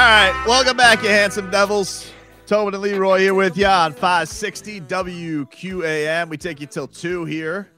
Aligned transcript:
right, 0.00 0.44
welcome 0.46 0.76
back, 0.76 1.02
you 1.02 1.08
handsome 1.08 1.50
devils. 1.50 2.10
Tobin 2.46 2.74
and 2.74 2.82
Leroy 2.82 3.20
here 3.20 3.34
with 3.34 3.56
you 3.56 3.66
on 3.66 3.92
560 3.92 4.80
WQAM. 4.80 6.28
We 6.28 6.36
take 6.36 6.60
you 6.60 6.66
till 6.66 6.88
2 6.88 7.24
here. 7.24 7.68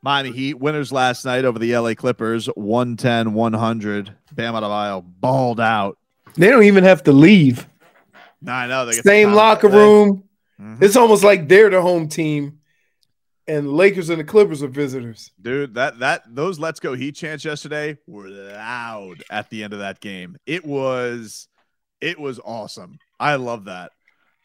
Miami 0.00 0.30
Heat 0.30 0.54
winners 0.54 0.92
last 0.92 1.24
night 1.24 1.44
over 1.44 1.58
the 1.58 1.76
LA 1.76 1.94
Clippers 1.94 2.46
110 2.46 3.34
100. 3.34 4.14
Bam 4.32 4.54
Adebayo 4.54 5.04
balled 5.20 5.60
out. 5.60 5.98
They 6.36 6.48
don't 6.48 6.62
even 6.62 6.84
have 6.84 7.02
to 7.04 7.12
leave. 7.12 7.66
Nah, 8.40 8.54
I 8.54 8.66
know. 8.68 8.86
They 8.86 8.94
get 8.94 9.04
Same 9.04 9.32
locker 9.32 9.68
room. 9.68 10.22
Mhm. 10.60 10.80
It's 10.80 10.96
almost 10.96 11.24
like 11.24 11.48
they're 11.48 11.68
the 11.68 11.82
home 11.82 12.08
team, 12.08 12.57
and 13.48 13.72
Lakers 13.72 14.10
and 14.10 14.20
the 14.20 14.24
Clippers 14.24 14.62
are 14.62 14.68
visitors. 14.68 15.32
Dude, 15.40 15.74
that 15.74 15.98
that 16.00 16.22
those 16.28 16.58
let's 16.58 16.78
go 16.78 16.94
Heat 16.94 17.16
chants 17.16 17.44
yesterday 17.44 17.98
were 18.06 18.28
loud 18.28 19.24
at 19.30 19.48
the 19.48 19.64
end 19.64 19.72
of 19.72 19.78
that 19.80 20.00
game. 20.00 20.36
It 20.46 20.64
was 20.64 21.48
it 22.00 22.20
was 22.20 22.38
awesome. 22.44 22.98
I 23.18 23.36
love 23.36 23.64
that. 23.64 23.92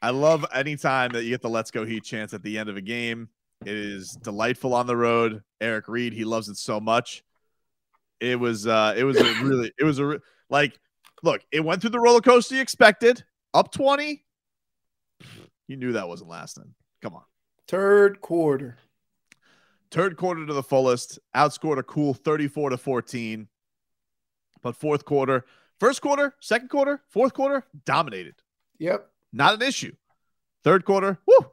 I 0.01 0.09
love 0.09 0.45
anytime 0.53 1.11
that 1.11 1.23
you 1.23 1.29
get 1.29 1.41
the 1.41 1.49
let's 1.49 1.69
go 1.69 1.85
Heat 1.85 2.03
chants 2.03 2.33
at 2.33 2.41
the 2.41 2.57
end 2.57 2.69
of 2.69 2.77
a 2.77 2.81
game. 2.81 3.29
It 3.65 3.75
is 3.75 4.11
delightful 4.11 4.73
on 4.73 4.87
the 4.87 4.97
road. 4.97 5.43
Eric 5.61 5.87
Reed, 5.87 6.13
he 6.13 6.23
loves 6.23 6.49
it 6.49 6.57
so 6.57 6.79
much. 6.79 7.23
It 8.21 8.39
was 8.39 8.65
uh 8.65 8.95
it 8.97 9.03
was 9.03 9.17
a 9.17 9.23
really 9.43 9.73
it 9.77 9.83
was 9.83 9.99
a 9.99 10.19
like 10.49 10.79
look, 11.23 11.41
it 11.51 11.59
went 11.59 11.81
through 11.81 11.91
the 11.91 11.99
roller 11.99 12.21
coaster 12.21 12.55
you 12.55 12.61
expected. 12.61 13.23
Up 13.53 13.71
20. 13.71 14.23
You 15.67 15.77
knew 15.77 15.91
that 15.91 16.07
wasn't 16.07 16.29
lasting. 16.29 16.73
Come 17.01 17.15
on. 17.15 17.23
Third 17.67 18.19
quarter. 18.19 18.77
Third 19.93 20.17
quarter 20.17 20.43
to 20.45 20.53
the 20.53 20.63
fullest, 20.63 21.19
outscored 21.35 21.77
a 21.77 21.83
cool 21.83 22.15
34 22.15 22.71
to 22.71 22.77
14. 22.77 23.47
But 24.63 24.75
fourth 24.75 25.05
quarter, 25.05 25.45
first 25.79 26.01
quarter, 26.01 26.33
second 26.39 26.69
quarter, 26.69 27.03
fourth 27.09 27.33
quarter, 27.33 27.63
dominated. 27.85 28.33
Yep. 28.79 29.07
Not 29.31 29.53
an 29.53 29.61
issue. 29.61 29.93
Third 30.63 30.83
quarter, 30.83 31.19
whoo. 31.27 31.45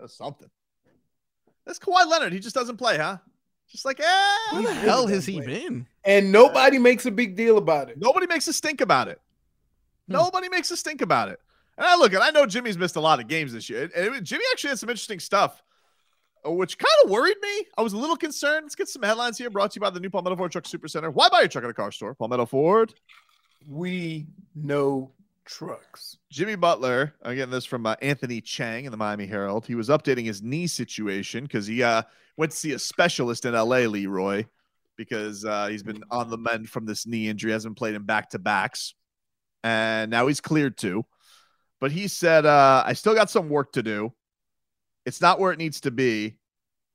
That's 0.00 0.16
something. 0.16 0.50
That's 1.64 1.78
Kawhi 1.78 2.08
Leonard. 2.10 2.32
He 2.32 2.40
just 2.40 2.56
doesn't 2.56 2.76
play, 2.76 2.98
huh? 2.98 3.18
Just 3.70 3.84
like, 3.84 4.00
eh. 4.00 4.36
Where 4.52 4.62
the 4.62 4.74
hell 4.74 5.06
has 5.06 5.24
he 5.24 5.34
play. 5.40 5.46
been? 5.46 5.86
And 6.04 6.32
nobody 6.32 6.78
makes 6.78 7.06
a 7.06 7.10
big 7.12 7.36
deal 7.36 7.56
about 7.56 7.88
it. 7.88 7.98
Nobody 8.00 8.26
makes 8.26 8.48
a 8.48 8.52
stink 8.52 8.80
about 8.80 9.06
it. 9.06 9.20
Hmm. 10.08 10.14
Nobody 10.14 10.48
makes 10.48 10.72
a 10.72 10.76
stink 10.76 11.02
about 11.02 11.28
it. 11.28 11.38
And 11.78 11.86
I 11.86 11.94
look, 11.96 12.12
and 12.14 12.22
I 12.22 12.30
know 12.30 12.46
Jimmy's 12.46 12.76
missed 12.76 12.96
a 12.96 13.00
lot 13.00 13.20
of 13.20 13.28
games 13.28 13.52
this 13.52 13.70
year. 13.70 13.88
And 13.94 14.16
it- 14.16 14.24
Jimmy 14.24 14.44
actually 14.50 14.70
had 14.70 14.80
some 14.80 14.90
interesting 14.90 15.20
stuff, 15.20 15.62
which 16.44 16.78
kind 16.78 16.94
of 17.04 17.10
worried 17.10 17.36
me. 17.40 17.66
I 17.76 17.82
was 17.82 17.92
a 17.92 17.96
little 17.96 18.16
concerned. 18.16 18.64
Let's 18.64 18.74
get 18.74 18.88
some 18.88 19.02
headlines 19.02 19.38
here. 19.38 19.50
Brought 19.50 19.72
to 19.72 19.76
you 19.76 19.80
by 19.80 19.90
the 19.90 20.00
new 20.00 20.10
Palmetto 20.10 20.36
Ford 20.36 20.52
Truck 20.52 20.66
Super 20.66 20.88
Center. 20.88 21.10
Why 21.10 21.28
buy 21.28 21.40
your 21.40 21.48
truck 21.48 21.64
at 21.64 21.70
a 21.70 21.74
car 21.74 21.92
store? 21.92 22.14
Palmetto 22.14 22.46
Ford. 22.46 22.94
We 23.66 24.26
know 24.54 25.12
trucks. 25.44 26.18
Jimmy 26.30 26.56
Butler, 26.56 27.14
I'm 27.22 27.36
getting 27.36 27.50
this 27.50 27.64
from 27.64 27.86
uh, 27.86 27.96
Anthony 28.02 28.40
Chiang 28.40 28.84
in 28.84 28.90
the 28.90 28.96
Miami 28.96 29.26
Herald. 29.26 29.66
He 29.66 29.74
was 29.74 29.88
updating 29.88 30.24
his 30.24 30.42
knee 30.42 30.66
situation 30.66 31.44
because 31.44 31.66
he 31.66 31.82
uh, 31.82 32.02
went 32.36 32.52
to 32.52 32.58
see 32.58 32.72
a 32.72 32.78
specialist 32.78 33.44
in 33.44 33.54
LA, 33.54 33.80
Leroy, 33.80 34.44
because 34.96 35.44
uh, 35.44 35.68
he's 35.68 35.82
been 35.82 36.02
on 36.10 36.30
the 36.30 36.38
mend 36.38 36.68
from 36.68 36.86
this 36.86 37.06
knee 37.06 37.28
injury, 37.28 37.52
hasn't 37.52 37.76
played 37.76 37.94
in 37.94 38.02
back 38.02 38.30
to 38.30 38.38
backs. 38.38 38.94
And 39.64 40.10
now 40.10 40.26
he's 40.26 40.40
cleared 40.40 40.76
to. 40.78 41.04
But 41.80 41.92
he 41.92 42.08
said, 42.08 42.46
uh, 42.46 42.82
I 42.86 42.92
still 42.94 43.14
got 43.14 43.30
some 43.30 43.48
work 43.48 43.72
to 43.72 43.82
do. 43.82 44.12
It's 45.04 45.20
not 45.20 45.40
where 45.40 45.52
it 45.52 45.58
needs 45.58 45.80
to 45.82 45.90
be, 45.90 46.36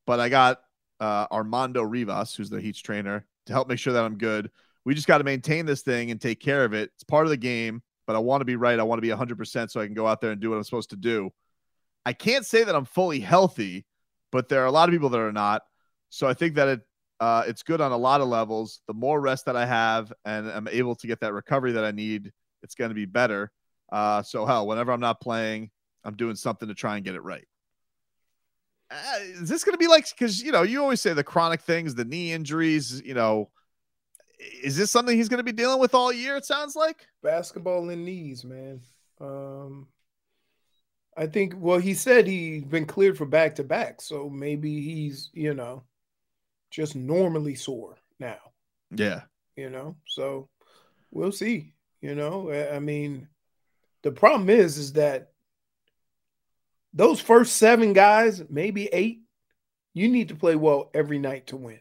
but 0.06 0.19
I 0.19 0.29
got 0.29 0.62
uh, 1.00 1.28
Armando 1.31 1.84
Rivas, 1.84 2.35
who's 2.35 2.50
the 2.50 2.62
Heat's 2.62 2.79
trainer, 2.79 3.25
to 3.47 3.53
help 3.53 3.68
make 3.68 3.79
sure 3.79 3.94
that 3.94 4.03
I'm 4.03 4.18
good. 4.18 4.50
We 4.85 4.95
just 4.95 5.07
got 5.07 5.18
to 5.18 5.23
maintain 5.23 5.66
this 5.66 5.81
thing 5.81 6.12
and 6.12 6.22
take 6.22 6.40
care 6.40 6.63
of 6.63 6.73
it. 6.73 6.91
It's 6.96 7.03
part 7.03 7.25
of 7.25 7.29
the 7.29 7.38
game 7.38 7.81
but 8.07 8.16
I 8.16 8.19
want 8.19 8.41
to 8.41 8.46
be 8.46 8.56
right. 8.56 8.79
I 8.79 8.84
want 8.84 8.97
to 8.97 9.01
be 9.01 9.13
100% 9.13 9.69
so 9.69 9.81
I 9.81 9.85
can 9.85 9.94
go 9.94 10.07
out 10.07 10.22
there 10.22 10.31
and 10.31 10.41
do 10.41 10.50
what 10.50 10.56
I'm 10.56 10.63
supposed 10.63 10.90
to 10.91 10.96
do. 10.96 11.29
I 12.06 12.13
can't 12.13 12.46
say 12.46 12.63
that 12.63 12.73
I'm 12.73 12.85
fully 12.85 13.19
healthy, 13.19 13.85
but 14.31 14.47
there 14.47 14.63
are 14.63 14.66
a 14.66 14.72
lot 14.72 14.88
of 14.88 14.94
people 14.94 15.09
that 15.09 15.19
are 15.19 15.34
not. 15.34 15.62
So 16.09 16.25
I 16.25 16.34
think 16.34 16.56
that 16.56 16.67
it 16.69 16.81
uh, 17.19 17.44
it's 17.47 17.63
good 17.63 17.81
on 17.81 17.91
a 17.91 17.97
lot 17.97 18.22
of 18.22 18.28
levels. 18.28 18.79
The 18.88 18.94
more 18.94 19.19
rest 19.19 19.46
that 19.46 19.56
I 19.56 19.66
have 19.66 20.13
and 20.23 20.47
I'm 20.50 20.67
able 20.67 20.96
to 20.96 21.07
get 21.07 21.19
that 21.22 21.34
recovery 21.34 21.73
that 21.73 21.84
I 21.84 21.91
need, 21.91 22.31
it's 22.62 22.75
going 22.75 22.90
to 22.90 22.96
be 22.96 23.06
better. 23.06 23.51
Uh, 23.91 24.22
so 24.22 24.46
hell, 24.46 24.67
whenever 24.67 24.91
I'm 24.91 25.00
not 25.00 25.19
playing, 25.19 25.72
I'm 26.03 26.16
doing 26.16 26.35
something 26.35 26.69
to 26.69 26.75
try 26.75 26.96
and 26.96 27.03
get 27.03 27.16
it 27.16 27.23
right. 27.23 27.47
Uh, 28.90 29.20
is 29.42 29.50
this 29.50 29.64
going 29.64 29.74
to 29.74 29.78
be 29.78 29.88
like 29.88 30.09
because 30.09 30.42
you 30.42 30.52
know 30.52 30.64
you 30.64 30.81
always 30.81 31.02
say 31.02 31.14
the 31.14 31.24
chronic 31.24 31.62
things, 31.62 31.94
the 31.94 32.06
knee 32.06 32.31
injuries, 32.31 33.02
you 33.06 33.14
know, 33.14 33.50
is 34.64 34.78
this 34.78 34.92
something 34.92 35.18
he's 35.18 35.30
going 35.30 35.40
to 35.40 35.44
be 35.44 35.52
dealing 35.52 35.80
with 35.80 35.94
all 35.94 36.12
year? 36.14 36.38
It 36.38 36.46
sounds 36.46 36.75
like. 36.75 37.08
Basketball 37.22 37.90
and 37.90 38.06
knees, 38.06 38.46
man. 38.46 38.81
Um, 39.20 39.88
I 41.18 41.26
think. 41.28 41.53
Well, 41.58 41.80
he 41.80 41.94
said 41.96 42.28
he's 42.28 42.64
been 42.64 42.86
cleared 42.86 43.18
for 43.18 43.26
back 43.26 43.56
to 43.56 43.64
back, 43.64 44.02
so 44.02 44.30
maybe 44.30 44.81
he's 44.81 45.30
you 45.34 45.53
know 45.53 45.84
just 46.72 46.96
normally 46.96 47.56
sore 47.56 47.96
now. 48.20 48.38
Yeah. 48.92 49.22
You 49.56 49.70
know, 49.70 49.96
so 50.08 50.47
we'll 51.12 51.31
see. 51.31 51.74
You 52.02 52.14
know, 52.16 52.52
I- 52.52 52.76
I 52.76 52.80
mean, 52.80 53.28
the 54.03 54.12
problem 54.12 54.50
is, 54.50 54.78
is 54.78 54.94
that 54.94 55.31
those 56.97 57.22
first 57.22 57.58
seven 57.58 57.94
guys, 57.94 58.44
maybe 58.49 58.88
eight, 58.88 59.22
you 59.94 60.09
need 60.09 60.29
to 60.29 60.35
play 60.35 60.55
well 60.55 60.90
every 60.94 61.20
night 61.20 61.47
to 61.47 61.55
win. 61.55 61.79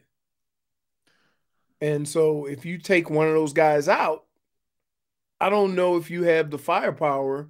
And 1.81 2.07
so 2.07 2.45
if 2.45 2.65
you 2.65 2.77
take 2.77 3.09
one 3.09 3.27
of 3.27 3.33
those 3.33 3.53
guys 3.53 3.89
out, 3.89 4.25
I 5.39 5.49
don't 5.49 5.75
know 5.75 5.97
if 5.97 6.09
you 6.09 6.23
have 6.23 6.49
the 6.49 6.57
firepower 6.57 7.49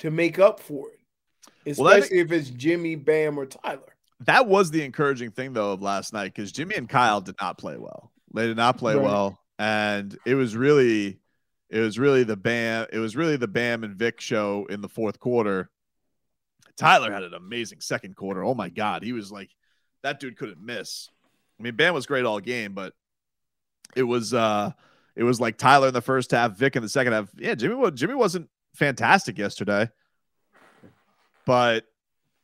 to 0.00 0.10
make 0.10 0.38
up 0.38 0.60
for 0.60 0.88
it, 0.90 1.78
Well, 1.78 1.88
especially 1.88 2.18
if 2.20 2.30
it's 2.32 2.50
Jimmy, 2.50 2.94
Bam, 2.94 3.38
or 3.38 3.46
Tyler. 3.46 3.96
That 4.20 4.46
was 4.46 4.70
the 4.70 4.82
encouraging 4.84 5.30
thing 5.30 5.54
though 5.54 5.72
of 5.72 5.82
last 5.82 6.12
night 6.12 6.34
because 6.34 6.52
Jimmy 6.52 6.74
and 6.76 6.88
Kyle 6.88 7.22
did 7.22 7.36
not 7.40 7.56
play 7.58 7.78
well. 7.78 8.12
They 8.34 8.46
did 8.46 8.56
not 8.58 8.76
play 8.76 8.94
Right. 8.94 9.04
well, 9.04 9.38
and 9.58 10.16
it 10.26 10.34
was 10.34 10.54
really, 10.54 11.20
it 11.70 11.80
was 11.80 11.98
really 11.98 12.22
the 12.22 12.36
Bam, 12.36 12.86
it 12.92 12.98
was 12.98 13.16
really 13.16 13.36
the 13.36 13.48
Bam 13.48 13.82
and 13.82 13.96
Vic 13.96 14.20
show 14.20 14.66
in 14.68 14.82
the 14.82 14.88
fourth 14.90 15.18
quarter. 15.20 15.70
Tyler 16.80 17.12
had 17.12 17.22
an 17.22 17.34
amazing 17.34 17.80
second 17.80 18.16
quarter. 18.16 18.42
Oh 18.42 18.54
my 18.54 18.70
god, 18.70 19.02
he 19.02 19.12
was 19.12 19.30
like, 19.30 19.50
that 20.02 20.18
dude 20.18 20.38
couldn't 20.38 20.64
miss. 20.64 21.10
I 21.58 21.62
mean, 21.62 21.76
Bam 21.76 21.92
was 21.92 22.06
great 22.06 22.24
all 22.24 22.40
game, 22.40 22.72
but 22.72 22.94
it 23.94 24.02
was, 24.04 24.32
uh 24.32 24.72
it 25.14 25.24
was 25.24 25.40
like 25.40 25.58
Tyler 25.58 25.88
in 25.88 25.94
the 25.94 26.00
first 26.00 26.30
half, 26.30 26.56
Vic 26.56 26.76
in 26.76 26.82
the 26.82 26.88
second 26.88 27.12
half. 27.12 27.28
Yeah, 27.36 27.54
Jimmy, 27.54 27.90
Jimmy 27.90 28.14
wasn't 28.14 28.48
fantastic 28.74 29.36
yesterday. 29.36 29.90
But 31.44 31.84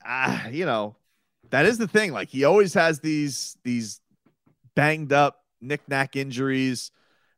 uh, 0.07 0.41
you 0.51 0.67
know, 0.67 0.97
that 1.51 1.65
is 1.65 1.79
the 1.79 1.89
thing. 1.89 2.13
Like 2.13 2.29
he 2.29 2.45
always 2.45 2.75
has 2.75 3.01
these 3.01 3.57
these 3.65 4.01
banged 4.75 5.13
up 5.13 5.45
knick-knack 5.63 6.17
injuries, 6.17 6.91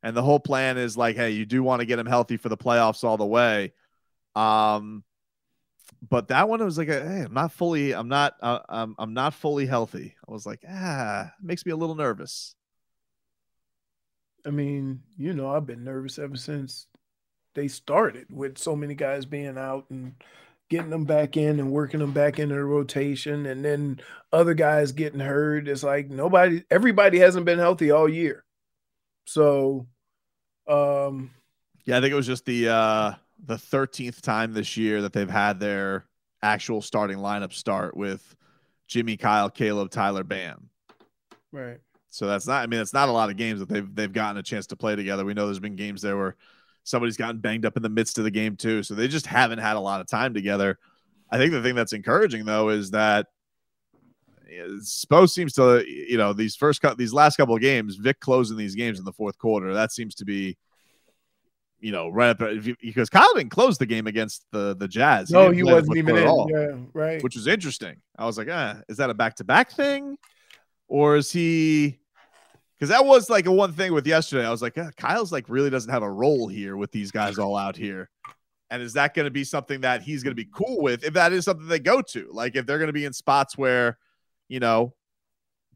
and 0.03 0.17
the 0.17 0.23
whole 0.23 0.41
plan 0.41 0.79
is 0.79 0.97
like, 0.97 1.15
hey, 1.15 1.31
you 1.31 1.47
do 1.47 1.63
want 1.63 1.81
to 1.81 1.87
get 1.87 2.01
him 2.01 2.07
healthy 2.07 2.37
for 2.37 2.49
the 2.49 2.57
playoffs 2.57 3.05
all 3.05 3.17
the 3.17 3.25
way. 3.25 3.73
Um, 4.35 5.05
but 6.09 6.29
that 6.29 6.49
one 6.49 6.65
was 6.65 6.79
like, 6.79 6.89
hey, 6.89 7.25
I'm 7.27 7.35
not 7.35 7.53
fully, 7.53 7.93
I'm 7.93 8.09
not, 8.09 8.35
uh, 8.41 8.61
I'm, 8.69 8.95
I'm 8.99 9.15
not 9.15 9.35
fully 9.35 9.67
healthy. 9.67 10.15
I 10.27 10.33
was 10.33 10.47
like, 10.47 10.61
ah, 10.69 11.31
makes 11.43 11.67
me 11.67 11.73
a 11.73 11.77
little 11.77 11.95
nervous. 11.95 12.55
I 14.47 14.51
mean, 14.51 15.03
you 15.17 15.33
know, 15.33 15.51
I've 15.51 15.67
been 15.67 15.85
nervous 15.85 16.19
ever 16.19 16.37
since 16.37 16.87
they 17.55 17.69
started 17.69 18.27
with 18.31 18.57
so 18.57 18.77
many 18.77 18.95
guys 18.95 19.27
being 19.27 19.59
out 19.59 19.87
and 19.91 20.15
getting 20.71 20.91
them 20.91 21.05
back 21.05 21.37
in 21.37 21.59
and 21.61 21.73
working 21.73 22.01
them 22.01 22.13
back 22.13 22.39
into 22.39 22.55
the 22.55 22.65
rotation 22.65 23.47
and 23.47 23.65
then 23.65 24.01
other 24.33 24.55
guys 24.55 24.93
getting 24.93 25.21
hurt. 25.21 25.67
It's 25.67 25.83
like 25.83 26.09
nobody 26.11 26.63
everybody 26.71 27.19
hasn't 27.19 27.47
been 27.47 27.59
healthy 27.59 27.91
all 27.91 28.09
year. 28.09 28.45
So 29.27 29.87
um 30.67 31.31
yeah, 31.85 31.99
I 31.99 32.01
think 32.01 32.13
it 32.13 32.17
was 32.17 32.27
just 32.27 32.45
the 32.45 32.69
uh 32.69 33.13
the 33.45 33.57
13th 33.57 34.21
time 34.21 34.53
this 34.53 34.77
year 34.77 35.03
that 35.03 35.13
they've 35.13 35.31
had 35.31 35.61
their 35.61 36.07
actual 36.43 36.83
starting 36.83 37.19
lineup 37.19 37.53
start 37.53 37.97
with 37.97 38.37
Jimmy, 38.87 39.17
Kyle, 39.17 39.51
Caleb, 39.51 39.91
Tyler, 39.91 40.25
Bam. 40.25 40.71
Right. 41.53 41.79
So 42.11 42.27
that's 42.27 42.47
not 42.47 42.63
I 42.63 42.67
mean 42.67 42.81
it's 42.81 42.95
not 42.95 43.09
a 43.09 43.13
lot 43.13 43.31
of 43.31 43.37
games 43.37 43.61
that 43.61 43.69
they've 43.69 43.95
they've 43.95 44.13
gotten 44.13 44.39
a 44.39 44.43
chance 44.43 44.67
to 44.69 44.77
play 44.77 44.97
together. 44.97 45.25
We 45.25 45.35
know 45.35 45.47
there's 45.47 45.59
been 45.59 45.77
games 45.77 46.03
there 46.03 46.17
where 46.17 46.37
somebody's 46.85 47.17
gotten 47.17 47.39
banged 47.39 47.67
up 47.67 47.77
in 47.77 47.83
the 47.83 47.89
midst 47.89 48.19
of 48.19 48.25
the 48.25 48.31
game 48.31 48.57
too. 48.57 48.83
So 48.83 48.95
they 48.95 49.09
just 49.09 49.27
haven't 49.27 49.59
had 49.59 49.77
a 49.77 49.81
lot 49.81 50.01
of 50.01 50.07
time 50.07 50.33
together. 50.35 50.79
I 51.31 51.37
think 51.37 51.53
the 51.53 51.63
thing 51.63 51.75
that's 51.75 51.93
encouraging 51.93 52.45
though 52.45 52.71
is 52.71 52.91
that 52.93 53.27
Spo 54.81 55.29
seems 55.29 55.53
to, 55.55 55.85
you 55.87 56.17
know, 56.17 56.33
these 56.33 56.57
first 56.57 56.81
cut 56.81 56.97
these 56.97 57.13
last 57.13 57.37
couple 57.37 57.55
of 57.55 57.61
games, 57.61 57.97
Vic 57.97 58.21
closing 58.21 58.57
these 58.57 58.75
games 58.75 58.99
in 58.99 59.05
the 59.05 59.13
fourth 59.13 59.39
quarter. 59.39 59.75
That 59.75 59.93
seems 59.93 60.15
to 60.17 60.25
be, 60.25 60.57
you 61.81 61.93
know, 61.93 62.09
right 62.09 62.31
up 62.31 62.39
because 62.81 63.09
Kyle 63.09 63.35
didn't 63.35 63.51
close 63.51 63.79
the 63.79 63.87
game 63.87 64.07
against 64.07 64.45
the 64.53 64.77
the 64.77 64.89
Jazz. 64.89 65.29
He 65.29 65.35
no, 65.35 65.51
he 65.51 65.63
wasn't 65.63 65.97
even 65.97 66.17
in. 66.17 66.27
All, 66.27 66.49
yeah, 66.51 66.77
right. 66.93 67.23
Which 67.23 67.37
was 67.37 67.47
interesting. 67.47 67.97
I 68.19 68.27
was 68.27 68.37
like, 68.39 68.49
ah, 68.51 68.81
is 68.89 68.97
that 68.97 69.11
a 69.11 69.15
back 69.15 69.37
to 69.37 69.45
back 69.45 69.71
thing, 69.71 70.17
or 70.89 71.17
is 71.17 71.31
he? 71.31 71.99
because 72.79 72.91
that 72.91 73.05
was 73.05 73.29
like 73.29 73.47
a 73.47 73.53
one 73.53 73.73
thing 73.73 73.93
with 73.93 74.07
yesterday. 74.07 74.47
I 74.47 74.51
was 74.51 74.63
like, 74.63 74.75
ah, 74.79 74.91
Kyle's 74.97 75.33
like 75.33 75.49
really 75.49 75.71
doesn't 75.71 75.91
have 75.91 76.03
a 76.03 76.11
role 76.11 76.47
here 76.47 76.77
with 76.77 76.93
these 76.93 77.11
guys 77.11 77.39
all 77.39 77.57
out 77.57 77.77
here. 77.77 78.09
And 78.71 78.83
is 78.83 78.93
that 78.93 79.15
going 79.15 79.25
to 79.25 79.31
be 79.31 79.45
something 79.45 79.81
that 79.81 80.03
he's 80.03 80.23
going 80.23 80.33
to 80.37 80.43
be 80.43 80.49
cool 80.53 80.81
with 80.81 81.03
if 81.03 81.15
that 81.15 81.33
is 81.33 81.45
something 81.45 81.67
they 81.67 81.81
go 81.81 82.03
to? 82.03 82.29
Like 82.31 82.55
if 82.55 82.67
they're 82.67 82.79
going 82.79 82.89
to 82.89 82.93
be 82.93 83.05
in 83.05 83.13
spots 83.13 83.59
where, 83.59 83.99
you 84.47 84.61
know, 84.61 84.95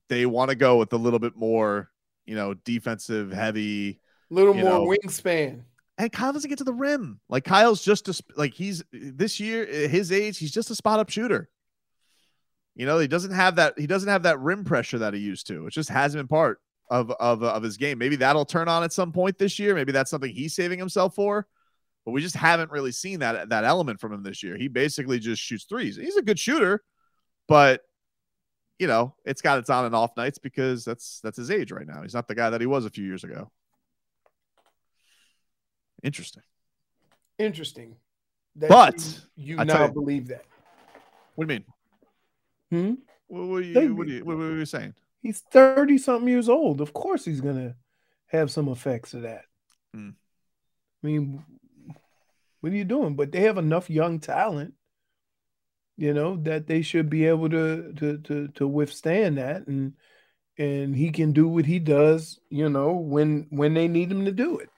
they 0.08 0.26
want 0.26 0.50
to 0.50 0.54
go 0.54 0.76
with 0.76 0.92
a 0.92 0.96
little 0.96 1.18
bit 1.18 1.34
more, 1.34 1.90
you 2.26 2.36
know, 2.36 2.54
defensive 2.54 3.32
heavy, 3.32 4.00
little 4.30 4.54
more 4.54 4.64
know. 4.64 4.86
wingspan. 4.86 5.62
And 6.02 6.10
Kyle 6.10 6.32
doesn't 6.32 6.48
get 6.48 6.58
to 6.58 6.64
the 6.64 6.74
rim. 6.74 7.20
Like 7.28 7.44
Kyle's 7.44 7.80
just 7.80 8.08
a, 8.08 8.22
like 8.36 8.54
he's 8.54 8.82
this 8.90 9.38
year, 9.38 9.64
his 9.64 10.10
age, 10.10 10.36
he's 10.36 10.50
just 10.50 10.68
a 10.68 10.74
spot 10.74 10.98
up 10.98 11.08
shooter. 11.08 11.48
You 12.74 12.86
know, 12.86 12.98
he 12.98 13.06
doesn't 13.06 13.30
have 13.30 13.54
that. 13.54 13.78
He 13.78 13.86
doesn't 13.86 14.08
have 14.08 14.24
that 14.24 14.40
rim 14.40 14.64
pressure 14.64 14.98
that 14.98 15.14
he 15.14 15.20
used 15.20 15.46
to. 15.46 15.68
It 15.68 15.72
just 15.72 15.90
hasn't 15.90 16.18
been 16.18 16.26
part 16.26 16.58
of 16.90 17.12
of 17.12 17.44
uh, 17.44 17.52
of 17.52 17.62
his 17.62 17.76
game. 17.76 17.98
Maybe 17.98 18.16
that'll 18.16 18.44
turn 18.44 18.66
on 18.66 18.82
at 18.82 18.92
some 18.92 19.12
point 19.12 19.38
this 19.38 19.60
year. 19.60 19.76
Maybe 19.76 19.92
that's 19.92 20.10
something 20.10 20.34
he's 20.34 20.56
saving 20.56 20.80
himself 20.80 21.14
for. 21.14 21.46
But 22.04 22.10
we 22.10 22.20
just 22.20 22.34
haven't 22.34 22.72
really 22.72 22.90
seen 22.90 23.20
that 23.20 23.50
that 23.50 23.62
element 23.62 24.00
from 24.00 24.12
him 24.12 24.24
this 24.24 24.42
year. 24.42 24.56
He 24.56 24.66
basically 24.66 25.20
just 25.20 25.40
shoots 25.40 25.66
threes. 25.66 25.94
He's 25.94 26.16
a 26.16 26.22
good 26.22 26.40
shooter, 26.40 26.82
but 27.46 27.82
you 28.80 28.88
know, 28.88 29.14
it's 29.24 29.40
got 29.40 29.60
its 29.60 29.70
on 29.70 29.84
and 29.84 29.94
off 29.94 30.16
nights 30.16 30.38
because 30.38 30.84
that's 30.84 31.20
that's 31.22 31.36
his 31.36 31.52
age 31.52 31.70
right 31.70 31.86
now. 31.86 32.02
He's 32.02 32.14
not 32.14 32.26
the 32.26 32.34
guy 32.34 32.50
that 32.50 32.60
he 32.60 32.66
was 32.66 32.86
a 32.86 32.90
few 32.90 33.04
years 33.04 33.22
ago. 33.22 33.52
Interesting. 36.02 36.42
Interesting. 37.38 37.96
but 38.56 39.20
you, 39.36 39.58
you 39.58 39.64
now 39.64 39.86
you, 39.86 39.92
believe 39.92 40.28
that. 40.28 40.44
What 41.34 41.48
do 41.48 41.54
you 41.54 41.60
mean? 42.70 42.86
Hmm? 42.86 42.94
What, 43.26 43.48
what, 43.48 43.56
are 43.56 43.60
you, 43.62 43.94
what, 43.94 44.06
are 44.06 44.10
you, 44.10 44.24
what, 44.24 44.36
what 44.36 44.44
are 44.44 44.58
you 44.58 44.66
saying? 44.66 44.94
He's 45.20 45.40
30 45.40 45.98
something 45.98 46.28
years 46.28 46.48
old. 46.48 46.80
Of 46.80 46.92
course 46.92 47.24
he's 47.24 47.40
going 47.40 47.56
to 47.56 47.74
have 48.26 48.50
some 48.50 48.68
effects 48.68 49.14
of 49.14 49.22
that. 49.22 49.44
Hmm. 49.94 50.10
I 51.02 51.06
mean, 51.06 51.44
what 52.60 52.72
are 52.72 52.76
you 52.76 52.84
doing? 52.84 53.14
But 53.14 53.32
they 53.32 53.40
have 53.42 53.58
enough 53.58 53.90
young 53.90 54.20
talent, 54.20 54.74
you 55.96 56.14
know, 56.14 56.36
that 56.42 56.66
they 56.66 56.82
should 56.82 57.10
be 57.10 57.26
able 57.26 57.50
to 57.50 57.92
to 57.94 58.18
to 58.18 58.48
to 58.48 58.68
withstand 58.68 59.38
that 59.38 59.66
and 59.66 59.94
and 60.58 60.94
he 60.94 61.10
can 61.10 61.32
do 61.32 61.48
what 61.48 61.66
he 61.66 61.78
does, 61.78 62.38
you 62.50 62.68
know, 62.68 62.92
when 62.92 63.46
when 63.50 63.74
they 63.74 63.88
need 63.88 64.10
him 64.10 64.24
to 64.24 64.32
do 64.32 64.58
it. 64.58 64.70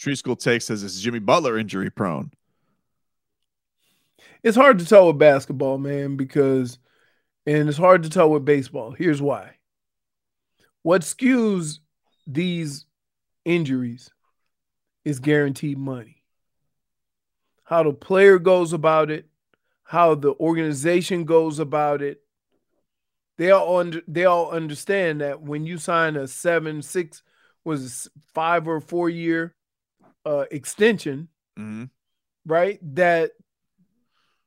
Tree 0.00 0.16
School 0.16 0.34
takes 0.34 0.64
says 0.64 0.82
is 0.82 1.02
Jimmy 1.02 1.18
Butler 1.18 1.58
injury 1.58 1.90
prone. 1.90 2.30
It's 4.42 4.56
hard 4.56 4.78
to 4.78 4.86
tell 4.86 5.08
with 5.08 5.18
basketball, 5.18 5.76
man, 5.76 6.16
because 6.16 6.78
and 7.44 7.68
it's 7.68 7.76
hard 7.76 8.04
to 8.04 8.08
tell 8.08 8.30
with 8.30 8.46
baseball. 8.46 8.92
Here's 8.92 9.20
why. 9.20 9.56
What 10.82 11.02
skews 11.02 11.80
these 12.26 12.86
injuries 13.44 14.10
is 15.04 15.20
guaranteed 15.20 15.76
money. 15.76 16.22
How 17.64 17.82
the 17.82 17.92
player 17.92 18.38
goes 18.38 18.72
about 18.72 19.10
it, 19.10 19.26
how 19.82 20.14
the 20.14 20.32
organization 20.32 21.24
goes 21.24 21.58
about 21.58 22.00
it. 22.00 22.22
They 23.36 23.50
all 23.50 23.76
under, 23.76 24.00
they 24.08 24.24
all 24.24 24.50
understand 24.50 25.20
that 25.20 25.42
when 25.42 25.66
you 25.66 25.76
sign 25.76 26.16
a 26.16 26.26
seven, 26.26 26.80
six, 26.80 27.22
was 27.64 28.08
five 28.32 28.66
or 28.66 28.80
four 28.80 29.10
year 29.10 29.54
uh, 30.24 30.44
extension, 30.50 31.28
mm-hmm. 31.58 31.84
right? 32.46 32.78
That 32.94 33.32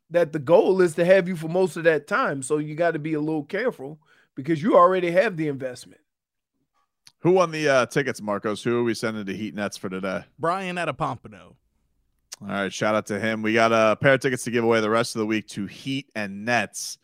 that 0.09 0.31
the 0.31 0.39
goal 0.39 0.81
is 0.81 0.95
to 0.95 1.05
have 1.05 1.27
you 1.27 1.35
for 1.35 1.47
most 1.47 1.75
of 1.75 1.83
that 1.85 2.07
time. 2.07 2.43
So 2.43 2.57
you 2.57 2.75
got 2.75 2.91
to 2.91 2.99
be 2.99 3.13
a 3.13 3.19
little 3.19 3.43
careful 3.43 3.99
because 4.35 4.61
you 4.61 4.77
already 4.77 5.11
have 5.11 5.37
the 5.37 5.47
investment. 5.47 6.01
Who 7.19 7.31
won 7.31 7.51
the 7.51 7.69
uh, 7.69 7.85
tickets, 7.87 8.21
Marcos? 8.21 8.61
Who 8.63 8.77
are 8.77 8.83
we 8.83 8.93
sending 8.93 9.25
to 9.25 9.35
Heat 9.35 9.55
Nets 9.55 9.77
for 9.77 9.89
today? 9.89 10.25
Brian 10.37 10.77
at 10.77 10.89
a 10.89 10.93
Pompano. 10.93 11.55
All 12.41 12.47
right, 12.47 12.73
shout 12.73 12.95
out 12.95 13.05
to 13.07 13.19
him. 13.19 13.41
We 13.41 13.53
got 13.53 13.71
a 13.71 13.95
pair 13.95 14.15
of 14.15 14.19
tickets 14.19 14.43
to 14.43 14.51
give 14.51 14.63
away 14.63 14.81
the 14.81 14.89
rest 14.89 15.15
of 15.15 15.19
the 15.19 15.25
week 15.25 15.47
to 15.49 15.65
Heat 15.65 16.09
and 16.15 16.43
Nets 16.43 16.97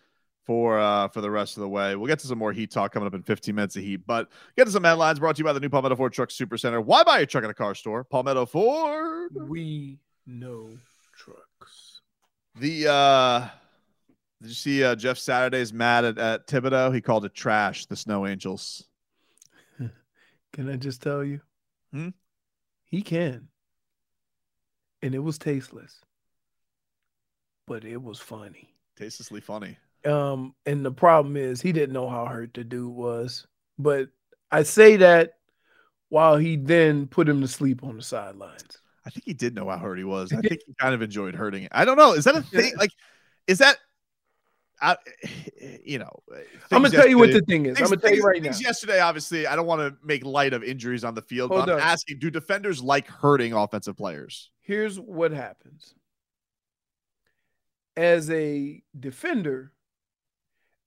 for 0.50 0.80
uh 0.80 1.08
for 1.10 1.22
the 1.22 1.30
rest 1.30 1.58
of 1.58 1.62
the 1.62 1.70
way. 1.70 1.96
We'll 1.96 2.08
get 2.08 2.18
to 2.20 2.28
some 2.28 2.40
more 2.40 2.52
Heat 2.52 2.72
talk 2.72 2.92
coming 2.92 3.06
up 3.06 3.14
in 3.14 3.22
15 3.22 3.54
minutes 3.54 3.76
of 3.76 3.84
Heat, 3.84 4.02
but 4.08 4.30
get 4.58 4.66
to 4.66 4.72
some 4.72 4.84
headlines 4.84 5.20
brought 5.20 5.36
to 5.36 5.40
you 5.42 5.46
by 5.46 5.54
the 5.54 5.60
new 5.60 5.70
Palmetto 5.70 5.96
Ford 5.96 6.12
Truck 6.12 6.32
Super 6.32 6.58
Center. 6.58 6.82
Why 6.82 7.04
buy 7.04 7.20
a 7.20 7.28
truck 7.28 7.44
at 7.44 7.52
a 7.52 7.54
car 7.54 7.76
store? 7.76 8.04
Palmetto 8.04 8.48
Ford. 8.48 9.30
We 9.36 10.00
know 10.26 10.72
trucks. 11.16 12.02
the 12.56 12.92
uh 12.92 13.48
did 14.42 14.48
you 14.48 14.56
see 14.56 14.84
uh, 14.84 14.96
Jeff 14.96 15.20
Saturday's 15.20 15.72
mad 15.72 16.04
at, 16.04 16.18
at 16.18 16.48
Thibodeaux? 16.48 16.96
He 16.96 17.02
called 17.02 17.26
it 17.26 17.36
trash, 17.36 17.86
the 17.86 17.96
Snow 17.96 18.26
Angels. 18.26 18.88
Can 20.54 20.68
I 20.68 20.78
just 20.78 21.04
tell 21.04 21.24
you? 21.24 21.42
Hmm? 21.94 22.10
He 22.86 23.04
can. 23.04 23.50
And 25.04 25.14
it 25.14 25.20
was 25.20 25.38
tasteless. 25.38 26.02
But 27.68 27.84
it 27.86 28.02
was 28.02 28.20
funny. 28.20 28.74
Tastelessly 28.98 29.42
funny. 29.42 29.78
Um, 30.06 30.56
and 30.66 30.86
the 30.86 30.92
problem 30.92 31.36
is 31.36 31.62
he 31.62 31.72
didn't 31.72 31.94
know 31.94 32.08
how 32.10 32.26
hurt 32.26 32.54
the 32.54 32.64
dude 32.64 32.94
was. 32.94 33.46
But 33.78 34.10
I 34.52 34.64
say 34.64 34.98
that 34.98 35.34
while 36.10 36.38
he 36.38 36.56
then 36.56 37.08
put 37.08 37.30
him 37.30 37.42
to 37.42 37.48
sleep 37.48 37.84
on 37.84 37.98
the 37.98 38.04
sidelines. 38.04 38.80
I 39.06 39.10
think 39.10 39.26
he 39.26 39.34
did 39.34 39.56
know 39.56 39.70
how 39.70 39.78
hurt 39.78 39.98
he 39.98 40.04
was. 40.04 40.34
I 40.34 40.42
think 40.42 40.62
he 40.66 40.74
kind 40.80 40.94
of 40.94 41.02
enjoyed 41.02 41.36
hurting 41.36 41.64
it. 41.64 41.72
I 41.74 41.86
don't 41.86 41.98
know. 41.98 42.14
Is 42.14 42.26
that 42.26 42.36
a 42.36 42.42
thing? 42.42 42.74
Like, 42.78 42.92
is 43.48 43.60
that? 43.60 43.78
I, 44.82 44.96
you 45.84 46.00
know, 46.00 46.12
I'm 46.72 46.82
gonna 46.82 46.90
tell 46.90 47.08
you 47.08 47.18
what 47.18 47.32
the 47.32 47.42
thing 47.42 47.66
is. 47.66 47.78
Things, 47.78 47.92
I'm 47.92 47.98
gonna 47.98 48.02
tell 48.02 48.16
you 48.16 48.24
right 48.24 48.42
now. 48.42 48.52
Yesterday, 48.58 49.00
obviously, 49.00 49.46
I 49.48 49.56
don't 49.56 49.66
want 49.66 49.82
to 49.82 49.98
make 50.06 50.24
light 50.24 50.54
of 50.54 50.64
injuries 50.64 51.04
on 51.04 51.16
the 51.16 51.22
field, 51.22 51.52
Hold 51.52 51.66
but 51.66 51.74
I'm 51.74 51.80
on. 51.80 51.82
asking: 51.82 52.20
Do 52.20 52.30
defenders 52.30 52.82
like 52.82 53.08
hurting 53.08 53.54
offensive 53.54 53.98
players? 53.98 54.52
Here's 54.62 55.00
what 55.00 55.32
happens. 55.32 55.94
As 57.98 58.30
a 58.30 58.82
defender, 58.98 59.74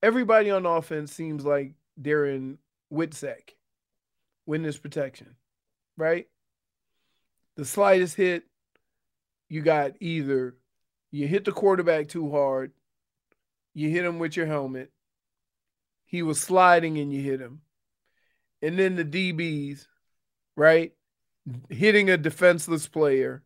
everybody 0.03 0.51
on 0.51 0.67
offense 0.67 1.13
seems 1.13 1.45
like 1.45 1.75
they're 1.97 2.27
in 2.27 2.59
WITSEC, 2.93 3.51
witness 4.47 4.77
protection, 4.77 5.37
right? 5.97 6.27
the 7.57 7.65
slightest 7.65 8.17
hit, 8.17 8.45
you 9.49 9.61
got 9.61 9.93
either 10.01 10.57
you 11.11 11.29
hit 11.29 11.45
the 11.45 11.53
quarterback 11.53 12.09
too 12.09 12.31
hard, 12.31 12.73
you 13.75 13.91
hit 13.91 14.05
him 14.05 14.19
with 14.19 14.37
your 14.37 14.47
helmet, 14.47 14.91
he 16.07 16.23
was 16.23 16.41
sliding 16.41 16.99
and 16.99 17.13
you 17.13 17.21
hit 17.21 17.41
him. 17.41 17.61
And 18.63 18.79
then 18.79 18.97
the 18.97 19.05
DBs, 19.05 19.87
right? 20.57 20.93
hitting 21.69 22.09
a 22.09 22.17
defenseless 22.17 22.87
player. 22.87 23.43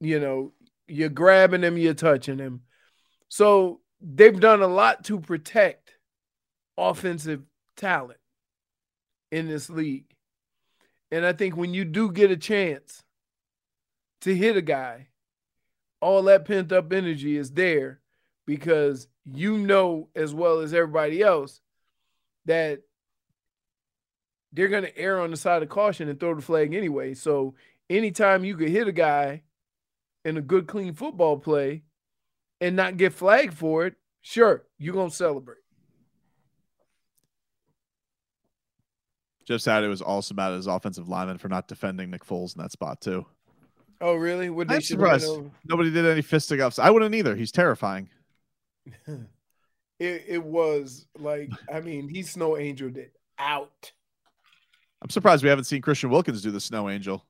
You 0.00 0.18
know, 0.20 0.52
you're 0.86 1.10
grabbing 1.10 1.62
him, 1.62 1.76
you're 1.76 1.92
touching 1.92 2.38
him. 2.38 2.62
So 3.28 3.80
they've 4.00 4.38
done 4.38 4.62
a 4.62 4.66
lot 4.66 5.04
to 5.04 5.20
protect 5.20 5.92
offensive 6.76 7.42
talent 7.76 8.20
in 9.30 9.48
this 9.48 9.68
league. 9.68 10.14
And 11.10 11.24
I 11.24 11.32
think 11.32 11.56
when 11.56 11.74
you 11.74 11.84
do 11.84 12.12
get 12.12 12.30
a 12.30 12.36
chance 12.36 13.02
to 14.22 14.34
hit 14.34 14.56
a 14.56 14.62
guy, 14.62 15.08
all 16.00 16.22
that 16.24 16.44
pent 16.44 16.72
up 16.72 16.92
energy 16.92 17.36
is 17.36 17.52
there 17.52 18.00
because 18.46 19.08
you 19.24 19.58
know 19.58 20.08
as 20.14 20.32
well 20.32 20.60
as 20.60 20.72
everybody 20.72 21.22
else 21.22 21.60
that 22.46 22.80
they're 24.52 24.68
going 24.68 24.84
to 24.84 24.96
err 24.96 25.20
on 25.20 25.30
the 25.30 25.36
side 25.36 25.62
of 25.62 25.68
caution 25.68 26.08
and 26.08 26.18
throw 26.18 26.34
the 26.34 26.42
flag 26.42 26.74
anyway. 26.74 27.14
So 27.14 27.54
anytime 27.90 28.44
you 28.44 28.56
could 28.56 28.70
hit 28.70 28.88
a 28.88 28.92
guy 28.92 29.42
in 30.24 30.36
a 30.36 30.42
good, 30.42 30.66
clean 30.66 30.94
football 30.94 31.38
play 31.38 31.82
and 32.60 32.76
not 32.76 32.96
get 32.96 33.12
flagged 33.12 33.54
for 33.54 33.86
it, 33.86 33.94
sure, 34.22 34.64
you're 34.78 34.94
going 34.94 35.10
to 35.10 35.16
celebrate. 35.16 35.58
Jeff 39.46 39.62
Saturday 39.62 39.88
was 39.88 40.02
also 40.02 40.34
mad 40.34 40.52
at 40.52 40.56
his 40.56 40.66
offensive 40.66 41.08
lineman 41.08 41.38
for 41.38 41.48
not 41.48 41.68
defending 41.68 42.10
Nick 42.10 42.24
Foles 42.24 42.54
in 42.54 42.62
that 42.62 42.70
spot 42.70 43.00
too. 43.00 43.24
Oh, 44.00 44.14
really? 44.14 44.50
What 44.50 44.70
I'm 44.70 44.82
surprised 44.82 45.26
nobody 45.64 45.90
did 45.90 46.04
any 46.04 46.22
fisticuffs. 46.22 46.78
I 46.78 46.90
wouldn't 46.90 47.14
either. 47.14 47.34
He's 47.34 47.50
terrifying. 47.50 48.10
it, 49.06 49.26
it 49.98 50.44
was 50.44 51.06
like, 51.18 51.50
I 51.72 51.80
mean, 51.80 52.08
he 52.08 52.22
snow 52.22 52.56
angeled 52.56 52.98
it 52.98 53.14
out. 53.38 53.92
I'm 55.00 55.10
surprised 55.10 55.42
we 55.42 55.48
haven't 55.48 55.64
seen 55.64 55.80
Christian 55.80 56.10
Wilkins 56.10 56.42
do 56.42 56.50
the 56.50 56.60
snow 56.60 56.88
angel. 56.88 57.24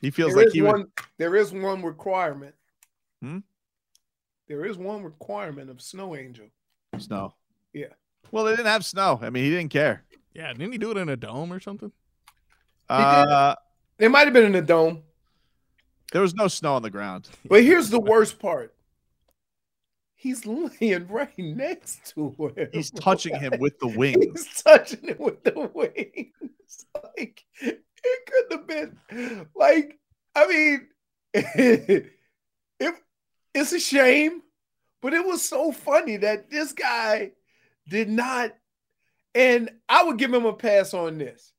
He 0.00 0.10
feels 0.10 0.34
there 0.34 0.44
like 0.44 0.52
he 0.52 0.60
one, 0.60 0.80
would. 0.80 0.90
There 1.18 1.36
is 1.36 1.52
one 1.52 1.82
requirement. 1.82 2.54
Hmm? 3.24 3.38
There 4.48 4.66
is 4.66 4.76
one 4.76 5.02
requirement 5.02 5.70
of 5.70 5.80
snow 5.80 6.14
angel. 6.14 6.46
Snow. 6.98 7.34
Yeah. 7.72 7.86
Well, 8.30 8.44
they 8.44 8.50
didn't 8.50 8.66
have 8.66 8.84
snow. 8.84 9.18
I 9.22 9.30
mean, 9.30 9.44
he 9.44 9.50
didn't 9.50 9.70
care. 9.70 10.04
Yeah, 10.34 10.52
didn't 10.52 10.72
he 10.72 10.78
do 10.78 10.90
it 10.90 10.98
in 10.98 11.08
a 11.08 11.16
dome 11.16 11.50
or 11.50 11.58
something? 11.58 11.90
Uh, 12.86 13.54
it 13.98 14.10
might 14.10 14.26
have 14.26 14.34
been 14.34 14.44
in 14.44 14.54
a 14.54 14.60
dome. 14.60 15.02
There 16.12 16.20
was 16.20 16.34
no 16.34 16.48
snow 16.48 16.74
on 16.74 16.82
the 16.82 16.90
ground. 16.90 17.30
But 17.48 17.62
here's 17.62 17.88
the 17.88 17.98
worst 18.00 18.38
part. 18.38 18.74
He's 20.16 20.44
laying 20.44 21.06
right 21.08 21.38
next 21.38 22.12
to 22.14 22.52
him. 22.56 22.68
He's 22.72 22.90
touching 22.90 23.36
him 23.36 23.54
with 23.58 23.78
the 23.78 23.88
wings. 23.96 24.24
He's 24.24 24.62
touching 24.62 25.08
him 25.08 25.16
with 25.18 25.42
the 25.44 25.70
wings. 25.72 26.32
Like 27.16 27.44
it 27.60 27.82
couldn't 28.26 28.52
have 28.52 28.66
been 28.66 29.46
like 29.54 29.98
I 30.34 30.46
mean 30.46 30.88
it, 31.32 32.10
it 32.80 32.94
it's 33.54 33.72
a 33.72 33.80
shame, 33.80 34.42
but 35.00 35.14
it 35.14 35.24
was 35.24 35.42
so 35.42 35.72
funny 35.72 36.16
that 36.18 36.50
this 36.50 36.72
guy 36.72 37.32
did 37.88 38.08
not 38.08 38.52
and 39.34 39.70
I 39.88 40.04
would 40.04 40.18
give 40.18 40.32
him 40.32 40.44
a 40.44 40.52
pass 40.52 40.94
on 40.94 41.18
this. 41.18 41.52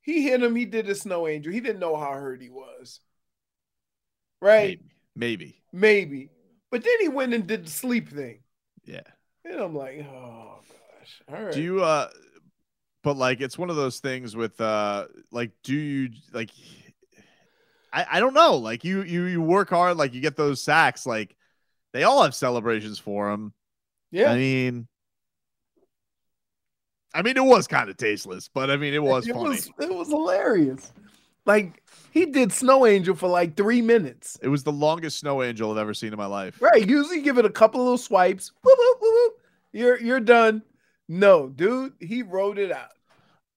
He 0.00 0.22
hit 0.22 0.42
him, 0.42 0.56
he 0.56 0.64
did 0.64 0.88
a 0.88 0.94
snow 0.94 1.28
angel. 1.28 1.52
He 1.52 1.60
didn't 1.60 1.78
know 1.78 1.96
how 1.96 2.12
hurt 2.12 2.42
he 2.42 2.50
was. 2.50 3.00
Right? 4.40 4.80
Maybe. 5.14 5.60
Maybe. 5.62 5.62
Maybe. 5.72 6.30
But 6.70 6.82
then 6.82 6.94
he 7.00 7.08
went 7.08 7.34
and 7.34 7.46
did 7.46 7.66
the 7.66 7.70
sleep 7.70 8.08
thing. 8.08 8.40
Yeah. 8.84 9.02
And 9.44 9.60
I'm 9.60 9.76
like, 9.76 10.04
oh 10.10 10.56
gosh. 10.68 11.22
All 11.28 11.44
right. 11.44 11.52
Do 11.52 11.62
you 11.62 11.84
uh 11.84 12.08
but 13.04 13.16
like 13.16 13.40
it's 13.40 13.58
one 13.58 13.70
of 13.70 13.76
those 13.76 14.00
things 14.00 14.34
with 14.34 14.60
uh 14.60 15.06
like 15.30 15.52
do 15.62 15.74
you 15.74 16.10
like 16.32 16.50
I, 17.92 18.06
I 18.12 18.20
don't 18.20 18.34
know. 18.34 18.56
Like 18.56 18.84
you 18.84 19.02
you 19.02 19.24
you 19.24 19.42
work 19.42 19.70
hard, 19.70 19.96
like 19.96 20.14
you 20.14 20.20
get 20.20 20.36
those 20.36 20.62
sacks, 20.62 21.06
like 21.06 21.36
they 21.92 22.04
all 22.04 22.22
have 22.22 22.34
celebrations 22.34 22.98
for 22.98 23.30
him. 23.30 23.52
Yeah. 24.10 24.32
I 24.32 24.36
mean 24.36 24.88
I 27.14 27.22
mean, 27.22 27.36
it 27.36 27.44
was 27.44 27.66
kind 27.66 27.90
of 27.90 27.96
tasteless, 27.96 28.48
but 28.48 28.70
I 28.70 28.76
mean, 28.76 28.94
it 28.94 29.02
was 29.02 29.28
it 29.28 29.34
funny. 29.34 29.50
Was, 29.50 29.70
it 29.78 29.94
was 29.94 30.08
hilarious. 30.08 30.92
Like 31.44 31.82
he 32.12 32.26
did 32.26 32.52
Snow 32.52 32.86
Angel 32.86 33.14
for 33.14 33.28
like 33.28 33.56
three 33.56 33.82
minutes. 33.82 34.38
It 34.42 34.48
was 34.48 34.62
the 34.62 34.72
longest 34.72 35.18
Snow 35.18 35.42
Angel 35.42 35.70
I've 35.70 35.78
ever 35.78 35.94
seen 35.94 36.12
in 36.12 36.18
my 36.18 36.26
life. 36.26 36.60
Right. 36.62 36.88
Usually 36.88 37.20
give 37.20 37.38
it 37.38 37.44
a 37.44 37.50
couple 37.50 37.82
little 37.82 37.98
swipes. 37.98 38.52
Whoop, 38.62 38.78
whoop, 38.78 38.98
whoop, 39.00 39.32
you're 39.72 40.00
you're 40.00 40.20
done. 40.20 40.62
No, 41.08 41.48
dude, 41.48 41.94
he 42.00 42.22
wrote 42.22 42.58
it 42.58 42.72
out. 42.72 42.92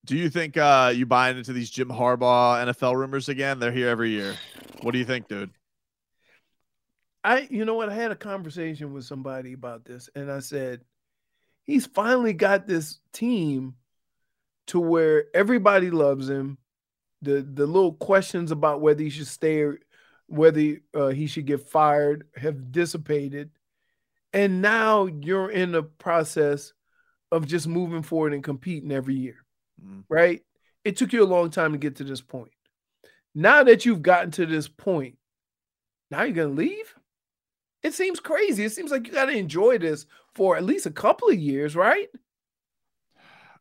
Do 0.05 0.15
you 0.15 0.29
think 0.29 0.55
uh 0.55 0.93
you 0.95 1.05
buying 1.05 1.37
into 1.37 1.51
these 1.51 1.69
Jim 1.69 1.89
Harbaugh 1.89 2.63
NFL 2.65 2.95
rumors 2.95 3.27
again? 3.27 3.59
They're 3.59 3.71
here 3.71 3.89
every 3.89 4.11
year. 4.11 4.35
What 4.81 4.91
do 4.91 4.99
you 4.99 5.05
think, 5.05 5.27
dude? 5.27 5.49
I 7.23 7.47
you 7.49 7.65
know 7.65 7.73
what? 7.73 7.89
I 7.89 7.95
had 7.95 8.11
a 8.11 8.15
conversation 8.15 8.93
with 8.93 9.03
somebody 9.03 9.53
about 9.53 9.83
this, 9.83 10.09
and 10.15 10.31
I 10.31 10.39
said, 10.39 10.81
he's 11.63 11.87
finally 11.87 12.33
got 12.33 12.67
this 12.67 12.99
team 13.13 13.75
to 14.67 14.79
where 14.79 15.25
everybody 15.33 15.89
loves 15.89 16.29
him. 16.29 16.59
The 17.23 17.41
the 17.41 17.65
little 17.65 17.93
questions 17.93 18.51
about 18.51 18.81
whether 18.81 19.01
he 19.01 19.09
should 19.09 19.27
stay, 19.27 19.61
or 19.61 19.79
whether 20.27 20.77
uh, 20.93 21.07
he 21.07 21.25
should 21.25 21.45
get 21.47 21.67
fired, 21.67 22.27
have 22.35 22.71
dissipated, 22.71 23.49
and 24.31 24.61
now 24.61 25.07
you're 25.07 25.49
in 25.49 25.71
the 25.71 25.83
process 25.83 26.73
of 27.31 27.47
just 27.47 27.67
moving 27.67 28.03
forward 28.03 28.33
and 28.33 28.43
competing 28.43 28.91
every 28.91 29.15
year, 29.15 29.44
mm. 29.85 30.03
right? 30.09 30.41
It 30.83 30.97
took 30.97 31.13
you 31.13 31.23
a 31.23 31.25
long 31.25 31.49
time 31.49 31.71
to 31.73 31.77
get 31.77 31.97
to 31.97 32.03
this 32.03 32.21
point. 32.21 32.51
Now 33.33 33.63
that 33.63 33.85
you've 33.85 34.01
gotten 34.01 34.31
to 34.31 34.45
this 34.45 34.67
point, 34.67 35.17
now 36.09 36.23
you're 36.23 36.35
gonna 36.35 36.49
leave. 36.49 36.93
It 37.83 37.93
seems 37.93 38.19
crazy. 38.19 38.65
It 38.65 38.71
seems 38.71 38.89
like 38.89 39.05
you 39.05 39.13
got 39.13 39.25
to 39.25 39.37
enjoy 39.37 39.77
this 39.77 40.07
for 40.33 40.57
at 40.57 40.63
least 40.63 40.87
a 40.87 40.91
couple 40.91 41.29
of 41.29 41.37
years, 41.37 41.75
right? 41.75 42.07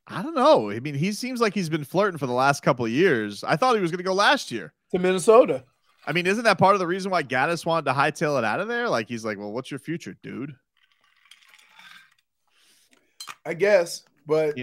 I 0.07 0.23
don't 0.23 0.35
know. 0.35 0.71
I 0.71 0.81
mean, 0.81 0.95
he 0.95 1.13
seems 1.13 1.43
like 1.43 1.53
he's 1.53 1.69
been 1.69 1.85
flirting 1.85 2.17
for 2.17 2.27
the 2.27 2.33
last 2.33 2.63
couple 2.63 2.87
of 2.87 2.91
years. 2.91 3.45
I 3.45 3.57
thought 3.57 3.75
he 3.75 3.83
was 3.83 3.91
going 3.91 3.99
to 3.99 4.05
go 4.05 4.15
last 4.15 4.51
year 4.51 4.73
to 4.93 4.99
Minnesota. 4.99 5.65
I 6.07 6.13
mean, 6.13 6.27
isn't 6.27 6.45
that 6.45 6.57
part 6.57 6.75
of 6.75 6.79
the 6.79 6.87
reason 6.87 7.11
why 7.11 7.23
Gattis 7.23 7.67
wanted 7.67 7.85
to 7.85 7.93
hightail 7.93 8.39
it 8.39 8.45
out 8.45 8.61
of 8.61 8.69
there? 8.69 8.89
Like, 8.89 9.09
he's 9.09 9.27
like, 9.27 9.37
well, 9.37 9.53
what's 9.53 9.71
your 9.71 9.81
future, 9.81 10.17
dude? 10.23 10.55
I 13.45 13.53
guess, 13.53 14.05
but 14.27 14.57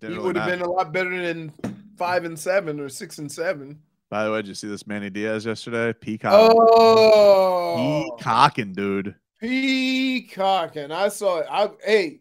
he 0.00 0.18
would 0.18 0.36
have 0.36 0.48
been 0.48 0.62
a 0.62 0.70
lot 0.70 0.92
better 0.92 1.20
than 1.20 1.52
five 1.96 2.24
and 2.24 2.38
seven 2.38 2.80
or 2.80 2.88
six 2.88 3.18
and 3.18 3.30
seven. 3.30 3.80
By 4.10 4.24
the 4.24 4.32
way, 4.32 4.38
did 4.38 4.48
you 4.48 4.54
see 4.54 4.68
this 4.68 4.86
Manny 4.86 5.10
Diaz 5.10 5.44
yesterday? 5.44 5.92
Peacock. 5.92 6.32
Oh, 6.34 8.16
peacocking, 8.16 8.72
dude. 8.72 9.14
Peacocking. 9.40 10.90
I 10.90 11.08
saw 11.08 11.40
it. 11.40 11.46
I 11.50 11.70
hey, 11.84 12.20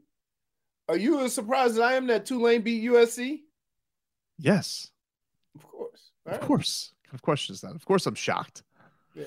are 0.89 0.97
you 0.97 1.21
as 1.21 1.33
surprised 1.33 1.73
as 1.73 1.79
I 1.79 1.93
am 1.93 2.07
that 2.07 2.25
Tulane 2.25 2.61
beat 2.61 2.83
USC? 2.83 3.41
Yes. 4.37 4.91
Of 5.55 5.63
course. 5.63 6.11
All 6.25 6.33
of 6.33 6.39
right. 6.39 6.47
course. 6.47 6.91
Of 7.13 7.21
course 7.21 7.49
is 7.49 7.61
that. 7.61 7.73
Of 7.75 7.85
course 7.85 8.05
I'm 8.05 8.15
shocked. 8.15 8.63
Yeah. 9.15 9.25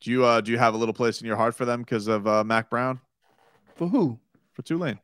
Do 0.00 0.10
you 0.10 0.24
uh 0.24 0.40
do 0.40 0.50
you 0.50 0.58
have 0.58 0.74
a 0.74 0.78
little 0.78 0.94
place 0.94 1.20
in 1.20 1.26
your 1.26 1.36
heart 1.36 1.54
for 1.54 1.64
them 1.64 1.80
because 1.82 2.08
of 2.08 2.26
uh 2.26 2.44
Mack 2.44 2.70
Brown? 2.70 3.00
For 3.76 3.86
who? 3.86 4.18
For 4.52 4.62
Tulane. 4.62 4.98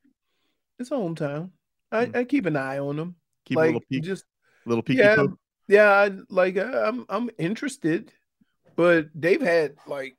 It's 0.78 0.90
hometown. 0.90 1.50
I, 1.96 2.06
mm. 2.06 2.16
I 2.16 2.24
keep 2.24 2.46
an 2.46 2.56
eye 2.56 2.78
on 2.78 2.96
them. 2.96 3.16
Keep 3.44 3.56
like, 3.56 3.64
a 3.64 3.66
little 3.68 3.86
peek. 3.90 4.02
Just 4.02 4.24
little 4.64 4.82
peeky 4.82 4.96
yeah, 4.96 5.16
poke 5.16 5.38
yeah, 5.68 5.90
I, 5.90 6.10
like 6.28 6.56
uh, 6.56 6.82
I'm 6.86 7.06
I'm 7.08 7.30
interested, 7.38 8.12
but 8.76 9.08
they've 9.14 9.40
had 9.40 9.74
like 9.86 10.16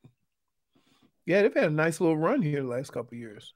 yeah, 1.25 1.41
they've 1.41 1.53
had 1.53 1.65
a 1.65 1.69
nice 1.69 2.01
little 2.01 2.17
run 2.17 2.41
here 2.41 2.61
the 2.61 2.67
last 2.67 2.91
couple 2.91 3.17
years. 3.17 3.53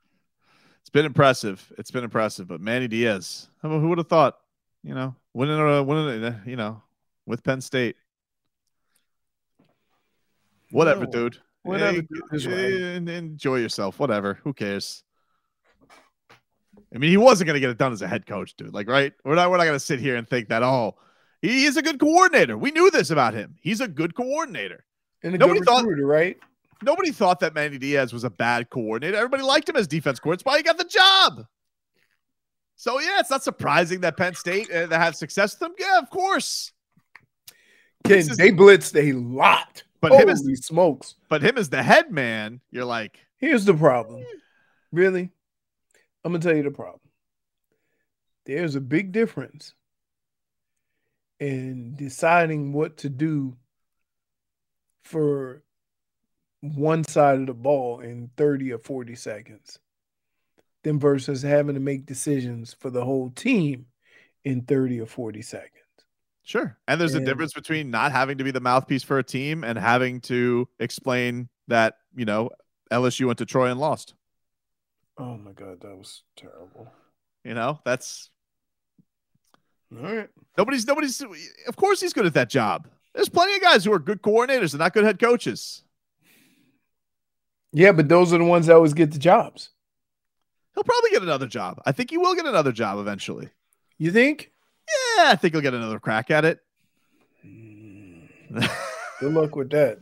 It's 0.81 0.89
been 0.89 1.05
impressive. 1.05 1.71
It's 1.77 1.91
been 1.91 2.03
impressive. 2.03 2.47
But 2.47 2.61
Manny 2.61 2.87
Diaz, 2.87 3.49
who 3.61 3.89
would 3.89 3.97
have 3.97 4.07
thought? 4.07 4.37
You 4.83 4.95
know, 4.95 5.15
winning 5.33 5.59
a 5.59 5.83
winning, 5.83 6.23
a, 6.23 6.41
you 6.45 6.55
know, 6.55 6.81
with 7.25 7.43
Penn 7.43 7.61
State. 7.61 7.97
Whatever, 10.71 11.05
no. 11.05 11.11
dude. 11.11 11.37
Whatever. 11.63 12.01
Hey, 12.31 12.95
enjoy 12.95 13.57
yourself. 13.57 13.99
Whatever. 13.99 14.35
Who 14.43 14.53
cares? 14.53 15.03
I 16.93 16.97
mean, 16.97 17.09
he 17.09 17.17
wasn't 17.17 17.47
going 17.47 17.55
to 17.55 17.59
get 17.59 17.69
it 17.69 17.77
done 17.77 17.93
as 17.93 18.01
a 18.01 18.07
head 18.07 18.25
coach, 18.25 18.55
dude. 18.55 18.73
Like, 18.73 18.89
right? 18.89 19.13
We're 19.23 19.35
not. 19.35 19.49
We're 19.49 19.57
not 19.57 19.65
going 19.65 19.75
to 19.75 19.79
sit 19.79 19.99
here 19.99 20.15
and 20.15 20.27
think 20.27 20.49
that. 20.49 20.63
Oh, 20.63 20.95
he 21.41 21.65
is 21.65 21.77
a 21.77 21.81
good 21.81 21.99
coordinator. 21.99 22.57
We 22.57 22.71
knew 22.71 22.91
this 22.91 23.09
about 23.09 23.33
him. 23.33 23.55
He's 23.61 23.81
a 23.81 23.87
good 23.87 24.13
coordinator. 24.13 24.85
And 25.23 25.35
a 25.35 25.37
nobody 25.37 25.61
thought, 25.61 25.85
right? 25.85 26.37
Nobody 26.83 27.11
thought 27.11 27.39
that 27.41 27.53
Manny 27.53 27.77
Diaz 27.77 28.11
was 28.11 28.23
a 28.23 28.29
bad 28.29 28.69
coordinator. 28.69 29.15
Everybody 29.15 29.43
liked 29.43 29.69
him 29.69 29.75
as 29.75 29.87
defense 29.87 30.19
coordinator. 30.19 30.43
That's 30.43 30.53
why 30.53 30.57
he 30.57 30.63
got 30.63 30.77
the 30.77 30.83
job. 30.83 31.45
So 32.75 32.99
yeah, 32.99 33.19
it's 33.19 33.29
not 33.29 33.43
surprising 33.43 34.01
that 34.01 34.17
Penn 34.17 34.33
State 34.33 34.71
uh, 34.71 34.87
that 34.87 34.99
have 34.99 35.15
success 35.15 35.59
with 35.59 35.69
him. 35.69 35.75
Yeah, 35.77 35.99
of 35.99 36.09
course. 36.09 36.71
Ken, 38.03 38.17
is, 38.17 38.35
they 38.35 38.51
blitzed 38.51 38.95
a 38.95 39.13
lot. 39.13 39.83
But 40.01 40.11
Holy 40.11 40.23
him 40.23 40.29
as 40.29 40.65
smokes. 40.65 41.15
But 41.29 41.43
him 41.43 41.59
as 41.59 41.69
the 41.69 41.83
head 41.83 42.11
man, 42.11 42.59
you're 42.71 42.85
like, 42.85 43.19
here's 43.37 43.65
the 43.65 43.75
problem. 43.75 44.25
Really, 44.91 45.29
I'm 46.23 46.31
gonna 46.31 46.43
tell 46.43 46.55
you 46.55 46.63
the 46.63 46.71
problem. 46.71 46.99
There's 48.45 48.75
a 48.75 48.81
big 48.81 49.11
difference 49.11 49.73
in 51.39 51.95
deciding 51.95 52.73
what 52.73 52.97
to 52.97 53.09
do 53.09 53.57
for 55.03 55.63
one 56.61 57.03
side 57.03 57.39
of 57.39 57.47
the 57.47 57.53
ball 57.53 58.01
in 58.01 58.29
30 58.37 58.71
or 58.71 58.77
40 58.77 59.15
seconds 59.15 59.79
than 60.83 60.99
versus 60.99 61.41
having 61.41 61.73
to 61.75 61.81
make 61.81 62.05
decisions 62.05 62.75
for 62.79 62.89
the 62.91 63.03
whole 63.03 63.31
team 63.31 63.87
in 64.43 64.61
30 64.61 65.01
or 65.01 65.05
40 65.07 65.41
seconds. 65.41 65.71
Sure. 66.43 66.77
And 66.87 66.99
there's 66.99 67.13
And- 67.15 67.23
a 67.23 67.25
difference 67.31 67.53
between 67.53 67.89
not 67.91 68.11
having 68.11 68.37
to 68.39 68.43
be 68.43 68.51
the 68.51 68.59
mouthpiece 68.59 69.03
for 69.03 69.17
a 69.19 69.23
team 69.23 69.63
and 69.63 69.77
having 69.77 70.21
to 70.21 70.67
explain 70.79 71.49
that, 71.67 71.95
you 72.15 72.25
know, 72.25 72.49
LSU 72.91 73.27
went 73.27 73.39
to 73.39 73.45
Troy 73.45 73.69
and 73.71 73.79
lost. 73.79 74.15
Oh 75.21 75.37
my 75.37 75.51
God, 75.51 75.81
that 75.81 75.95
was 75.95 76.23
terrible. 76.35 76.91
You 77.43 77.53
know, 77.53 77.79
that's 77.85 78.31
All 79.95 80.01
right. 80.01 80.29
nobody's, 80.57 80.87
nobody's, 80.87 81.21
of 81.67 81.75
course 81.75 82.01
he's 82.01 82.11
good 82.11 82.25
at 82.25 82.33
that 82.33 82.49
job. 82.49 82.87
There's 83.13 83.29
plenty 83.29 83.55
of 83.55 83.61
guys 83.61 83.85
who 83.85 83.93
are 83.93 83.99
good 83.99 84.23
coordinators 84.23 84.73
and 84.73 84.79
not 84.79 84.93
good 84.93 85.03
head 85.03 85.19
coaches. 85.19 85.83
Yeah, 87.71 87.91
but 87.91 88.09
those 88.09 88.33
are 88.33 88.39
the 88.39 88.45
ones 88.45 88.65
that 88.65 88.75
always 88.75 88.95
get 88.95 89.11
the 89.11 89.19
jobs. 89.19 89.69
He'll 90.73 90.83
probably 90.83 91.11
get 91.11 91.21
another 91.21 91.47
job. 91.47 91.79
I 91.85 91.91
think 91.91 92.09
he 92.09 92.17
will 92.17 92.33
get 92.33 92.47
another 92.47 92.71
job 92.71 92.97
eventually. 92.97 93.49
You 93.99 94.11
think? 94.11 94.51
Yeah, 94.87 95.25
I 95.29 95.35
think 95.35 95.53
he'll 95.53 95.61
get 95.61 95.75
another 95.75 95.99
crack 95.99 96.31
at 96.31 96.45
it. 96.45 96.59
Hmm. 97.43 98.25
Good 99.19 99.33
luck 99.33 99.55
with 99.55 99.69
that. 99.69 99.99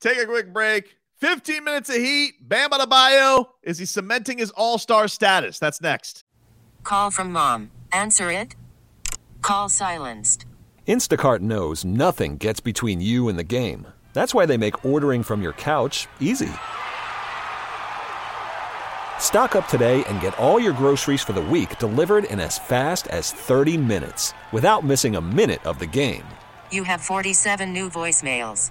Take 0.00 0.18
a 0.18 0.26
quick 0.26 0.52
break. 0.52 0.97
15 1.18 1.64
minutes 1.64 1.90
of 1.90 1.96
heat. 1.96 2.34
Bam 2.40 2.70
Adebayo. 2.70 3.48
Is 3.64 3.78
he 3.78 3.86
cementing 3.86 4.38
his 4.38 4.50
all-star 4.52 5.08
status? 5.08 5.58
That's 5.58 5.80
next. 5.80 6.24
Call 6.84 7.10
from 7.10 7.32
mom. 7.32 7.70
Answer 7.92 8.30
it. 8.30 8.54
Call 9.42 9.68
silenced. 9.68 10.46
Instacart 10.86 11.40
knows 11.40 11.84
nothing 11.84 12.38
gets 12.38 12.60
between 12.60 13.00
you 13.00 13.28
and 13.28 13.38
the 13.38 13.44
game. 13.44 13.86
That's 14.14 14.34
why 14.34 14.46
they 14.46 14.56
make 14.56 14.84
ordering 14.84 15.22
from 15.22 15.42
your 15.42 15.52
couch 15.52 16.06
easy. 16.20 16.50
Stock 19.18 19.56
up 19.56 19.68
today 19.68 20.04
and 20.04 20.20
get 20.20 20.38
all 20.38 20.60
your 20.60 20.72
groceries 20.72 21.22
for 21.22 21.32
the 21.32 21.42
week 21.42 21.78
delivered 21.78 22.24
in 22.24 22.40
as 22.40 22.58
fast 22.58 23.08
as 23.08 23.32
30 23.32 23.76
minutes 23.76 24.32
without 24.52 24.84
missing 24.84 25.16
a 25.16 25.20
minute 25.20 25.64
of 25.66 25.78
the 25.78 25.86
game. 25.86 26.24
You 26.70 26.84
have 26.84 27.00
47 27.00 27.72
new 27.72 27.90
voicemails. 27.90 28.70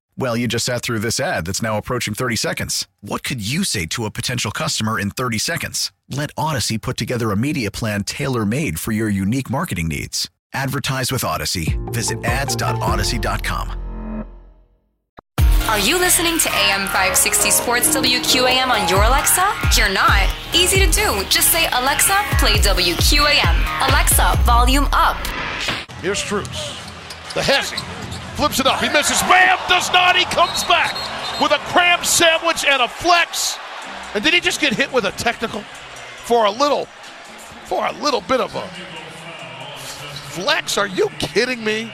Well, 0.21 0.37
you 0.37 0.47
just 0.47 0.65
sat 0.65 0.83
through 0.83 0.99
this 0.99 1.19
ad 1.19 1.47
that's 1.47 1.63
now 1.63 1.79
approaching 1.79 2.13
30 2.13 2.35
seconds. 2.35 2.87
What 2.99 3.23
could 3.23 3.41
you 3.41 3.63
say 3.63 3.87
to 3.87 4.05
a 4.05 4.11
potential 4.11 4.51
customer 4.51 4.99
in 4.99 5.09
30 5.09 5.39
seconds? 5.39 5.91
Let 6.11 6.29
Odyssey 6.37 6.77
put 6.77 6.95
together 6.95 7.31
a 7.31 7.35
media 7.35 7.71
plan 7.71 8.03
tailor 8.03 8.45
made 8.45 8.79
for 8.79 8.91
your 8.91 9.09
unique 9.09 9.49
marketing 9.49 9.87
needs. 9.87 10.29
Advertise 10.53 11.11
with 11.11 11.23
Odyssey. 11.23 11.79
Visit 11.87 12.23
ads.odyssey.com. 12.23 14.25
Are 15.67 15.79
you 15.79 15.97
listening 15.97 16.37
to 16.37 16.49
AM 16.49 16.85
560 16.85 17.49
Sports 17.49 17.95
WQAM 17.95 18.67
on 18.67 18.87
your 18.87 19.01
Alexa? 19.01 19.51
You're 19.75 19.91
not. 19.91 20.29
Easy 20.53 20.85
to 20.85 20.91
do. 20.91 21.23
Just 21.31 21.51
say, 21.51 21.65
Alexa, 21.73 22.13
play 22.37 22.57
WQAM. 22.57 23.89
Alexa, 23.89 24.37
volume 24.43 24.87
up. 24.91 25.17
Here's 25.99 26.21
Truce. 26.21 26.77
The 27.33 27.41
Hesse 27.41 28.00
flips 28.41 28.59
it 28.59 28.65
up. 28.65 28.81
He 28.81 28.89
misses. 28.89 29.21
Bam! 29.29 29.59
Does 29.69 29.93
not. 29.93 30.15
He 30.15 30.25
comes 30.25 30.63
back 30.63 30.95
with 31.39 31.51
a 31.51 31.59
cram 31.69 32.03
sandwich 32.03 32.65
and 32.65 32.81
a 32.81 32.87
flex. 32.87 33.59
And 34.15 34.23
did 34.23 34.33
he 34.33 34.39
just 34.39 34.59
get 34.59 34.73
hit 34.73 34.91
with 34.91 35.05
a 35.05 35.11
technical 35.11 35.61
for 36.25 36.45
a 36.45 36.49
little, 36.49 36.85
for 37.65 37.85
a 37.85 37.91
little 37.91 38.21
bit 38.21 38.41
of 38.41 38.55
a 38.55 38.67
flex? 40.33 40.79
Are 40.79 40.87
you 40.87 41.07
kidding 41.19 41.63
me? 41.63 41.93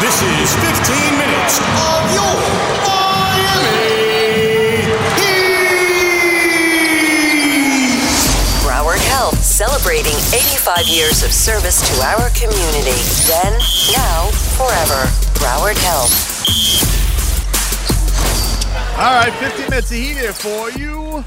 This 0.00 0.22
is 0.22 0.54
15 0.56 1.18
minutes 1.20 1.60
of 1.60 2.14
your 2.16 2.40
Miami 2.88 4.00
Heat. 5.20 5.60
Broward 8.64 9.04
Health 9.08 9.36
celebrating 9.42 10.16
85 10.70 10.88
years 10.88 11.22
of 11.24 11.32
service 11.32 11.80
to 11.80 12.02
our 12.04 12.30
community. 12.30 12.96
Then, 13.26 13.58
now, 13.92 14.26
forever. 14.56 15.10
Broward 15.34 15.76
Health. 15.78 16.12
All 18.96 19.14
right, 19.14 19.32
15 19.32 19.68
minutes 19.68 19.90
of 19.90 19.96
heat 19.96 20.16
here 20.16 20.32
for 20.32 20.70
you 20.70 21.24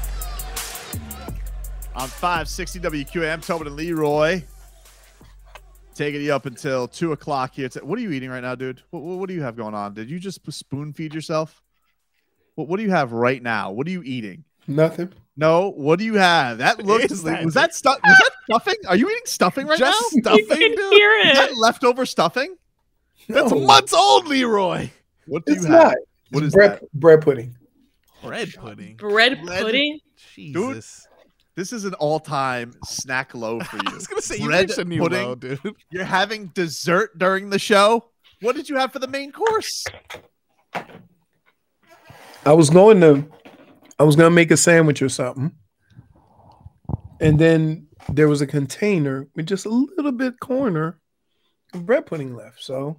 on 1.94 2.08
560 2.08 2.80
WQAM. 2.80 3.44
Tobin 3.44 3.66
and 3.66 3.76
Leroy 3.76 4.42
taking 5.94 6.22
you 6.22 6.32
up 6.32 6.46
until 6.46 6.88
2 6.88 7.12
o'clock 7.12 7.54
here. 7.54 7.68
What 7.82 7.98
are 7.98 8.02
you 8.02 8.12
eating 8.12 8.30
right 8.30 8.42
now, 8.42 8.54
dude? 8.54 8.82
What, 8.90 9.02
what, 9.02 9.18
what 9.18 9.28
do 9.28 9.34
you 9.34 9.42
have 9.42 9.56
going 9.56 9.74
on? 9.74 9.92
Did 9.92 10.08
you 10.08 10.18
just 10.18 10.40
spoon 10.52 10.94
feed 10.94 11.12
yourself? 11.12 11.62
What, 12.54 12.68
what 12.68 12.78
do 12.78 12.82
you 12.82 12.90
have 12.92 13.12
right 13.12 13.42
now? 13.42 13.72
What 13.72 13.86
are 13.88 13.90
you 13.90 14.02
eating? 14.04 14.44
Nothing. 14.66 15.12
No, 15.36 15.70
what 15.70 15.98
do 15.98 16.04
you 16.04 16.14
have? 16.14 16.58
That 16.58 16.84
looks 16.84 17.10
is 17.10 17.24
like 17.24 17.38
that? 17.38 17.44
was 17.44 17.54
that 17.54 17.74
stuff 17.74 17.98
was 18.04 18.16
that 18.18 18.30
stuffing? 18.44 18.74
Are 18.86 18.96
you 18.96 19.08
eating 19.10 19.22
stuffing 19.26 19.66
right 19.66 19.78
Just 19.78 20.14
now? 20.14 20.20
stuffing, 20.22 20.46
can 20.46 20.58
dude. 20.76 20.92
hear 20.92 21.10
Is 21.26 21.38
that 21.38 21.56
leftover 21.56 22.06
stuffing? 22.06 22.56
That's 23.28 23.50
No, 23.50 23.58
months 23.66 23.92
old, 23.92 24.28
Leroy. 24.28 24.90
What 25.26 25.44
do 25.46 25.52
It's 25.54 25.64
you 25.64 25.70
have? 25.72 25.82
not. 25.86 25.94
What 26.30 26.44
It's 26.44 26.48
is 26.48 26.54
bread, 26.54 26.80
bread 26.94 27.20
pudding. 27.22 27.56
Bread 28.22 28.54
pudding. 28.56 28.96
Bread 28.96 29.42
Bread. 29.44 29.62
pudding. 29.62 30.00
Jesus. 30.34 31.06
This 31.56 31.72
is 31.72 31.84
an 31.84 31.94
all-time 31.94 32.74
snack 32.84 33.34
low 33.34 33.60
for 33.60 33.76
you. 33.82 33.82
I 33.90 33.94
was 33.94 34.06
gonna 34.06 34.22
say 34.22 34.36
you 34.36 34.46
Bread 34.46 34.68
reached 34.68 34.78
a 34.78 34.84
new 34.84 35.00
pudding. 35.00 35.22
low, 35.24 35.34
dude. 35.34 35.58
You're 35.90 36.04
having 36.04 36.48
dessert 36.48 37.18
during 37.18 37.50
the 37.50 37.58
show. 37.58 38.10
What 38.40 38.54
did 38.56 38.68
you 38.68 38.76
have 38.76 38.92
for 38.92 38.98
the 39.00 39.08
main 39.08 39.32
course? 39.32 39.84
I 42.46 42.52
was 42.52 42.68
going 42.70 43.00
to, 43.00 43.24
I 43.98 44.04
was 44.04 44.16
going 44.16 44.30
to 44.30 44.34
make 44.34 44.50
a 44.50 44.56
sandwich 44.56 45.02
or 45.02 45.08
something. 45.08 45.52
And 47.20 47.38
then 47.38 47.86
there 48.08 48.28
was 48.28 48.40
a 48.40 48.46
container 48.46 49.28
with 49.34 49.46
just 49.46 49.66
a 49.66 49.70
little 49.70 50.12
bit 50.12 50.40
corner 50.40 50.98
of 51.72 51.86
bread 51.86 52.06
pudding 52.06 52.34
left. 52.34 52.62
So 52.62 52.98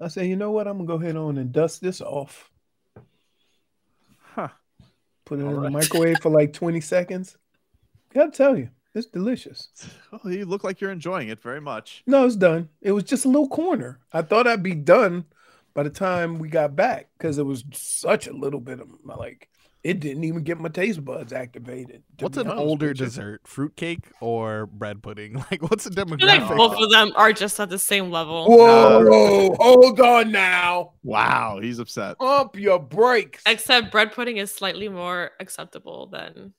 I 0.00 0.08
said, 0.08 0.26
you 0.26 0.36
know 0.36 0.50
what? 0.50 0.66
I'm 0.66 0.78
going 0.78 0.86
to 0.86 0.92
go 0.98 1.02
ahead 1.02 1.16
on 1.16 1.38
and 1.38 1.52
dust 1.52 1.80
this 1.80 2.00
off. 2.00 2.50
Huh. 4.20 4.48
Put 5.24 5.40
it 5.40 5.44
All 5.44 5.50
in 5.50 5.56
right. 5.56 5.64
the 5.64 5.70
microwave 5.70 6.20
for 6.20 6.30
like 6.30 6.52
20 6.52 6.80
seconds. 6.80 7.36
Gotta 8.12 8.30
tell 8.30 8.58
you, 8.58 8.68
it's 8.94 9.06
delicious. 9.06 9.68
Oh, 10.12 10.28
you 10.28 10.44
look 10.44 10.64
like 10.64 10.80
you're 10.80 10.92
enjoying 10.92 11.28
it 11.28 11.40
very 11.40 11.60
much. 11.60 12.02
No, 12.06 12.26
it's 12.26 12.36
done. 12.36 12.68
It 12.82 12.92
was 12.92 13.04
just 13.04 13.24
a 13.24 13.28
little 13.28 13.48
corner. 13.48 14.00
I 14.12 14.20
thought 14.22 14.46
I'd 14.46 14.62
be 14.62 14.74
done 14.74 15.24
by 15.74 15.82
the 15.82 15.90
time 15.90 16.38
we 16.38 16.48
got 16.48 16.76
back 16.76 17.08
because 17.18 17.38
it 17.38 17.46
was 17.46 17.64
such 17.72 18.26
a 18.26 18.32
little 18.32 18.60
bit 18.60 18.80
of 18.80 18.88
my 19.04 19.14
like 19.14 19.48
it 19.82 19.98
didn't 19.98 20.22
even 20.22 20.44
get 20.44 20.60
my 20.60 20.68
taste 20.68 21.04
buds 21.04 21.32
activated. 21.32 22.04
What's 22.20 22.36
an 22.36 22.48
older 22.48 22.88
with 22.88 23.00
you. 23.00 23.04
dessert? 23.04 23.40
Fruitcake 23.44 24.04
or 24.20 24.66
bread 24.66 25.02
pudding? 25.02 25.44
Like, 25.50 25.62
what's 25.68 25.84
the 25.84 26.00
I 26.00 26.04
feel 26.04 26.26
like 26.28 26.56
both 26.56 26.80
of 26.80 26.90
them 26.90 27.12
are 27.16 27.32
just 27.32 27.58
at 27.58 27.68
the 27.68 27.78
same 27.78 28.10
level. 28.10 28.46
Whoa, 28.48 29.54
hold 29.58 30.00
on 30.00 30.30
now. 30.30 30.92
Wow, 31.02 31.58
he's 31.60 31.78
upset. 31.80 32.18
Pump 32.18 32.56
your 32.56 32.78
brakes. 32.78 33.42
Except 33.44 33.90
bread 33.90 34.12
pudding 34.12 34.36
is 34.36 34.52
slightly 34.52 34.88
more 34.88 35.32
acceptable 35.40 36.06
than 36.06 36.54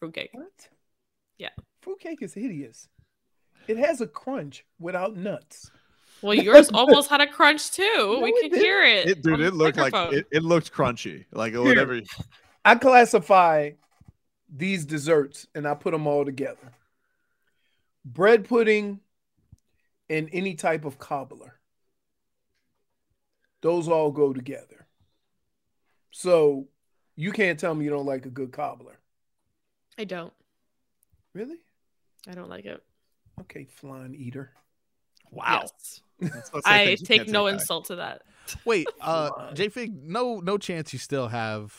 fruitcake. 0.00 0.30
What? 0.32 0.68
Yeah. 1.38 1.50
Fruitcake 1.82 2.20
is 2.20 2.34
hideous. 2.34 2.88
It 3.68 3.76
has 3.76 4.00
a 4.00 4.06
crunch 4.06 4.64
without 4.78 5.16
nuts. 5.16 5.70
Well, 6.22 6.34
yours 6.34 6.68
almost 6.74 7.10
had 7.10 7.20
a 7.20 7.26
crunch 7.26 7.70
too. 7.70 7.92
No, 7.96 8.20
we 8.20 8.32
could 8.32 8.50
didn't. 8.50 8.60
hear 8.60 8.84
it. 8.84 9.08
It, 9.08 9.22
dude, 9.22 9.40
it 9.40 9.54
looked 9.54 9.78
like 9.78 9.94
it, 10.12 10.26
it 10.30 10.42
looked 10.42 10.72
crunchy. 10.72 11.24
Like 11.32 11.54
whatever. 11.54 12.00
I 12.64 12.74
classify 12.74 13.70
these 14.54 14.84
desserts 14.84 15.46
and 15.54 15.66
I 15.66 15.74
put 15.74 15.92
them 15.92 16.06
all 16.06 16.24
together. 16.24 16.72
Bread 18.04 18.48
pudding 18.48 19.00
and 20.08 20.28
any 20.32 20.54
type 20.54 20.84
of 20.84 20.98
cobbler. 20.98 21.58
Those 23.60 23.88
all 23.88 24.10
go 24.10 24.32
together. 24.32 24.86
So 26.10 26.68
you 27.16 27.32
can't 27.32 27.58
tell 27.58 27.74
me 27.74 27.84
you 27.84 27.90
don't 27.90 28.06
like 28.06 28.26
a 28.26 28.30
good 28.30 28.52
cobbler. 28.52 28.98
I 29.98 30.04
don't. 30.04 30.32
Really? 31.34 31.58
I 32.28 32.32
don't 32.32 32.48
like 32.48 32.64
it. 32.64 32.82
Okay, 33.40 33.64
flan 33.64 34.14
eater. 34.14 34.52
Wow. 35.30 35.60
Yes. 35.62 36.00
Let's 36.20 36.52
not 36.52 36.64
say 36.64 36.92
I 36.92 36.94
take 36.96 37.28
no 37.28 37.44
back. 37.44 37.54
insult 37.54 37.86
to 37.86 37.96
that. 37.96 38.22
Wait, 38.64 38.88
uh, 39.00 39.30
JFig, 39.52 40.02
no, 40.02 40.40
no 40.40 40.58
chance 40.58 40.92
you 40.92 40.98
still 40.98 41.28
have. 41.28 41.74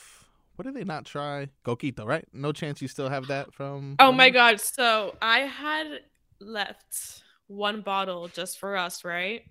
What 0.56 0.64
did 0.64 0.74
they 0.74 0.84
not 0.84 1.06
try? 1.06 1.48
Coquito, 1.64 2.06
right? 2.06 2.26
No 2.32 2.52
chance 2.52 2.82
you 2.82 2.88
still 2.88 3.08
have 3.08 3.28
that 3.28 3.54
from. 3.54 3.96
Oh 3.98 4.12
my 4.12 4.30
god! 4.30 4.60
So 4.60 5.16
I 5.22 5.40
had 5.40 6.00
left 6.38 7.22
one 7.46 7.80
bottle 7.80 8.28
just 8.28 8.58
for 8.58 8.76
us, 8.76 9.04
right? 9.04 9.42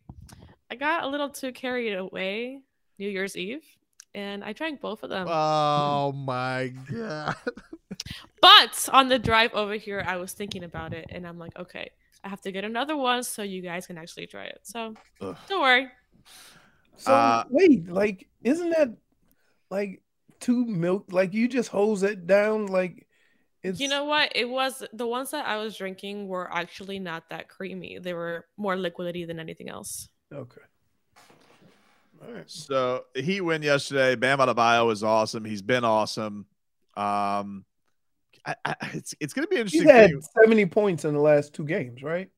I 0.72 0.76
got 0.76 1.04
a 1.04 1.08
little 1.08 1.30
too 1.30 1.52
carried 1.52 1.94
away 1.96 2.62
New 3.00 3.10
Year's 3.10 3.36
Eve, 3.36 3.64
and 4.14 4.44
I 4.44 4.54
drank 4.54 4.82
both 4.82 5.02
of 5.04 5.10
them. 5.10 5.28
Oh 5.30 6.12
my 6.12 6.74
god! 6.92 7.36
But 8.42 8.88
on 8.94 9.10
the 9.10 9.20
drive 9.20 9.54
over 9.54 9.74
here, 9.74 10.04
I 10.06 10.18
was 10.18 10.32
thinking 10.32 10.64
about 10.64 10.94
it, 10.94 11.08
and 11.10 11.28
I'm 11.28 11.38
like, 11.38 11.58
okay, 11.58 11.92
I 12.24 12.30
have 12.30 12.42
to 12.42 12.52
get 12.52 12.66
another 12.66 12.96
one 12.96 13.24
so 13.24 13.44
you 13.44 13.62
guys 13.62 13.88
can 13.88 13.98
actually 13.98 14.28
try 14.28 14.46
it. 14.46 14.60
So 14.64 14.96
Ugh. 15.22 15.38
don't 15.48 15.62
worry. 15.62 15.88
So 16.98 17.14
Uh, 17.14 17.44
wait, 17.50 17.88
like, 17.90 18.28
isn't 18.44 18.70
that 18.72 18.96
like 19.70 20.02
two 20.40 20.66
milk? 20.66 21.06
Like 21.12 21.34
you 21.34 21.48
just 21.48 21.70
hose 21.70 22.04
it 22.04 22.28
down, 22.28 22.68
like 22.68 23.08
it's 23.64 23.80
You 23.80 23.88
know 23.88 24.06
what? 24.06 24.32
It 24.36 24.50
was 24.50 24.84
the 24.94 25.08
ones 25.08 25.32
that 25.32 25.46
I 25.46 25.58
was 25.58 25.78
drinking 25.78 26.28
were 26.28 26.52
actually 26.54 27.00
not 27.00 27.30
that 27.30 27.50
creamy. 27.50 28.00
They 28.00 28.14
were 28.14 28.46
more 28.58 28.76
liquidy 28.76 29.28
than 29.28 29.40
anything 29.40 29.70
else. 29.70 30.10
okay. 30.34 30.62
All 32.22 32.34
right. 32.34 32.50
So 32.50 33.06
he 33.16 33.40
win 33.42 33.62
yesterday. 33.62 34.16
Bam 34.16 34.40
Adebayo 34.40 34.86
was 34.86 35.04
awesome. 35.04 35.46
He's 35.46 35.62
been 35.62 35.86
awesome. 35.86 36.46
Um, 36.98 37.64
I, 38.46 38.56
I, 38.66 38.76
it's 38.94 39.14
it's 39.20 39.34
gonna 39.34 39.48
be 39.48 39.60
an 39.60 39.68
He's 39.68 39.84
had 39.84 40.10
thing. 40.12 40.22
70 40.44 40.66
points 40.68 41.06
in 41.06 41.14
the 41.14 41.20
last 41.20 41.54
two 41.54 41.66
games, 41.66 42.04
right? 42.04 42.30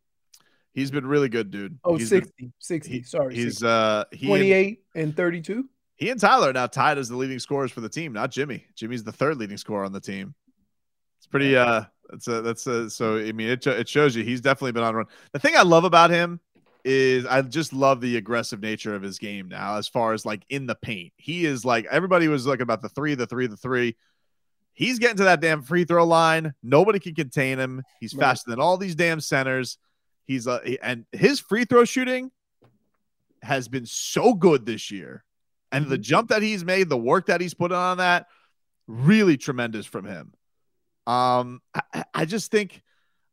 He's 0.73 0.89
been 0.91 1.05
really 1.05 1.27
good, 1.29 1.51
dude. 1.51 1.77
Oh, 1.83 1.97
He's 1.97 2.09
been- 2.09 2.23
60, 2.23 2.51
60. 2.59 2.91
he- 2.91 3.03
sorry. 3.03 3.35
he's 3.35 3.59
60. 3.59 3.67
uh 3.67 4.03
he 4.11 4.27
28 4.27 4.83
and 4.95 5.15
32. 5.15 5.65
he 5.95 6.09
and 6.09 6.19
Tyler 6.19 6.49
are 6.49 6.53
now 6.53 6.67
tied 6.67 6.97
as 6.97 7.09
the 7.09 7.17
leading 7.17 7.39
scorers 7.39 7.71
for 7.71 7.81
the 7.81 7.89
team, 7.89 8.13
not 8.13 8.31
Jimmy. 8.31 8.65
Jimmy's 8.75 9.03
the 9.03 9.11
third 9.11 9.37
leading 9.37 9.57
scorer 9.57 9.83
on 9.85 9.91
the 9.91 9.99
team. 10.01 10.33
It's 11.19 11.27
pretty 11.27 11.55
uh 11.57 11.83
that's 12.09 12.27
a 12.27 12.41
that's 12.41 12.67
a 12.67 12.89
so 12.89 13.17
I 13.17 13.31
mean 13.31 13.49
it, 13.49 13.65
it 13.67 13.87
shows 13.89 14.15
you 14.15 14.23
he's 14.23 14.41
definitely 14.41 14.71
been 14.73 14.83
on 14.83 14.95
run. 14.95 15.05
The 15.33 15.39
thing 15.39 15.55
I 15.57 15.61
love 15.63 15.83
about 15.83 16.09
him 16.09 16.39
is 16.83 17.25
I 17.27 17.41
just 17.43 17.73
love 17.73 18.01
the 18.01 18.17
aggressive 18.17 18.59
nature 18.59 18.95
of 18.95 19.01
his 19.03 19.19
game 19.19 19.47
now 19.49 19.75
as 19.77 19.87
far 19.87 20.13
as 20.13 20.25
like 20.25 20.43
in 20.49 20.65
the 20.65 20.73
paint. 20.75 21.13
He 21.17 21.45
is 21.45 21.63
like 21.63 21.85
everybody 21.91 22.27
was 22.27 22.47
looking 22.47 22.63
about 22.63 22.81
the 22.81 22.89
three, 22.89 23.13
the 23.13 23.27
three, 23.27 23.45
the 23.47 23.55
three. 23.57 23.95
He's 24.73 24.99
getting 24.99 25.17
to 25.17 25.23
that 25.25 25.41
damn 25.41 25.61
free 25.61 25.83
throw 25.83 26.05
line. 26.05 26.53
Nobody 26.63 26.99
can 26.99 27.13
contain 27.13 27.59
him. 27.59 27.83
He's 27.99 28.13
Right. 28.15 28.25
faster 28.27 28.49
than 28.51 28.59
all 28.59 28.77
these 28.77 28.95
damn 28.95 29.19
centers. 29.19 29.77
He's 30.25 30.47
uh, 30.47 30.59
and 30.81 31.05
his 31.11 31.39
free 31.39 31.65
throw 31.65 31.83
shooting 31.85 32.31
has 33.41 33.67
been 33.67 33.85
so 33.85 34.33
good 34.33 34.65
this 34.65 34.91
year. 34.91 35.23
And 35.71 35.87
the 35.87 35.97
jump 35.97 36.29
that 36.29 36.41
he's 36.41 36.63
made, 36.65 36.89
the 36.89 36.97
work 36.97 37.27
that 37.27 37.39
he's 37.41 37.53
put 37.53 37.71
on 37.71 37.97
that, 37.97 38.27
really 38.87 39.37
tremendous 39.37 39.85
from 39.85 40.05
him. 40.05 40.33
Um, 41.07 41.61
I- 41.73 42.03
I, 42.13 42.25
just 42.25 42.51
think 42.51 42.81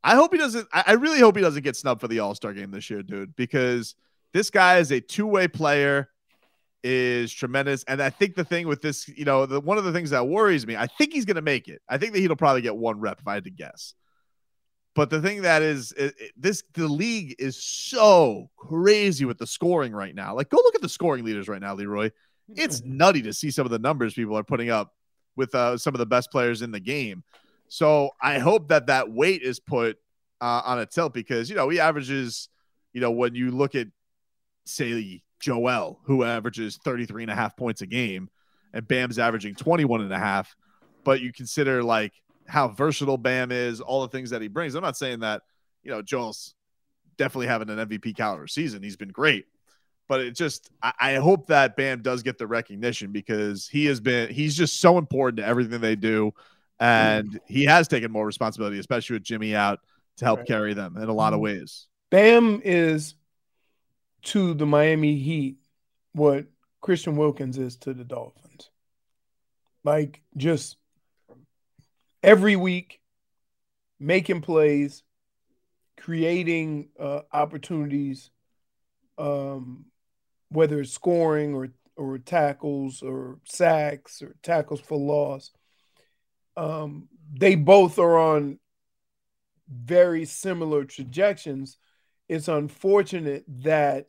I 0.04 0.14
hope 0.14 0.32
he 0.32 0.38
doesn't. 0.38 0.68
I, 0.72 0.84
I 0.88 0.92
really 0.92 1.18
hope 1.18 1.36
he 1.36 1.42
doesn't 1.42 1.62
get 1.64 1.76
snubbed 1.76 2.00
for 2.00 2.08
the 2.08 2.20
All 2.20 2.34
Star 2.34 2.52
game 2.54 2.70
this 2.70 2.88
year, 2.90 3.02
dude, 3.02 3.34
because 3.36 3.94
this 4.32 4.50
guy 4.50 4.78
is 4.78 4.90
a 4.92 5.00
two 5.00 5.26
way 5.26 5.48
player, 5.48 6.08
is 6.90 7.34
tremendous. 7.34 7.84
And 7.84 8.00
I 8.00 8.08
think 8.08 8.34
the 8.34 8.44
thing 8.44 8.66
with 8.66 8.80
this, 8.80 9.06
you 9.08 9.26
know, 9.26 9.44
the, 9.44 9.60
one 9.60 9.76
of 9.76 9.84
the 9.84 9.92
things 9.92 10.08
that 10.08 10.26
worries 10.26 10.66
me, 10.66 10.74
I 10.74 10.86
think 10.86 11.12
he's 11.12 11.26
going 11.26 11.36
to 11.36 11.42
make 11.42 11.68
it. 11.68 11.82
I 11.86 11.98
think 11.98 12.14
that 12.14 12.20
he'll 12.20 12.34
probably 12.34 12.62
get 12.62 12.74
one 12.76 12.98
rep 12.98 13.20
if 13.20 13.28
I 13.28 13.34
had 13.34 13.44
to 13.44 13.50
guess. 13.50 13.92
But 14.94 15.10
the 15.10 15.20
thing 15.20 15.42
that 15.42 15.60
is, 15.60 15.92
it, 15.92 16.14
it- 16.18 16.32
this 16.34 16.62
the 16.72 16.88
league 16.88 17.36
is 17.38 17.62
so 17.62 18.48
crazy 18.56 19.26
with 19.26 19.36
the 19.36 19.46
scoring 19.46 19.92
right 19.92 20.14
now. 20.14 20.34
Like, 20.34 20.48
go 20.48 20.56
look 20.56 20.74
at 20.74 20.80
the 20.80 20.88
scoring 20.88 21.26
leaders 21.26 21.46
right 21.46 21.60
now, 21.60 21.74
Leroy. 21.74 22.10
It's 22.56 22.82
nutty 22.82 23.20
to 23.22 23.34
see 23.34 23.50
some 23.50 23.66
of 23.66 23.70
the 23.70 23.78
numbers 23.78 24.14
people 24.14 24.36
are 24.38 24.42
putting 24.42 24.70
up 24.70 24.94
with 25.36 25.54
uh, 25.54 25.76
some 25.76 25.94
of 25.94 25.98
the 25.98 26.06
best 26.06 26.30
players 26.30 26.62
in 26.62 26.70
the 26.70 26.80
game. 26.80 27.22
So 27.68 28.10
I 28.22 28.38
hope 28.38 28.68
that 28.68 28.86
that 28.86 29.12
weight 29.12 29.42
is 29.42 29.60
put 29.60 29.98
uh, 30.40 30.62
on 30.64 30.78
a 30.78 30.86
tilt 30.86 31.12
because 31.12 31.50
you 31.50 31.56
know 31.56 31.68
he 31.68 31.80
averages, 31.80 32.48
you 32.94 33.02
know, 33.02 33.10
when 33.10 33.34
you 33.34 33.50
look 33.50 33.74
at 33.74 33.88
say 34.64 35.22
Joel, 35.40 36.00
who 36.04 36.24
averages 36.24 36.78
33 36.84 37.24
and 37.24 37.32
a 37.32 37.34
half 37.34 37.56
points 37.56 37.82
a 37.82 37.86
game, 37.86 38.28
and 38.72 38.86
Bam's 38.86 39.18
averaging 39.18 39.54
21 39.54 40.02
and 40.02 40.12
a 40.12 40.18
half, 40.18 40.54
but 41.04 41.20
you 41.20 41.32
consider 41.32 41.82
like 41.82 42.12
how 42.46 42.68
versatile 42.68 43.18
Bam 43.18 43.52
is, 43.52 43.80
all 43.80 44.02
the 44.02 44.08
things 44.08 44.30
that 44.30 44.42
he 44.42 44.48
brings. 44.48 44.74
I'm 44.74 44.82
not 44.82 44.96
saying 44.96 45.20
that, 45.20 45.42
you 45.82 45.90
know, 45.90 46.02
Joel's 46.02 46.54
definitely 47.16 47.48
having 47.48 47.68
an 47.68 47.78
MVP 47.78 48.16
caliber 48.16 48.46
season. 48.46 48.82
He's 48.82 48.96
been 48.96 49.10
great. 49.10 49.46
But 50.08 50.20
it 50.20 50.34
just 50.34 50.70
I, 50.82 50.92
I 50.98 51.14
hope 51.16 51.48
that 51.48 51.76
Bam 51.76 52.00
does 52.00 52.22
get 52.22 52.38
the 52.38 52.46
recognition 52.46 53.12
because 53.12 53.68
he 53.68 53.84
has 53.86 54.00
been 54.00 54.30
he's 54.30 54.56
just 54.56 54.80
so 54.80 54.96
important 54.96 55.36
to 55.38 55.46
everything 55.46 55.82
they 55.82 55.96
do. 55.96 56.32
And 56.80 57.32
mm. 57.32 57.38
he 57.46 57.64
has 57.64 57.88
taken 57.88 58.10
more 58.10 58.24
responsibility, 58.24 58.78
especially 58.78 59.14
with 59.14 59.24
Jimmy 59.24 59.54
out 59.54 59.80
to 60.16 60.24
help 60.24 60.40
Right. 60.40 60.48
carry 60.48 60.74
them 60.74 60.96
in 60.96 61.08
a 61.08 61.12
lot 61.12 61.34
of 61.34 61.38
mm-hmm. 61.38 61.44
ways. 61.44 61.88
Bam 62.10 62.62
is 62.64 63.14
to 64.22 64.54
the 64.54 64.66
Miami 64.66 65.16
Heat 65.16 65.58
what 66.12 66.46
Christian 66.80 67.16
Wilkins 67.16 67.58
is 67.58 67.76
to 67.78 67.94
the 67.94 68.04
Dolphins. 68.04 68.70
Like 69.84 70.22
just 70.36 70.76
every 72.22 72.56
week 72.56 73.00
making 74.00 74.42
plays, 74.42 75.02
creating 75.96 76.88
uh, 76.98 77.20
opportunities, 77.32 78.30
um, 79.16 79.86
whether 80.50 80.80
it's 80.80 80.92
scoring 80.92 81.54
or 81.54 81.68
or 81.96 82.16
tackles 82.18 83.02
or 83.02 83.38
sacks 83.44 84.22
or 84.22 84.36
tackles 84.42 84.80
for 84.80 84.96
loss. 84.96 85.50
Um, 86.56 87.08
they 87.32 87.56
both 87.56 87.98
are 87.98 88.18
on 88.18 88.58
very 89.68 90.24
similar 90.24 90.84
trajectories. 90.84 91.76
It's 92.28 92.48
unfortunate 92.48 93.44
that 93.62 94.08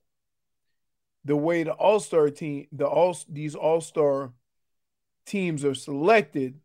the 1.24 1.36
way 1.36 1.64
the 1.64 1.72
All 1.72 2.00
Star 2.00 2.30
team, 2.30 2.68
the 2.72 2.88
all 2.88 3.18
these 3.30 3.56
All 3.56 3.82
Star 3.82 4.34
teams 5.26 5.64
are 5.64 5.76
selected, 5.76 6.60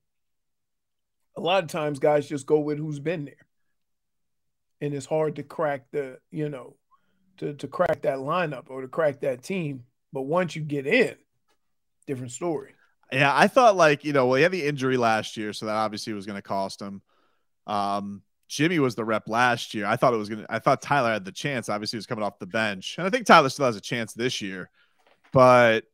a 1.37 1.41
lot 1.41 1.63
of 1.63 1.71
times 1.71 1.99
guys 1.99 2.29
just 2.29 2.47
go 2.47 2.59
with 2.59 2.79
who's 2.79 2.99
been 2.99 3.25
there, 3.25 3.47
and 4.81 4.95
it's 4.95 5.07
hard 5.07 5.37
to 5.37 5.43
crack 5.43 5.87
the 5.93 6.19
you 6.31 6.49
know 6.49 6.77
to 7.39 7.55
to 7.55 7.69
crack 7.69 8.03
that 8.03 8.19
lineup 8.19 8.65
or 8.69 8.83
to 8.83 8.89
crack 8.89 9.21
that 9.21 9.43
team. 9.43 9.85
But 10.13 10.23
once 10.23 10.55
you 10.55 10.63
get 10.63 10.87
in, 10.87 11.17
different 12.07 12.33
story. 12.33 12.75
Yeah, 13.13 13.33
I 13.35 13.49
thought 13.49 13.77
like, 13.77 14.05
you 14.05 14.13
know, 14.13 14.27
well, 14.27 14.37
he 14.37 14.43
had 14.43 14.53
the 14.53 14.67
injury 14.67 14.97
last 14.97 15.37
year, 15.37 15.53
so 15.53 15.67
that 15.67 15.75
obviously 15.75 16.13
was 16.13 16.27
going 16.27 16.39
to 16.39 16.43
cost 16.43 16.81
him. 16.81 17.03
Um, 17.67 18.23
Jimmy 18.49 18.79
was 18.79 18.95
the 18.95 19.05
rep 19.05 19.29
last 19.29 19.75
year. 19.75 19.87
I 19.87 19.97
thought 19.97 20.15
it 20.15 20.19
was 20.19 20.29
going 20.29 20.43
to, 20.43 20.53
I 20.53 20.59
thought 20.59 20.83
Tyler 20.83 21.13
had 21.13 21.25
the 21.25 21.33
chance. 21.33 21.69
Obviously, 21.69 21.97
he 21.97 21.99
was 21.99 22.07
coming 22.07 22.25
off 22.25 22.39
the 22.39 22.47
bench. 22.47 22.97
And 22.99 23.07
I 23.07 23.11
think 23.11 23.27
Tyler 23.27 23.49
still 23.49 23.67
has 23.67 23.77
a 23.77 23.81
chance 23.81 24.13
this 24.13 24.41
year. 24.43 24.71
But 25.33 25.85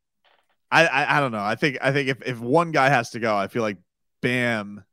I, 0.71 0.87
I, 0.87 1.17
I 1.17 1.21
don't 1.21 1.33
know. 1.33 1.43
I 1.43 1.55
think, 1.55 1.79
I 1.81 1.93
think 1.93 2.09
if, 2.09 2.23
if 2.27 2.41
one 2.41 2.73
guy 2.73 2.89
has 2.89 3.11
to 3.11 3.21
go, 3.21 3.37
I 3.37 3.49
feel 3.49 3.63
like 3.63 3.79
Bam, 4.21 4.85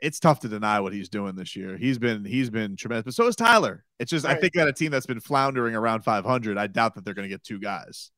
it's 0.00 0.18
tough 0.18 0.40
to 0.40 0.48
deny 0.48 0.80
what 0.80 0.92
he's 0.92 1.08
doing 1.08 1.36
this 1.36 1.54
year. 1.54 1.76
He's 1.76 1.98
been, 1.98 2.24
he's 2.24 2.50
been 2.50 2.76
tremendous, 2.76 3.04
but 3.04 3.14
so 3.14 3.28
is 3.28 3.36
Tyler. 3.36 3.84
It's 3.98 4.10
just, 4.10 4.26
I 4.26 4.34
think 4.34 4.54
that 4.54 4.68
a 4.68 4.72
team 4.72 4.90
that's 4.90 5.06
been 5.06 5.20
floundering 5.20 5.74
around 5.74 6.02
500, 6.02 6.58
I 6.58 6.66
doubt 6.66 6.94
that 6.94 7.04
they're 7.04 7.14
going 7.14 7.28
to 7.28 7.34
get 7.34 7.44
two 7.44 7.58
guys. 7.58 8.10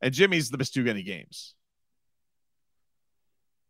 And 0.00 0.12
Jimmy's 0.12 0.50
the 0.50 0.58
best 0.58 0.74
two 0.74 0.86
any 0.86 1.02
games. 1.02 1.54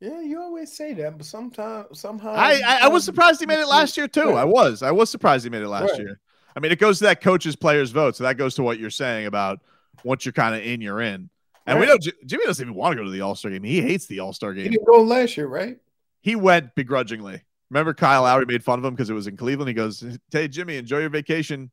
Yeah, 0.02 0.20
you 0.20 0.40
always 0.40 0.72
say 0.72 0.94
that, 0.94 1.16
but 1.16 1.24
sometimes 1.24 2.00
somehow 2.00 2.32
I, 2.32 2.60
I 2.66 2.78
I 2.82 2.88
was 2.88 3.04
surprised 3.04 3.38
he 3.38 3.46
made 3.46 3.60
it 3.60 3.68
last 3.68 3.96
year 3.96 4.08
too. 4.08 4.32
I 4.32 4.42
was. 4.44 4.82
I 4.82 4.90
was 4.90 5.08
surprised 5.10 5.44
he 5.44 5.50
made 5.50 5.62
it 5.62 5.68
last 5.68 5.92
Right. 5.92 6.00
year. 6.00 6.20
I 6.56 6.60
mean, 6.60 6.72
it 6.72 6.80
goes 6.80 6.98
to 6.98 7.04
that 7.04 7.20
coaches 7.20 7.54
players 7.54 7.92
vote, 7.92 8.16
so 8.16 8.24
that 8.24 8.36
goes 8.36 8.56
to 8.56 8.64
what 8.64 8.80
you're 8.80 8.90
saying 8.90 9.26
about 9.26 9.60
once 10.02 10.26
you're 10.26 10.32
kind 10.32 10.56
of 10.56 10.62
in, 10.62 10.80
you're 10.80 11.00
in. 11.00 11.30
And 11.66 11.78
we 11.78 11.86
know 11.86 11.96
J- 11.98 12.10
Jimmy 12.26 12.44
doesn't 12.46 12.64
even 12.66 12.74
want 12.74 12.94
to 12.94 12.96
go 12.96 13.04
to 13.04 13.10
the 13.12 13.20
All 13.20 13.36
Star 13.36 13.52
game. 13.52 13.62
He 13.62 13.80
hates 13.80 14.06
the 14.06 14.18
All 14.18 14.32
Star 14.32 14.52
He 14.52 14.64
game. 14.64 14.72
didn't 14.72 14.86
go 14.88 15.02
last 15.02 15.36
year, 15.36 15.46
right? 15.46 15.78
He 16.20 16.34
went 16.34 16.74
begrudgingly. 16.74 17.40
Remember, 17.70 17.94
Kyle 17.94 18.22
Lowry 18.22 18.44
made 18.46 18.64
fun 18.64 18.80
of 18.80 18.84
him 18.84 18.94
because 18.94 19.08
it 19.08 19.14
was 19.14 19.28
in 19.28 19.36
Cleveland. 19.36 19.68
He 19.68 19.74
goes, 19.74 20.04
"Hey 20.32 20.48
Jimmy, 20.48 20.78
enjoy 20.78 20.98
your 20.98 21.10
vacation, 21.10 21.70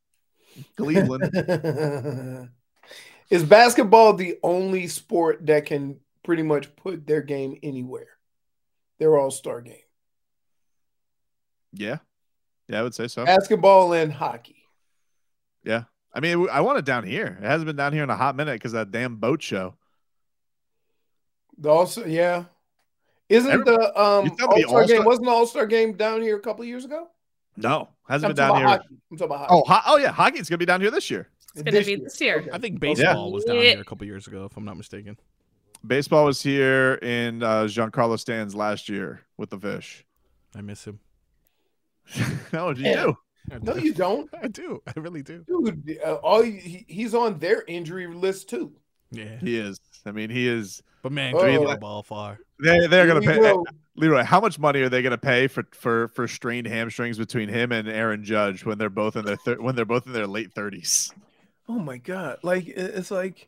Cleveland." 0.77 1.23
Is 3.31 3.43
basketball 3.43 4.13
the 4.13 4.37
only 4.43 4.85
sport 4.87 5.47
that 5.47 5.65
can 5.65 5.99
pretty 6.23 6.43
much 6.43 6.75
put 6.75 7.07
their 7.07 7.21
game 7.23 7.57
anywhere? 7.63 8.07
Their 8.99 9.17
all 9.17 9.31
star 9.31 9.61
game. 9.61 9.75
yeah, 11.73 11.97
yeah, 12.67 12.79
I 12.79 12.83
would 12.83 12.93
say 12.95 13.07
so. 13.07 13.25
Basketball 13.25 13.93
and 13.93 14.11
hockey. 14.11 14.63
Yeah, 15.63 15.83
I 16.13 16.19
mean, 16.19 16.47
I 16.51 16.61
want 16.61 16.79
it 16.79 16.85
down 16.85 17.03
here. 17.05 17.37
It 17.41 17.45
hasn't 17.45 17.65
been 17.65 17.75
down 17.75 17.93
here 17.93 18.03
in 18.03 18.09
a 18.09 18.15
hot 18.15 18.35
minute 18.35 18.53
because 18.53 18.71
that 18.73 18.91
damn 18.91 19.15
boat 19.17 19.41
show. 19.41 19.75
The 21.57 21.69
also, 21.69 22.05
yeah. 22.05 22.45
Isn't 23.27 23.51
Every- 23.51 23.65
the 23.65 24.01
um 24.01 24.25
you 24.25 24.65
all 24.67 24.67
star 24.67 24.85
game 24.85 25.03
wasn't 25.05 25.25
the 25.25 25.31
all 25.31 25.45
star 25.45 25.65
game 25.65 25.93
down 25.93 26.21
here 26.21 26.35
a 26.35 26.39
couple 26.39 26.61
of 26.63 26.67
years 26.67 26.85
ago? 26.85 27.07
No, 27.57 27.89
hasn't 28.07 28.29
I'm 28.31 28.35
been 28.35 28.47
down 28.47 28.57
here. 28.57 28.67
hockey. 28.67 28.87
I'm 29.11 29.17
talking 29.17 29.35
about 29.35 29.47
Oh, 29.51 29.63
ho- 29.67 29.81
oh 29.85 29.97
yeah, 29.97 30.11
hockey's 30.11 30.49
gonna 30.49 30.57
be 30.57 30.65
down 30.65 30.81
here 30.81 30.89
this 30.91 31.11
year. 31.11 31.27
It's 31.53 31.61
gonna 31.63 31.83
be 31.83 31.95
this 31.97 32.19
year. 32.21 32.39
Okay. 32.39 32.49
I 32.51 32.57
think 32.57 32.77
Okay. 32.77 32.93
baseball 32.93 33.31
was 33.31 33.43
down 33.43 33.57
here 33.57 33.79
a 33.81 33.83
couple 33.83 34.05
years 34.07 34.25
ago, 34.27 34.45
if 34.45 34.55
I'm 34.57 34.65
not 34.65 34.77
mistaken. 34.77 35.17
Baseball 35.85 36.25
was 36.25 36.41
here 36.41 36.95
in 36.95 37.41
uh, 37.41 37.63
Giancarlo 37.63 38.19
Stanton's 38.19 38.55
last 38.55 38.89
year 38.89 39.21
with 39.37 39.49
the 39.49 39.57
Fish. 39.59 40.05
I 40.55 40.61
miss 40.61 40.85
him. 40.85 40.99
no, 42.53 42.71
you 42.71 42.83
Yeah. 42.83 43.03
do. 43.03 43.17
I 43.51 43.57
No, 43.59 43.73
do. 43.75 43.81
you 43.81 43.93
don't, 43.93 44.29
I 44.43 44.47
do. 44.47 44.81
I 44.85 44.99
really 44.99 45.23
do. 45.23 45.43
dude. 45.47 45.97
Uh, 46.05 46.15
all 46.15 46.41
he, 46.43 46.85
he's 46.87 47.15
on 47.15 47.39
their 47.39 47.63
injury 47.67 48.07
list 48.07 48.49
too. 48.49 48.73
Yeah. 49.11 49.37
He 49.39 49.57
is. 49.57 49.79
I 50.05 50.11
mean, 50.11 50.29
he 50.29 50.47
is. 50.47 50.83
But 51.01 51.11
man, 51.13 51.33
Oh. 51.35 51.39
throw 51.39 51.69
the 51.69 51.77
ball 51.77 52.03
far. 52.03 52.39
They 52.63 52.85
they're 52.87 53.07
gonna 53.07 53.21
pay 53.21 53.37
we 53.37 53.43
go. 53.45 53.65
Leroy. 53.95 54.23
How 54.23 54.41
much 54.41 54.59
money 54.59 54.81
are 54.81 54.89
they 54.89 55.01
gonna 55.01 55.17
pay 55.17 55.47
for 55.47 55.63
for 55.71 56.09
for 56.09 56.27
strained 56.27 56.67
hamstrings 56.67 57.17
between 57.17 57.47
him 57.47 57.71
and 57.71 57.87
Aaron 57.87 58.23
Judge 58.23 58.65
when 58.65 58.77
they're 58.77 58.89
both 58.89 59.15
in 59.15 59.23
their 59.25 59.37
thir- 59.37 59.61
when 59.61 59.75
they're 59.75 59.85
both 59.85 60.05
in 60.07 60.11
their 60.13 60.27
late 60.27 60.51
thirties? 60.53 61.11
Oh 61.69 61.79
my 61.79 61.97
god! 61.97 62.39
Like 62.43 62.67
it's 62.67 63.11
like, 63.11 63.47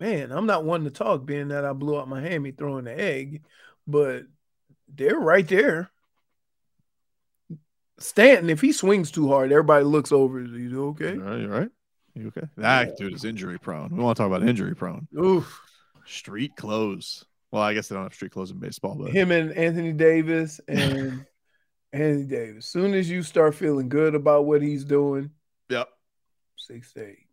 man, 0.00 0.32
I'm 0.32 0.46
not 0.46 0.64
one 0.64 0.84
to 0.84 0.90
talk, 0.90 1.24
being 1.24 1.48
that 1.48 1.64
I 1.64 1.72
blew 1.72 1.98
out 1.98 2.08
my 2.08 2.20
hammy 2.20 2.50
throwing 2.50 2.84
the 2.84 2.98
egg, 2.98 3.42
but 3.86 4.24
they're 4.88 5.18
right 5.18 5.46
there. 5.46 5.90
Stanton, 7.98 8.50
if 8.50 8.60
he 8.60 8.72
swings 8.72 9.10
too 9.10 9.28
hard, 9.28 9.52
everybody 9.52 9.84
looks 9.84 10.12
over. 10.12 10.40
Is 10.40 10.50
he 10.50 10.74
okay? 10.74 11.12
All 11.12 11.18
right, 11.18 11.40
you 11.40 11.48
right? 11.48 11.68
You 12.14 12.28
okay? 12.28 12.46
That 12.56 12.88
ah, 12.88 12.92
dude 12.96 13.14
is 13.14 13.24
injury 13.24 13.58
prone. 13.58 13.96
We 13.96 14.02
want 14.02 14.16
to 14.16 14.22
talk 14.22 14.32
about 14.32 14.48
injury 14.48 14.74
prone. 14.74 15.06
Oof. 15.18 15.60
Street 16.06 16.56
clothes. 16.56 17.24
Well, 17.50 17.62
I 17.62 17.72
guess 17.72 17.88
they 17.88 17.94
don't 17.94 18.04
have 18.04 18.14
street 18.14 18.32
clothes 18.32 18.50
in 18.50 18.58
baseball, 18.58 18.96
but 18.96 19.12
Him 19.12 19.30
and 19.30 19.52
Anthony 19.52 19.92
Davis 19.92 20.60
and 20.66 21.24
Anthony 21.92 22.24
Davis. 22.24 22.66
Soon 22.66 22.94
as 22.94 23.08
you 23.08 23.22
start 23.22 23.54
feeling 23.54 23.88
good 23.88 24.14
about 24.14 24.44
what 24.44 24.60
he's 24.60 24.84
doing, 24.84 25.30
yep. 25.68 25.88
six 26.56 26.92
to 26.94 27.10
eight. 27.10 27.26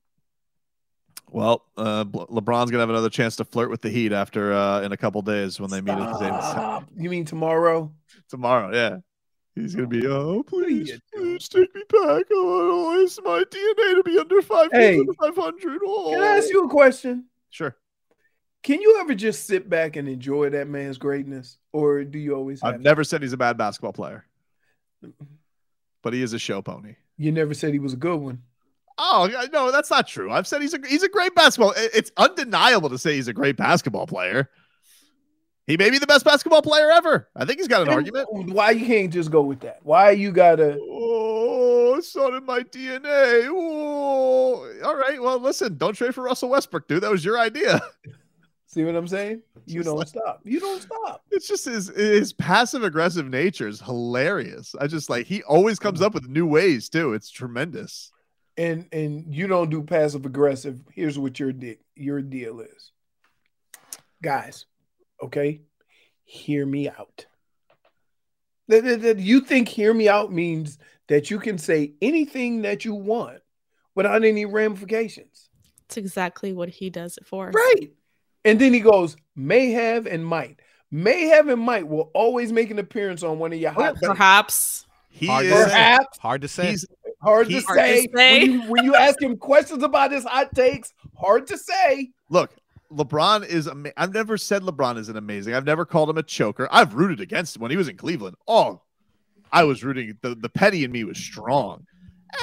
Well, 1.31 1.63
uh, 1.77 2.03
LeBron's 2.03 2.71
gonna 2.71 2.81
have 2.81 2.89
another 2.89 3.09
chance 3.09 3.37
to 3.37 3.45
flirt 3.45 3.69
with 3.69 3.81
the 3.81 3.89
Heat 3.89 4.11
after 4.11 4.51
uh, 4.51 4.81
in 4.81 4.91
a 4.91 4.97
couple 4.97 5.21
days 5.21 5.61
when 5.61 5.69
they 5.69 5.79
meet 5.79 5.93
at 5.93 6.19
the. 6.19 6.85
You 6.97 7.09
mean 7.09 7.23
tomorrow? 7.23 7.91
tomorrow. 8.27 8.73
Yeah, 8.73 8.97
he's 9.55 9.73
gonna 9.73 9.87
be. 9.87 10.05
Oh, 10.05 10.43
please, 10.43 10.99
please 11.13 11.47
take 11.47 11.73
me 11.73 11.83
back. 11.87 12.25
Oh, 12.33 12.97
I 12.97 13.03
it's 13.03 13.17
my 13.23 13.43
DNA 13.49 13.95
to 13.95 14.03
be 14.03 14.19
under 14.19 14.41
five 14.41 14.69
Hey, 14.73 14.99
under 14.99 15.13
five 15.13 15.35
hundred. 15.35 15.79
Oh, 15.85 16.11
Can 16.11 16.21
I 16.21 16.37
ask 16.37 16.49
you 16.49 16.65
a 16.65 16.69
question? 16.69 17.27
Sure. 17.49 17.77
Can 18.61 18.81
you 18.81 18.99
ever 18.99 19.15
just 19.15 19.47
sit 19.47 19.69
back 19.69 19.95
and 19.95 20.09
enjoy 20.09 20.49
that 20.49 20.67
man's 20.67 20.97
greatness, 20.97 21.57
or 21.71 22.03
do 22.03 22.19
you 22.19 22.35
always? 22.35 22.61
Have 22.61 22.75
I've 22.75 22.81
never 22.81 23.05
said 23.05 23.21
he's 23.21 23.33
a 23.33 23.37
bad 23.37 23.57
basketball 23.57 23.93
player, 23.93 24.25
but 26.01 26.11
he 26.11 26.21
is 26.21 26.33
a 26.33 26.39
show 26.39 26.61
pony. 26.61 26.95
You 27.15 27.31
never 27.31 27.53
said 27.53 27.71
he 27.71 27.79
was 27.79 27.93
a 27.93 27.97
good 27.97 28.17
one. 28.19 28.43
Oh 29.03 29.47
no, 29.51 29.71
that's 29.71 29.89
not 29.89 30.07
true. 30.07 30.31
I've 30.31 30.45
said 30.45 30.61
he's 30.61 30.75
a 30.75 30.79
he's 30.87 31.01
a 31.01 31.09
great 31.09 31.33
basketball. 31.33 31.73
It's 31.75 32.11
undeniable 32.17 32.87
to 32.89 32.99
say 32.99 33.15
he's 33.15 33.27
a 33.27 33.33
great 33.33 33.57
basketball 33.57 34.05
player. 34.05 34.47
He 35.65 35.75
may 35.75 35.89
be 35.89 35.97
the 35.97 36.05
best 36.05 36.23
basketball 36.23 36.61
player 36.61 36.91
ever. 36.91 37.27
I 37.35 37.45
think 37.45 37.57
he's 37.57 37.67
got 37.67 37.81
an 37.81 37.87
And 37.87 37.95
argument. 37.95 38.27
Why 38.53 38.71
you 38.71 38.85
can't 38.85 39.11
just 39.11 39.31
go 39.31 39.41
with 39.41 39.61
that? 39.61 39.79
Why 39.81 40.11
you 40.11 40.31
gotta? 40.31 40.77
Oh, 40.79 41.95
it's 41.97 42.15
not 42.15 42.35
in 42.35 42.45
my 42.45 42.59
DNA. 42.59 43.47
Oh, 43.49 44.71
all 44.83 44.95
right. 44.95 45.19
Well, 45.19 45.39
listen, 45.39 45.77
don't 45.77 45.93
trade 45.93 46.13
for 46.13 46.23
Russell 46.23 46.49
Westbrook, 46.49 46.87
dude. 46.87 47.01
That 47.01 47.09
was 47.09 47.25
your 47.25 47.39
idea. 47.39 47.81
See 48.67 48.83
what 48.83 48.95
I'm 48.95 49.07
saying? 49.07 49.41
You 49.65 49.81
don't 49.81 49.97
like- 49.97 50.09
stop. 50.09 50.41
You 50.43 50.59
don't 50.59 50.81
stop. 50.81 51.23
It's 51.31 51.47
just 51.47 51.65
his 51.65 51.87
his 51.87 52.33
passive 52.33 52.83
aggressive 52.83 53.27
nature 53.27 53.67
is 53.67 53.81
hilarious. 53.81 54.75
I 54.79 54.85
just 54.85 55.09
like 55.09 55.25
he 55.25 55.41
always 55.43 55.79
comes 55.79 56.01
mm. 56.01 56.05
up 56.05 56.13
with 56.13 56.27
new 56.27 56.45
ways 56.45 56.87
too. 56.87 57.13
It's 57.13 57.31
tremendous. 57.31 58.11
And 58.61 58.85
and 58.91 59.33
you 59.33 59.47
don't 59.47 59.69
do 59.69 59.81
passive 59.81 60.25
aggressive. 60.25 60.81
Here's 60.93 61.17
what 61.17 61.39
your 61.39 61.51
di- 61.51 61.79
your 61.95 62.21
deal 62.21 62.59
is, 62.59 62.91
guys. 64.21 64.65
Okay, 65.23 65.61
hear 66.23 66.65
me 66.65 66.87
out. 66.89 67.25
That, 68.67 68.83
that- 68.83 69.01
that 69.01 69.19
you 69.19 69.41
think 69.41 69.67
"hear 69.67 69.93
me 69.93 70.07
out" 70.09 70.31
means 70.31 70.77
that 71.07 71.31
you 71.31 71.39
can 71.39 71.57
say 71.57 71.93
anything 72.01 72.61
that 72.61 72.85
you 72.85 72.93
want 72.93 73.39
without 73.95 74.23
any 74.23 74.45
ramifications. 74.45 75.49
That's 75.87 75.97
exactly 75.97 76.53
what 76.53 76.69
he 76.69 76.89
does 76.89 77.17
it 77.17 77.25
for. 77.25 77.51
Right. 77.51 77.91
And 78.45 78.59
then 78.59 78.73
he 78.73 78.79
goes, 78.79 79.17
may 79.35 79.71
have 79.71 80.05
and 80.07 80.25
might. 80.25 80.59
May 80.89 81.25
have 81.27 81.47
and 81.49 81.61
might 81.61 81.87
will 81.87 82.11
always 82.13 82.51
make 82.51 82.71
an 82.71 82.79
appearance 82.79 83.23
on 83.23 83.39
one 83.39 83.51
of 83.53 83.59
your 83.59 83.71
hot. 83.71 83.95
Perhaps. 84.01 84.85
He 85.09 85.27
Hard 85.27 85.45
is 85.45 85.51
to 85.51 85.57
say. 85.57 85.65
Perhaps. 85.65 86.17
Hard 86.19 86.41
to 86.43 86.47
say. 86.47 86.69
he's 86.71 86.85
Hard 87.21 87.47
to 87.47 87.53
He's- 87.53 87.65
Hard 87.65 87.79
to 87.79 87.83
say. 87.85 88.07
say. 88.15 88.39
When, 88.39 88.51
you, 88.51 88.61
when 88.71 88.83
you 88.85 88.95
ask 88.95 89.21
him 89.21 89.37
questions 89.37 89.83
about 89.83 90.11
his 90.11 90.23
hot 90.23 90.53
takes, 90.55 90.93
hard 91.15 91.47
to 91.47 91.57
say. 91.57 92.09
look. 92.29 92.51
LeBron 92.91 93.47
is. 93.47 93.69
Ama- 93.69 93.93
I've 93.95 94.13
never 94.13 94.37
said 94.37 94.63
LeBron 94.63 94.97
isn't 94.97 95.15
amazing. 95.15 95.53
I've 95.53 95.63
never 95.65 95.85
called 95.85 96.09
him 96.09 96.17
a 96.17 96.23
choker. 96.23 96.67
I've 96.69 96.93
rooted 96.93 97.21
against 97.21 97.55
him 97.55 97.61
when 97.61 97.71
he 97.71 97.77
was 97.77 97.87
in 97.87 97.95
Cleveland. 97.95 98.35
Oh, 98.49 98.81
I 99.49 99.63
was 99.63 99.81
rooting. 99.81 100.17
The 100.21 100.35
the 100.35 100.49
petty 100.49 100.83
in 100.83 100.91
me 100.91 101.05
was 101.05 101.17
strong, 101.17 101.85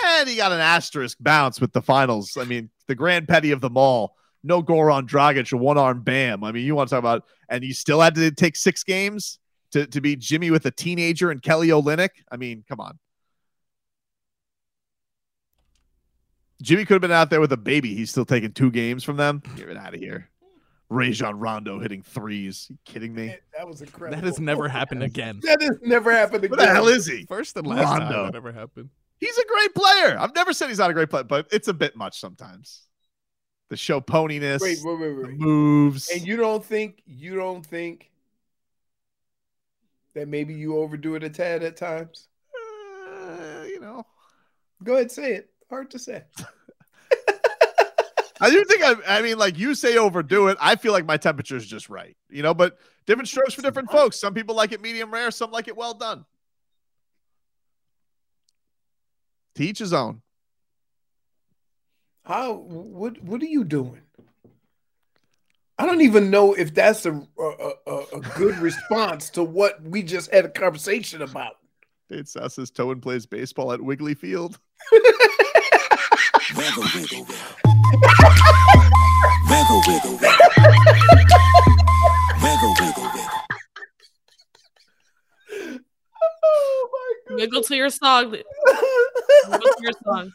and 0.07 0.27
he 0.27 0.37
got 0.37 0.53
an 0.53 0.61
asterisk 0.61 1.19
bounce 1.21 1.61
with 1.61 1.75
the 1.75 1.83
finals. 1.83 2.35
I 2.41 2.45
mean, 2.45 2.71
the 2.87 2.95
grand 2.95 3.29
petty 3.29 3.51
of 3.51 3.61
them 3.61 3.77
all. 3.77 4.15
No 4.43 4.63
Goran 4.63 5.07
Dragic, 5.07 5.53
a 5.53 5.57
one 5.59 5.77
arm 5.77 6.01
bam. 6.03 6.43
I 6.43 6.51
mean, 6.53 6.65
you 6.65 6.75
want 6.75 6.89
to 6.89 6.95
talk 6.95 7.01
about, 7.01 7.25
and 7.51 7.63
you 7.63 7.75
still 7.75 8.01
had 8.01 8.15
to 8.15 8.31
take 8.31 8.57
six 8.57 8.83
games 8.83 9.39
to 9.73 9.87
to 9.89 10.01
beat 10.01 10.19
Jimmy 10.19 10.51
with 10.51 10.65
a 10.65 10.71
teenager 10.71 11.31
and 11.31 11.43
Kelly 11.43 11.69
Olynyk. 11.69 12.09
I 12.33 12.39
mean, 12.39 12.65
come 12.67 12.81
on. 12.81 12.99
Jimmy 16.63 16.85
could 16.85 16.95
have 16.95 17.01
been 17.03 17.13
out 17.13 17.31
there 17.31 17.41
with 17.41 17.53
a 17.53 17.57
baby. 17.57 17.95
He's 17.95 18.11
still 18.11 18.25
taking 18.25 18.53
two 18.53 18.71
games 18.71 19.05
from 19.05 19.17
them. 19.17 19.43
Get 19.57 19.69
it 19.69 19.77
out 19.77 19.95
of 19.95 20.01
here. 20.01 20.29
Rajon 20.91 21.39
Rondo 21.39 21.79
hitting 21.79 22.03
threes. 22.03 22.67
You 22.71 22.79
kidding 22.85 23.15
me? 23.15 23.37
That 23.57 23.69
was 23.69 23.83
incredible. 23.83 24.21
that 24.21 24.27
has 24.27 24.41
never 24.41 24.69
happened 24.69 25.03
again. 25.03 25.41
That 25.45 25.61
has 25.61 25.79
never 25.83 26.11
happened 26.11 26.45
again. 26.45 26.51
What 26.57 26.61
the 26.61 26.67
hell 26.73 26.89
is 26.89 27.07
he? 27.07 27.27
First 27.27 27.57
and 27.57 27.67
last 27.67 27.85
time 27.85 28.01
Rondo. 28.11 28.25
that 28.25 28.35
ever 28.35 28.53
happened. 28.53 28.89
He's 29.21 29.37
a 29.37 29.45
great 29.47 29.75
player. 29.75 30.17
I've 30.19 30.35
never 30.35 30.53
said 30.53 30.69
he's 30.69 30.79
not 30.79 30.91
a 30.91 30.95
great 30.95 31.11
player, 31.11 31.25
but 31.25 31.47
it's 31.53 31.69
a 31.69 31.75
bit 31.75 31.95
much 31.97 32.19
sometimes. 32.19 32.83
The 33.69 33.77
show 33.77 34.01
poniness, 34.01 34.63
Wait, 34.63 34.79
wait, 34.83 34.99
wait, 34.99 35.17
the 35.17 35.23
wait. 35.29 35.39
moves. 35.39 36.09
And 36.11 36.27
you 36.27 36.37
don't 36.39 36.65
think 36.65 37.03
you 37.07 37.35
don't 37.35 37.65
think 37.67 38.11
that 40.15 40.27
maybe 40.27 40.55
you 40.55 40.79
overdo 40.79 41.17
it 41.17 41.23
a 41.25 41.29
tad 41.29 41.63
at 41.63 41.77
times? 41.77 42.29
Uh, 42.55 43.65
you 43.67 43.79
know, 43.81 44.07
Go 44.83 44.95
ahead, 44.95 45.11
say 45.13 45.35
it. 45.35 45.51
Hard 45.71 45.91
to 45.91 45.99
say. 45.99 46.25
I 48.41 48.51
do 48.51 48.65
think 48.65 48.83
I, 48.85 49.19
I 49.19 49.23
mean, 49.23 49.39
like 49.39 49.59
you 49.59 49.75
say 49.75 49.97
overdo 49.97 50.49
it. 50.49 50.57
I 50.61 50.77
feel 50.77 50.93
like 50.93 51.05
my 51.05 51.17
temperature 51.17 51.57
is 51.57 51.67
just 51.67 51.89
right, 51.89 52.17
you 52.31 52.43
know, 52.43 52.55
but 52.55 52.79
different 53.07 53.29
strokes 53.29 53.55
for 53.55 53.63
different 53.63 53.91
folks. 53.91 54.21
Some 54.21 54.35
people 54.35 54.55
like 54.55 54.73
it 54.73 54.81
medium 54.81 55.13
rare, 55.13 55.31
some 55.31 55.51
like 55.51 55.67
it 55.67 55.77
well 55.77 55.95
done. 55.95 56.25
Teach 59.57 59.71
each 59.71 59.79
his 59.81 59.93
own. 59.93 60.23
How? 62.25 62.53
What? 62.53 63.21
What 63.23 63.43
are 63.43 63.47
you 63.47 63.65
doing? 63.65 64.03
I 65.79 65.87
don't 65.87 66.03
even 66.03 66.31
know 66.31 66.55
if 66.55 66.75
that's 66.75 67.07
a 67.07 67.13
a, 67.13 67.71
a, 67.87 68.05
a 68.15 68.21
good 68.37 68.57
response 68.61 69.31
to 69.31 69.43
what 69.43 69.83
we 69.83 70.05
just 70.05 70.33
had 70.33 70.45
a 70.45 70.49
conversation 70.49 71.23
about. 71.23 71.57
Dave 72.09 72.29
Sassa's 72.29 72.71
Toen 72.71 73.01
plays 73.01 73.27
baseball 73.27 73.73
at 73.73 73.81
Wiggly 73.81 74.15
Field. 74.15 74.59
Wiggle, 76.57 76.83
wiggle, 76.95 77.27
wiggle. 77.27 77.37
Wiggle, 79.51 79.83
wiggle, 79.87 80.17
wiggle. 80.17 80.39
Wiggle, 82.43 82.75
wiggle, 82.81 83.05
wiggle. 83.05 83.31
Oh 86.45 86.89
my 87.29 87.35
Wiggle 87.35 87.63
to 87.65 87.77
your 87.77 87.91
song. 87.91 88.31
Wiggle 88.31 88.45
to 89.59 89.75
your 89.81 89.93
song. 90.03 90.33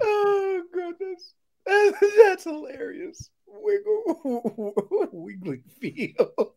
oh 0.00 0.62
goodness, 0.72 1.34
that's 2.24 2.44
hilarious. 2.44 3.30
Wiggle, 3.48 4.74
wiggly 5.12 5.64
field. 5.80 6.52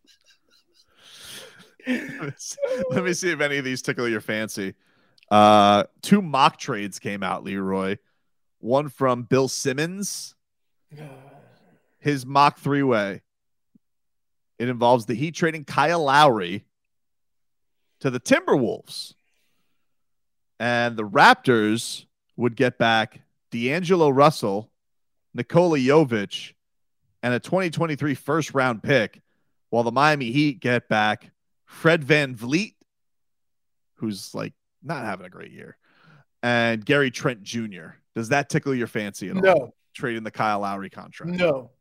Let 1.87 3.03
me 3.03 3.13
see 3.13 3.31
if 3.31 3.41
any 3.41 3.57
of 3.57 3.65
these 3.65 3.81
tickle 3.81 4.07
your 4.07 4.21
fancy. 4.21 4.75
Uh, 5.31 5.85
two 6.03 6.21
mock 6.21 6.59
trades 6.59 6.99
came 6.99 7.23
out, 7.23 7.43
Leroy. 7.43 7.97
One 8.65 8.89
from 8.89 9.21
Bill 9.21 9.47
Simmons, 9.47 10.33
his 11.99 12.25
mock 12.25 12.57
three 12.57 12.81
way. 12.81 13.21
It 14.57 14.69
involves 14.69 15.05
the 15.05 15.13
Heat 15.13 15.35
trading 15.35 15.65
Kyle 15.65 16.03
Lowry 16.03 16.65
to 17.99 18.09
the 18.09 18.19
Timberwolves. 18.19 19.13
And 20.59 20.97
the 20.97 21.07
Raptors 21.07 22.07
would 22.37 22.55
get 22.55 22.79
back 22.79 23.21
D'Angelo 23.51 24.09
Russell, 24.09 24.71
Nikola 25.35 25.77
Jovic, 25.77 26.53
and 27.21 27.35
a 27.35 27.39
2023 27.39 28.15
first 28.15 28.55
round 28.55 28.81
pick, 28.81 29.21
while 29.69 29.83
the 29.83 29.91
Miami 29.91 30.31
Heat 30.31 30.59
get 30.59 30.89
back 30.89 31.29
Fred 31.65 32.03
VanVleet, 32.03 32.73
who's 33.97 34.33
like 34.33 34.53
not 34.81 35.05
having 35.05 35.27
a 35.27 35.29
great 35.29 35.51
year, 35.51 35.77
and 36.41 36.83
Gary 36.83 37.11
Trent 37.11 37.43
Jr. 37.43 37.89
Does 38.15 38.29
that 38.29 38.49
tickle 38.49 38.73
your 38.73 38.87
fancy 38.87 39.29
at 39.29 39.35
all? 39.35 39.41
No, 39.41 39.73
Trading 39.93 40.23
the 40.23 40.31
Kyle 40.31 40.59
Lowry 40.61 40.89
contract. 40.89 41.31
no. 41.33 41.71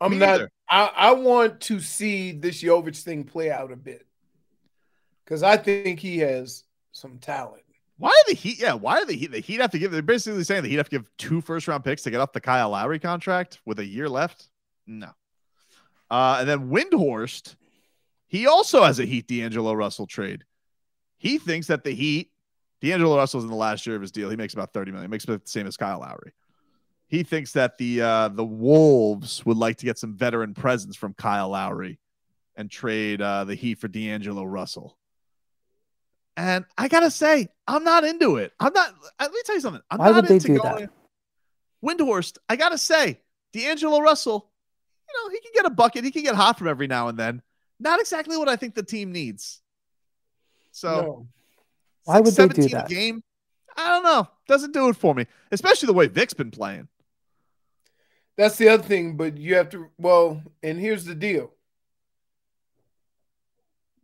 I'm 0.00 0.10
Me 0.10 0.18
not. 0.18 0.48
I, 0.68 0.90
I 0.94 1.12
want 1.12 1.60
to 1.62 1.80
see 1.80 2.32
this 2.32 2.62
Jovic 2.62 3.00
thing 3.00 3.24
play 3.24 3.50
out 3.50 3.72
a 3.72 3.76
bit 3.76 4.06
because 5.24 5.42
I 5.42 5.56
think 5.56 6.00
he 6.00 6.18
has 6.18 6.64
some 6.92 7.18
talent. 7.18 7.62
Why 7.96 8.10
are 8.10 8.28
the 8.28 8.34
Heat? 8.34 8.60
Yeah, 8.60 8.74
why 8.74 8.98
are 8.98 9.06
the 9.06 9.14
Heat? 9.14 9.30
The 9.30 9.38
Heat 9.40 9.60
have 9.60 9.70
to 9.70 9.78
give. 9.78 9.92
They're 9.92 10.02
basically 10.02 10.42
saying 10.44 10.64
the 10.64 10.68
Heat 10.68 10.76
have 10.76 10.88
to 10.88 10.98
give 10.98 11.08
two 11.16 11.40
first 11.40 11.68
round 11.68 11.84
picks 11.84 12.02
to 12.02 12.10
get 12.10 12.20
off 12.20 12.32
the 12.32 12.40
Kyle 12.40 12.70
Lowry 12.70 12.98
contract 12.98 13.60
with 13.64 13.78
a 13.78 13.84
year 13.86 14.08
left. 14.08 14.48
No. 14.86 15.10
Uh, 16.10 16.38
and 16.40 16.48
then 16.48 16.68
Windhorst, 16.70 17.54
he 18.26 18.46
also 18.46 18.82
has 18.82 18.98
a 18.98 19.04
Heat 19.04 19.28
D'Angelo 19.28 19.72
Russell 19.72 20.06
trade. 20.08 20.44
He 21.18 21.38
thinks 21.38 21.68
that 21.68 21.84
the 21.84 21.92
Heat, 21.94 22.30
D'Angelo 22.80 23.16
Russell's 23.16 23.44
in 23.44 23.50
the 23.50 23.56
last 23.56 23.86
year 23.86 23.96
of 23.96 24.02
his 24.02 24.10
deal. 24.12 24.28
He 24.30 24.36
makes 24.36 24.54
about 24.54 24.72
thirty 24.72 24.92
million. 24.92 25.10
Makes 25.10 25.24
about 25.24 25.44
the 25.44 25.50
same 25.50 25.66
as 25.66 25.76
Kyle 25.76 26.00
Lowry. 26.00 26.32
He 27.08 27.22
thinks 27.22 27.52
that 27.52 27.78
the 27.78 28.02
uh, 28.02 28.28
the 28.28 28.44
Wolves 28.44 29.44
would 29.46 29.56
like 29.56 29.76
to 29.78 29.86
get 29.86 29.98
some 29.98 30.14
veteran 30.16 30.54
presence 30.54 30.96
from 30.96 31.14
Kyle 31.14 31.50
Lowry 31.50 31.98
and 32.56 32.70
trade 32.70 33.20
uh, 33.22 33.44
the 33.44 33.54
Heat 33.54 33.78
for 33.78 33.88
D'Angelo 33.88 34.44
Russell. 34.44 34.96
And 36.36 36.64
I 36.76 36.88
gotta 36.88 37.10
say, 37.10 37.48
I'm 37.68 37.84
not 37.84 38.04
into 38.04 38.36
it. 38.36 38.52
I'm 38.58 38.72
not. 38.72 38.92
Let 39.20 39.30
me 39.32 39.38
tell 39.44 39.54
you 39.54 39.60
something. 39.60 39.82
I'm 39.90 39.98
Why 39.98 40.06
not 40.06 40.14
would 40.16 40.24
they 40.26 40.34
into 40.34 40.46
do 40.48 40.58
going- 40.58 40.80
that? 40.86 40.90
Windhorst, 41.84 42.38
I 42.48 42.56
gotta 42.56 42.78
say, 42.78 43.20
D'Angelo 43.52 44.00
Russell, 44.00 44.50
you 45.08 45.14
know, 45.22 45.30
he 45.30 45.40
can 45.40 45.52
get 45.54 45.66
a 45.66 45.70
bucket. 45.70 46.02
He 46.04 46.10
can 46.10 46.22
get 46.22 46.34
hot 46.34 46.58
from 46.58 46.66
every 46.66 46.86
now 46.86 47.08
and 47.08 47.18
then. 47.18 47.42
Not 47.78 48.00
exactly 48.00 48.36
what 48.38 48.48
I 48.48 48.56
think 48.56 48.74
the 48.74 48.82
team 48.82 49.12
needs. 49.12 49.60
So 50.72 50.88
No. 51.02 51.26
Why 52.04 52.20
would 52.20 52.34
they 52.34 52.48
do 52.48 52.62
17 52.62 52.64
a 52.64 52.68
that? 52.70 52.88
game? 52.88 53.22
I 53.76 53.88
don't 53.90 54.02
know. 54.04 54.28
Doesn't 54.46 54.72
do 54.72 54.88
it 54.88 54.96
for 54.96 55.14
me, 55.14 55.26
especially 55.50 55.86
the 55.86 55.92
way 55.94 56.06
Vic's 56.06 56.34
been 56.34 56.50
playing. 56.50 56.88
That's 58.36 58.56
the 58.56 58.68
other 58.68 58.82
thing, 58.82 59.16
but 59.16 59.36
you 59.38 59.54
have 59.56 59.70
to. 59.70 59.88
Well, 59.98 60.42
and 60.62 60.78
here's 60.78 61.04
the 61.04 61.14
deal: 61.14 61.52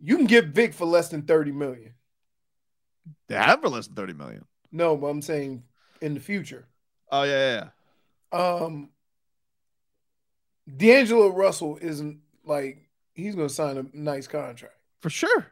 you 0.00 0.16
can 0.16 0.26
get 0.26 0.46
Vic 0.46 0.72
for 0.74 0.86
less 0.86 1.08
than 1.08 1.22
thirty 1.22 1.52
million. 1.52 1.94
They 3.28 3.34
have 3.36 3.60
for 3.60 3.68
less 3.68 3.86
than 3.86 3.96
30 3.96 4.12
million. 4.14 4.44
No, 4.72 4.96
but 4.96 5.06
I'm 5.06 5.22
saying 5.22 5.62
in 6.00 6.14
the 6.14 6.20
future. 6.20 6.66
Oh, 7.10 7.22
yeah, 7.24 7.70
yeah, 8.32 8.38
Um, 8.38 8.90
D'Angelo 10.76 11.28
Russell 11.28 11.78
isn't 11.80 12.20
like 12.44 12.88
he's 13.14 13.34
going 13.34 13.48
to 13.48 13.54
sign 13.54 13.78
a 13.78 13.86
nice 13.92 14.26
contract. 14.28 14.74
For 15.00 15.10
sure. 15.10 15.46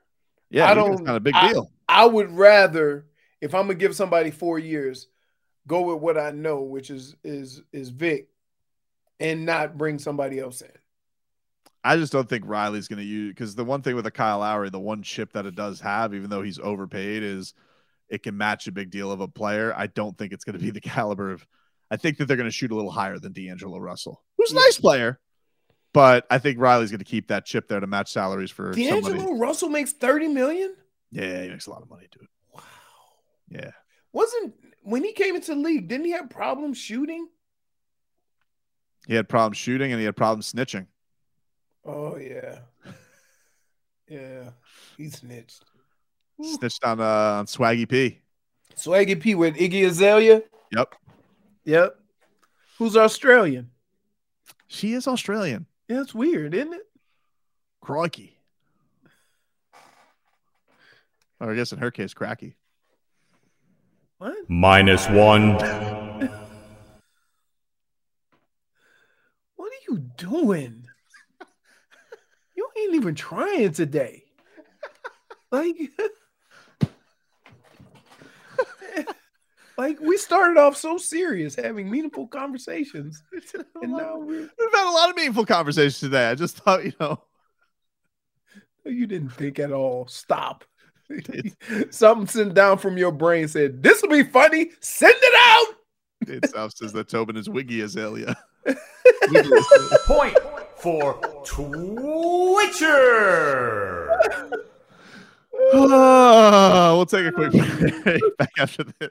Yeah, 0.50 0.66
I 0.66 0.72
I 0.72 0.74
don't. 0.74 0.90
don't. 0.96 1.04
Not 1.04 1.16
a 1.16 1.20
big 1.20 1.34
I- 1.34 1.52
deal. 1.52 1.70
I 1.88 2.06
would 2.06 2.30
rather, 2.30 3.06
if 3.40 3.54
I'm 3.54 3.62
gonna 3.62 3.74
give 3.74 3.96
somebody 3.96 4.30
four 4.30 4.58
years, 4.58 5.08
go 5.66 5.82
with 5.82 6.02
what 6.02 6.18
I 6.18 6.30
know, 6.32 6.62
which 6.62 6.90
is 6.90 7.14
is 7.22 7.62
is 7.72 7.90
Vic, 7.90 8.28
and 9.20 9.46
not 9.46 9.78
bring 9.78 9.98
somebody 9.98 10.38
else 10.38 10.62
in. 10.62 10.70
I 11.84 11.96
just 11.96 12.12
don't 12.12 12.28
think 12.28 12.44
Riley's 12.46 12.88
going 12.88 12.98
to 12.98 13.04
use 13.04 13.32
because 13.32 13.54
the 13.54 13.64
one 13.64 13.82
thing 13.82 13.94
with 13.94 14.04
the 14.04 14.10
Kyle 14.10 14.40
Lowry, 14.40 14.68
the 14.68 14.80
one 14.80 15.02
chip 15.02 15.32
that 15.34 15.46
it 15.46 15.54
does 15.54 15.80
have, 15.80 16.12
even 16.12 16.28
though 16.28 16.42
he's 16.42 16.58
overpaid, 16.58 17.22
is 17.22 17.54
it 18.08 18.22
can 18.22 18.36
match 18.36 18.66
a 18.66 18.72
big 18.72 18.90
deal 18.90 19.12
of 19.12 19.20
a 19.20 19.28
player. 19.28 19.72
I 19.76 19.86
don't 19.86 20.16
think 20.18 20.32
it's 20.32 20.44
going 20.44 20.58
to 20.58 20.62
be 20.62 20.70
the 20.70 20.80
caliber 20.82 21.30
of. 21.30 21.46
I 21.90 21.96
think 21.96 22.18
that 22.18 22.26
they're 22.26 22.36
going 22.36 22.48
to 22.48 22.54
shoot 22.54 22.72
a 22.72 22.74
little 22.74 22.90
higher 22.90 23.18
than 23.18 23.32
D'Angelo 23.32 23.78
Russell, 23.78 24.22
who's 24.36 24.52
a 24.52 24.56
nice 24.56 24.78
player, 24.78 25.18
but 25.94 26.26
I 26.30 26.38
think 26.38 26.58
Riley's 26.58 26.90
going 26.90 26.98
to 26.98 27.04
keep 27.04 27.28
that 27.28 27.46
chip 27.46 27.68
there 27.68 27.80
to 27.80 27.86
match 27.86 28.12
salaries 28.12 28.50
for 28.50 28.72
D'Angelo 28.72 29.16
somebody. 29.16 29.40
Russell 29.40 29.70
makes 29.70 29.92
thirty 29.92 30.28
million. 30.28 30.74
Yeah, 31.10 31.42
he 31.42 31.48
makes 31.48 31.66
a 31.66 31.70
lot 31.70 31.82
of 31.82 31.88
money, 31.90 32.06
dude. 32.10 32.28
Wow. 32.54 32.62
Yeah, 33.48 33.70
Wasn't 34.12 34.54
when 34.82 35.02
he 35.04 35.12
came 35.12 35.34
into 35.36 35.54
the 35.54 35.60
league? 35.60 35.88
Didn't 35.88 36.06
he 36.06 36.12
have 36.12 36.28
problems 36.30 36.78
shooting? 36.78 37.28
he 39.06 39.14
had 39.14 39.28
problems 39.28 39.56
shooting 39.56 39.90
and 39.92 39.98
he 39.98 40.04
had 40.04 40.16
problems 40.16 40.52
snitching. 40.52 40.86
Oh 41.84 42.16
yeah, 42.18 42.58
yeah. 44.08 44.50
He 44.96 45.08
snitched. 45.08 45.64
Snitched 46.42 46.84
on 46.84 47.00
uh 47.00 47.04
on 47.38 47.46
Swaggy 47.46 47.88
P. 47.88 48.20
Swaggy 48.76 49.18
P 49.20 49.34
with 49.34 49.56
Iggy 49.56 49.86
Azalea. 49.86 50.42
Yep, 50.72 50.94
Yep. 51.64 51.96
Who's 52.78 52.96
Australian? 52.96 53.70
she 54.68 54.92
is 54.92 55.08
Australian. 55.08 55.66
Yeah, 55.88 56.02
it's 56.02 56.14
weird, 56.14 56.54
isn't 56.54 56.74
it? 56.74 56.82
Crikey. 57.80 58.37
Or 61.40 61.52
I 61.52 61.54
guess 61.54 61.72
in 61.72 61.78
her 61.78 61.90
case, 61.90 62.14
cracky. 62.14 62.54
What? 64.18 64.36
Minus 64.48 65.08
one. 65.08 66.28
What 69.56 69.72
are 69.72 69.92
you 69.92 69.98
doing? 70.16 70.84
you 72.56 72.68
ain't 72.78 72.94
even 72.94 73.14
trying 73.14 73.72
today. 73.72 74.24
Like, 75.50 75.76
like 79.78 79.98
we 80.00 80.18
started 80.18 80.60
off 80.60 80.76
so 80.76 80.98
serious, 80.98 81.54
having 81.54 81.90
meaningful 81.90 82.28
conversations, 82.28 83.22
and 83.82 83.92
now 83.92 84.18
we're 84.18 84.40
We've 84.40 84.74
had 84.74 84.90
a 84.90 84.92
lot 84.92 85.10
of 85.10 85.16
meaningful 85.16 85.46
conversations 85.46 86.00
today. 86.00 86.28
I 86.28 86.34
just 86.34 86.58
thought, 86.58 86.84
you 86.84 86.92
know, 87.00 87.22
you 88.84 89.06
didn't 89.06 89.30
think 89.30 89.58
at 89.58 89.72
all. 89.72 90.06
Stop. 90.06 90.64
Something 91.90 92.26
sent 92.26 92.54
down 92.54 92.78
from 92.78 92.96
your 92.98 93.12
brain 93.12 93.48
said, 93.48 93.82
"This 93.82 94.02
will 94.02 94.10
be 94.10 94.24
funny. 94.24 94.70
Send 94.80 95.14
it 95.16 95.34
out." 95.36 95.66
it 96.28 96.50
South 96.50 96.76
says 96.76 96.92
that 96.92 97.08
Tobin 97.08 97.36
is 97.36 97.48
Wiggy 97.48 97.80
Azalea. 97.80 98.36
Point 100.06 100.36
for 100.76 101.14
Twitcher. 101.44 102.88
Oh, 105.72 106.94
we'll 106.96 107.06
take 107.06 107.26
a 107.26 107.32
quick 107.32 107.52
break 107.52 108.22
back 108.38 108.50
after 108.58 108.84
this. 108.84 109.10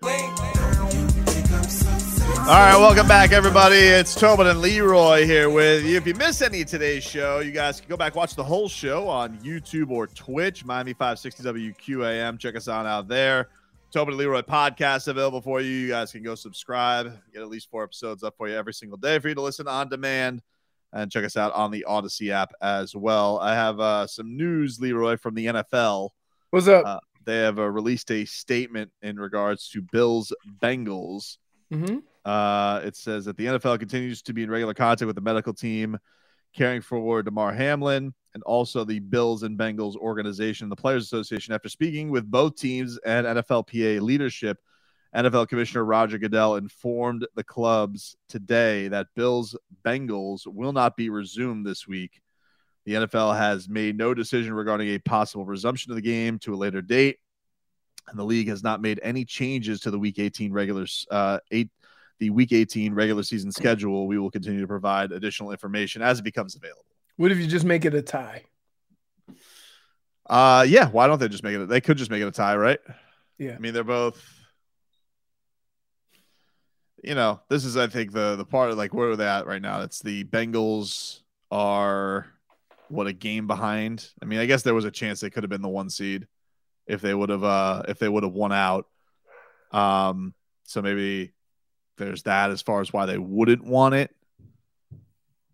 All 2.48 2.54
right, 2.54 2.78
welcome 2.78 3.10
back, 3.10 3.34
everybody. 3.34 3.76
It's 3.76 4.16
Tobin 4.16 4.48
and 4.48 4.62
Leroy 4.62 5.26
here 5.26 5.50
with 5.50 5.84
you. 5.84 5.98
If 5.98 6.08
you 6.08 6.16
missed 6.16 6.42
any 6.42 6.62
of 6.62 6.68
today's 6.70 7.04
show, 7.04 7.40
you 7.40 7.52
guys 7.52 7.82
can 7.82 7.90
go 7.90 7.98
back 7.98 8.16
watch 8.16 8.36
the 8.36 8.44
whole 8.44 8.70
show 8.70 9.10
on 9.10 9.38
YouTube 9.40 9.92
or 9.92 10.08
Twitch, 10.08 10.64
Miami 10.64 10.94
560 10.94 11.44
WQAM. 11.44 12.40
Check 12.40 12.56
us 12.56 12.70
out 12.70 12.86
out 12.86 13.10
there. 13.10 13.50
Tobin 13.92 14.14
and 14.14 14.18
Leroy 14.18 14.44
podcast 14.44 15.10
available 15.10 15.42
for 15.42 15.60
you. 15.60 15.72
You 15.72 15.90
guys 15.90 16.14
can 16.14 16.24
go 16.24 16.36
subscribe, 16.36 17.20
get 17.34 17.42
at 17.42 17.50
least 17.50 17.70
four 17.70 17.84
episodes 17.84 18.24
up 18.24 18.36
for 18.38 18.48
you 18.48 18.56
every 18.56 18.74
single 18.74 18.98
day 18.98 19.20
for 19.20 19.28
you 19.28 19.36
to 19.36 19.42
listen 19.42 19.68
on 19.68 19.90
demand. 19.90 20.42
And 20.94 21.12
check 21.12 21.26
us 21.26 21.36
out 21.36 21.52
on 21.52 21.70
the 21.70 21.84
Audacy 21.86 22.30
app 22.30 22.54
as 22.62 22.96
well. 22.96 23.40
I 23.40 23.56
have 23.56 23.82
uh, 23.82 24.08
some 24.08 24.38
news, 24.38 24.80
Leroy, 24.80 25.18
from 25.18 25.36
the 25.36 25.48
NFL. 25.48 26.12
What's 26.52 26.70
up? 26.70 26.86
Uh, 26.86 27.00
they 27.26 27.40
have 27.40 27.60
uh, 27.60 27.70
released 27.70 28.10
a 28.10 28.24
statement 28.24 28.90
in 29.02 29.20
regards 29.20 29.68
to 29.72 29.82
Bills 29.82 30.32
Bengals. 30.64 31.40
mm-hmm. 31.74 31.98
Uh, 32.28 32.82
it 32.84 32.94
says 32.94 33.24
that 33.24 33.38
the 33.38 33.46
NFL 33.46 33.80
continues 33.80 34.22
to 34.22 34.34
be 34.34 34.44
in 34.44 34.52
regular 34.52 34.74
contact 34.74 35.08
with 35.08 35.16
the 35.16 35.22
medical 35.22 35.54
team 35.54 35.98
caring 36.54 36.82
for 36.82 37.24
Damar 37.24 37.54
Hamlin 37.54 38.14
and 38.34 38.44
also 38.44 38.84
the 38.84 39.00
Bills 39.00 39.44
and 39.44 39.58
Bengals 39.58 39.96
organization, 39.96 40.68
the 40.68 40.76
Players 40.76 41.06
Association. 41.06 41.54
After 41.54 41.70
speaking 41.70 42.10
with 42.10 42.30
both 42.30 42.58
teams 42.58 43.00
and 43.06 43.26
NFLPA 43.26 44.02
leadership, 44.02 44.58
NFL 45.16 45.48
Commissioner 45.48 45.86
Roger 45.86 46.18
Goodell 46.18 46.58
informed 46.58 47.26
the 47.36 47.46
clubs 47.46 48.18
today 48.28 48.90
that 48.90 49.08
Bills 49.16 49.56
Bengals 49.86 50.46
will 50.46 50.74
not 50.74 50.98
be 50.98 51.10
resumed 51.10 51.66
this 51.66 51.88
week. 51.88 52.20
The 52.84 52.96
NFL 52.96 53.38
has 53.38 53.70
made 53.70 53.98
no 53.98 54.14
decision 54.14 54.54
regarding 54.54 54.90
a 54.90 55.00
possible 55.00 55.46
resumption 55.46 55.94
of 55.94 55.96
the 55.96 56.02
game 56.02 56.40
to 56.40 56.54
a 56.54 56.58
later 56.58 56.82
date, 56.82 57.20
and 58.10 58.20
the 58.20 58.26
league 58.26 58.50
has 58.50 58.64
not 58.64 58.82
made 58.82 59.00
any 59.02 59.24
changes 59.24 59.80
to 59.82 59.92
the 59.92 60.00
Week 60.00 60.20
18 60.20 60.52
regular 60.52 60.86
uh, 61.10 61.40
eight 61.52 61.70
the 62.20 62.30
Week 62.30 62.52
18 62.52 62.94
regular 62.94 63.24
season 63.24 63.52
schedule. 63.52 64.08
We 64.08 64.18
will 64.18 64.32
continue 64.32 64.62
to 64.62 64.68
provide 64.68 65.12
additional 65.12 65.52
information 65.52 66.02
as 66.02 66.20
it 66.20 66.24
becomes 66.24 66.56
available. 66.56 66.86
What 67.18 67.32
if 67.32 67.38
you 67.38 67.48
just 67.48 67.66
make 67.66 67.86
it 67.86 67.94
a 67.94 68.02
tie? 68.02 68.44
Uh, 70.30 70.66
yeah. 70.68 70.90
Why 70.90 71.08
don't 71.08 71.20
they 71.20 71.28
just 71.28 71.44
make 71.44 71.56
it? 71.56 71.68
They 71.68 71.82
could 71.82 71.98
just 71.98 72.12
make 72.12 72.22
it 72.22 72.28
a 72.28 72.32
tie, 72.32 72.56
right? 72.56 72.80
Yeah. 73.38 73.56
I 73.56 73.60
mean, 73.60 73.74
they're 73.74 73.84
both. 73.84 74.24
You 77.04 77.16
know, 77.16 77.40
this 77.50 77.64
is 77.64 77.78
I 77.78 77.88
think 77.88 78.12
the 78.12 78.36
the 78.36 78.46
part 78.46 78.72
of 78.72 78.78
like 78.78 78.94
where 78.94 79.10
are 79.10 79.16
they 79.16 79.28
at 79.28 79.46
right 79.46 79.62
now? 79.62 79.82
It's 79.82 80.00
the 80.00 80.24
Bengals 80.26 81.22
are 81.52 82.28
what 82.90 83.08
a 83.08 83.14
game 83.14 83.48
behind. 83.48 84.10
I 84.22 84.26
mean, 84.26 84.40
I 84.40 84.46
guess 84.46 84.64
there 84.64 84.74
was 84.74 84.86
a 84.86 84.92
chance 84.92 85.20
they 85.20 85.30
could 85.30 85.44
have 85.44 85.50
been 85.50 85.62
the 85.62 85.70
one 85.70 85.90
seed 85.90 86.28
if 86.88 87.02
they 87.02 87.14
would 87.14 87.30
have 87.30 87.44
uh 87.44 87.84
if 87.88 88.00
they 88.00 88.10
would 88.10 88.24
have 88.24 88.34
won 88.34 88.52
out. 88.52 88.88
Um, 89.72 90.34
so 90.64 90.82
maybe 90.82 91.34
there's 91.98 92.24
that 92.24 92.52
as 92.52 92.62
far 92.62 92.82
as 92.82 92.94
why 92.94 93.06
they 93.06 93.18
wouldn't 93.18 93.64
want 93.64 93.96
it. 93.96 94.16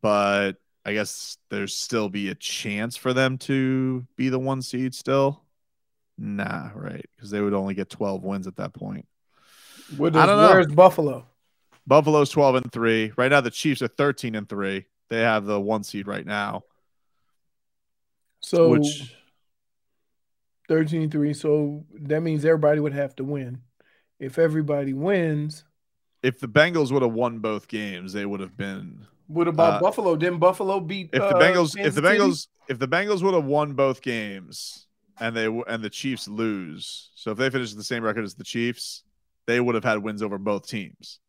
But 0.02 0.54
I 0.86 0.94
guess 0.94 1.38
there's 1.50 1.76
still 1.76 2.10
be 2.10 2.30
a 2.30 2.36
chance 2.36 2.98
for 2.98 3.14
them 3.14 3.38
to 3.40 4.06
be 4.18 4.30
the 4.30 4.40
one 4.40 4.62
seed 4.62 4.94
still. 4.94 5.42
Nah, 6.18 6.70
right. 6.76 7.06
Because 7.16 7.32
they 7.32 7.42
would 7.42 7.54
only 7.54 7.74
get 7.74 7.90
12 7.90 8.24
wins 8.24 8.48
at 8.48 8.58
that 8.58 8.74
point. 8.74 9.08
What 9.98 10.16
I 10.16 10.26
don't 10.26 10.38
know. 10.38 10.50
Where's 10.50 10.68
Buffalo? 10.68 11.26
Buffalo's 11.88 12.30
12 12.30 12.56
and 12.56 12.72
3. 12.72 13.14
Right 13.18 13.32
now, 13.32 13.42
the 13.42 13.52
Chiefs 13.52 13.82
are 13.82 13.88
13 13.88 14.36
and 14.36 14.48
3. 14.48 14.86
They 15.10 15.22
have 15.22 15.46
the 15.46 15.60
one 15.60 15.84
seed 15.84 16.08
right 16.08 16.26
now. 16.26 16.64
So 18.42 18.70
which 18.70 19.16
13-3. 20.70 21.36
So 21.36 21.86
that 22.02 22.22
means 22.22 22.46
everybody 22.46 22.80
would 22.80 22.94
have 22.94 23.16
to 23.18 23.24
win. 23.24 23.62
If 24.20 24.38
everybody 24.40 24.94
wins, 24.94 25.64
if 26.24 26.40
the 26.40 26.48
Bengals 26.48 26.92
would 26.92 27.02
have 27.04 27.14
won 27.14 27.40
both 27.40 27.68
games, 27.68 28.14
they 28.14 28.26
would 28.26 28.40
have 28.40 28.58
been 28.58 29.06
what 29.28 29.48
about 29.48 29.76
Uh, 29.76 29.80
Buffalo? 29.80 30.16
Didn't 30.16 30.40
Buffalo 30.40 30.80
beat 30.80 31.10
if 31.14 31.22
the 31.22 31.36
uh, 31.36 31.40
Bengals 31.40 31.78
if 31.78 31.94
the? 31.96 32.02
Bengals 32.02 32.48
if 32.70 32.80
the 32.80 32.88
Bengals 32.88 33.22
would 33.24 33.34
have 33.34 33.46
won 33.46 33.74
both 33.74 34.02
games 34.02 34.88
and 35.20 35.36
they 35.36 35.46
and 35.46 35.84
the 35.84 35.90
Chiefs 35.90 36.28
lose. 36.28 37.12
So 37.16 37.32
if 37.32 37.38
they 37.38 37.50
finish 37.50 37.74
the 37.74 37.84
same 37.84 38.04
record 38.04 38.24
as 38.24 38.36
the 38.36 38.44
Chiefs, 38.44 39.04
they 39.46 39.60
would 39.60 39.76
have 39.76 39.84
had 39.84 40.00
wins 40.00 40.22
over 40.22 40.38
both 40.38 40.68
teams. 40.68 41.20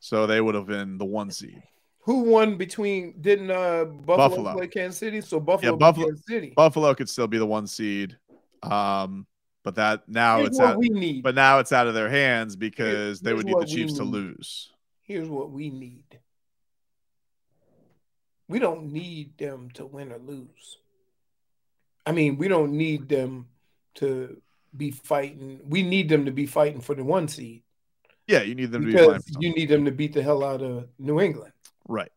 So 0.00 0.26
they 0.26 0.40
would 0.40 0.54
have 0.54 0.66
been 0.66 0.98
the 0.98 1.04
one 1.04 1.30
seed. 1.30 1.62
Who 2.02 2.20
won 2.20 2.56
between? 2.56 3.20
Didn't 3.20 3.50
uh 3.50 3.84
Buffalo, 3.84 4.28
Buffalo. 4.28 4.52
play 4.54 4.68
Kansas 4.68 4.98
City? 4.98 5.20
So 5.20 5.40
Buffalo, 5.40 5.72
Yeah, 5.72 5.76
Buffalo 5.76 6.08
City. 6.26 6.52
Buffalo 6.56 6.94
could 6.94 7.08
still 7.08 7.26
be 7.26 7.38
the 7.38 7.46
one 7.46 7.66
seed. 7.66 8.16
Um 8.62 9.26
but 9.68 9.74
that 9.74 10.08
now 10.08 10.38
Here's 10.38 10.48
it's 10.48 10.60
out, 10.60 10.78
we 10.78 10.88
need. 10.88 11.22
but 11.22 11.34
now 11.34 11.58
it's 11.58 11.72
out 11.72 11.86
of 11.86 11.92
their 11.92 12.08
hands 12.08 12.56
because 12.56 13.20
they 13.20 13.34
would 13.34 13.44
need 13.44 13.58
the 13.58 13.66
Chiefs 13.66 13.92
to 13.94 14.02
lose. 14.02 14.70
Here's 15.02 15.28
what 15.28 15.50
we 15.50 15.68
need. 15.68 16.18
We 18.48 18.60
don't 18.60 18.90
need 18.90 19.36
them 19.36 19.68
to 19.74 19.84
win 19.84 20.10
or 20.10 20.16
lose. 20.16 20.78
I 22.06 22.12
mean, 22.12 22.38
we 22.38 22.48
don't 22.48 22.72
need 22.72 23.10
them 23.10 23.48
to 23.96 24.40
be 24.74 24.90
fighting. 24.90 25.60
We 25.68 25.82
need 25.82 26.08
them 26.08 26.24
to 26.24 26.30
be 26.30 26.46
fighting 26.46 26.80
for 26.80 26.94
the 26.94 27.04
one 27.04 27.28
seed 27.28 27.62
Yeah, 28.26 28.40
you 28.40 28.54
need 28.54 28.72
them 28.72 28.80
to 28.80 28.86
be 28.86 28.92
because 28.92 29.22
you 29.38 29.52
need 29.52 29.68
them 29.68 29.84
to 29.84 29.90
beat 29.90 30.14
the 30.14 30.22
hell 30.22 30.42
out 30.42 30.62
of 30.62 30.88
New 30.98 31.20
England. 31.20 31.52
Right. 31.86 32.12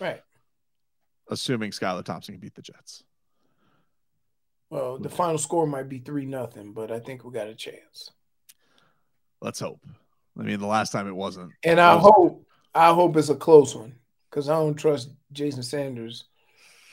Right. 0.00 0.20
Assuming 1.30 1.70
Skylar 1.70 2.04
Thompson 2.04 2.34
can 2.34 2.40
beat 2.40 2.56
the 2.56 2.62
Jets. 2.62 3.04
Well, 4.70 4.98
the 4.98 5.08
final 5.08 5.38
score 5.38 5.66
might 5.66 5.88
be 5.88 5.98
three 5.98 6.26
nothing, 6.26 6.72
but 6.72 6.90
I 6.90 6.98
think 6.98 7.24
we 7.24 7.32
got 7.32 7.46
a 7.48 7.54
chance. 7.54 8.10
Let's 9.40 9.60
hope. 9.60 9.80
I 10.38 10.42
mean, 10.42 10.58
the 10.60 10.66
last 10.66 10.90
time 10.92 11.06
it 11.06 11.14
wasn't. 11.14 11.52
And 11.62 11.80
I 11.80 11.92
It 11.92 11.96
was- 11.96 12.12
hope, 12.14 12.46
I 12.74 12.92
hope 12.92 13.16
it's 13.16 13.28
a 13.28 13.36
close 13.36 13.74
one 13.74 13.98
because 14.28 14.48
I 14.48 14.54
don't 14.54 14.74
trust 14.74 15.10
Jason 15.32 15.62
Sanders 15.62 16.24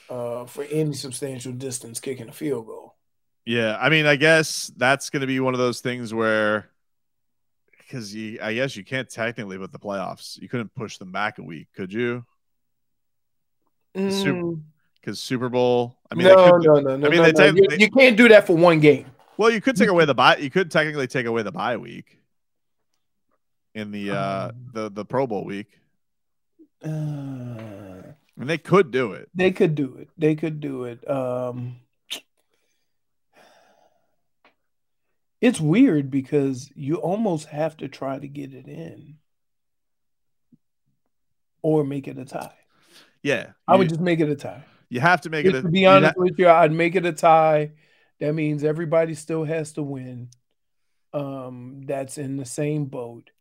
uh, 0.09 0.45
for 0.45 0.63
any 0.65 0.93
substantial 0.93 1.51
distance 1.53 1.99
kicking 1.99 2.29
a 2.29 2.31
field 2.31 2.67
goal. 2.67 2.95
Yeah, 3.45 3.77
I 3.79 3.89
mean, 3.89 4.05
I 4.05 4.15
guess 4.15 4.71
that's 4.77 5.09
going 5.09 5.21
to 5.21 5.27
be 5.27 5.39
one 5.39 5.53
of 5.53 5.59
those 5.59 5.81
things 5.81 6.13
where, 6.13 6.69
because 7.79 8.13
you, 8.13 8.39
I 8.41 8.53
guess 8.53 8.75
you 8.77 8.85
can't 8.85 9.09
technically 9.09 9.57
with 9.57 9.71
the 9.71 9.79
playoffs, 9.79 10.39
you 10.39 10.47
couldn't 10.47 10.73
push 10.75 10.97
them 10.97 11.11
back 11.11 11.39
a 11.39 11.43
week, 11.43 11.67
could 11.75 11.91
you? 11.91 12.25
Mm, 13.95 14.61
Because 15.03 15.19
Super 15.19 15.49
Bowl. 15.49 15.97
I 16.09 16.15
mean, 16.15 16.27
no, 16.27 16.51
could, 16.53 16.63
no, 16.65 16.75
no, 16.79 16.95
no, 16.95 17.07
I 17.07 17.09
mean, 17.09 17.19
no, 17.19 17.23
they 17.25 17.31
no. 17.33 17.51
take- 17.51 17.55
You, 17.57 17.67
they- 17.67 17.77
you 17.83 17.91
can't 17.91 18.15
do 18.15 18.29
that 18.29 18.47
for 18.47 18.55
one 18.55 18.79
game. 18.79 19.05
Well, 19.35 19.49
you 19.49 19.59
could 19.59 19.75
take 19.75 19.89
away 19.89 20.05
the 20.05 20.13
bye. 20.15 20.37
You 20.37 20.49
could 20.49 20.71
technically 20.71 21.07
take 21.07 21.25
away 21.25 21.41
the 21.43 21.51
bye 21.51 21.75
week 21.75 22.19
in 23.75 23.91
the 23.91 24.11
uh 24.11 24.49
Um, 24.49 24.55
the 24.73 24.89
the 24.91 25.03
Pro 25.05 25.27
Bowl 25.27 25.43
week. 25.43 25.79
Uh, 26.85 26.87
I 26.87 28.13
mean, 28.37 28.47
they 28.47 28.57
could 28.57 28.91
do 28.91 29.11
it. 29.13 29.29
they 29.35 29.51
could 29.51 29.75
do 29.75 29.97
it. 29.97 30.09
They 30.17 30.35
could 30.35 30.59
do 30.61 30.85
it. 30.85 31.09
Um, 31.09 31.77
it's 35.41 35.59
weird 35.59 36.09
because 36.11 36.71
you 36.75 36.95
almost 36.95 37.47
have 37.49 37.75
to 37.77 37.87
try 37.87 38.19
to 38.19 38.27
get 38.27 38.53
it 38.53 38.67
in 38.67 39.15
or 41.61 41.83
make 41.83 42.07
it 42.07 42.17
a 42.17 42.25
tie. 42.25 42.53
Yeah, 43.21 43.51
I 43.67 43.75
would 43.75 43.89
just 43.89 44.01
make 44.01 44.19
it 44.19 44.29
a 44.29 44.35
tie. 44.35 44.63
You 44.93 44.99
have 44.99 45.21
to 45.21 45.31
make 45.31 45.43
Just 45.43 45.55
it. 45.55 45.59
A, 45.59 45.61
to 45.63 45.69
be 45.69 45.87
honest 45.87 46.15
with 46.17 46.37
you, 46.37 46.47
I'd 46.47 46.71
make 46.71 46.93
it 46.93 47.03
a 47.03 47.13
tie. 47.13 47.71
That 48.19 48.33
means 48.33 48.63
everybody 48.63 49.15
still 49.15 49.43
has 49.43 49.71
to 49.73 49.81
win. 49.81 50.29
Um, 51.11 51.81
that's 51.87 52.19
in 52.19 52.37
the 52.37 52.45
same 52.45 52.85
boat. 52.85 53.31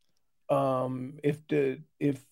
Um, 0.48 1.18
if 1.22 1.46
the 1.48 1.80
if 2.00 2.24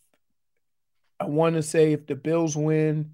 I 1.20 1.26
want 1.26 1.56
to 1.56 1.62
say 1.62 1.92
if 1.92 2.06
the 2.06 2.14
Bills 2.14 2.56
win 2.56 3.12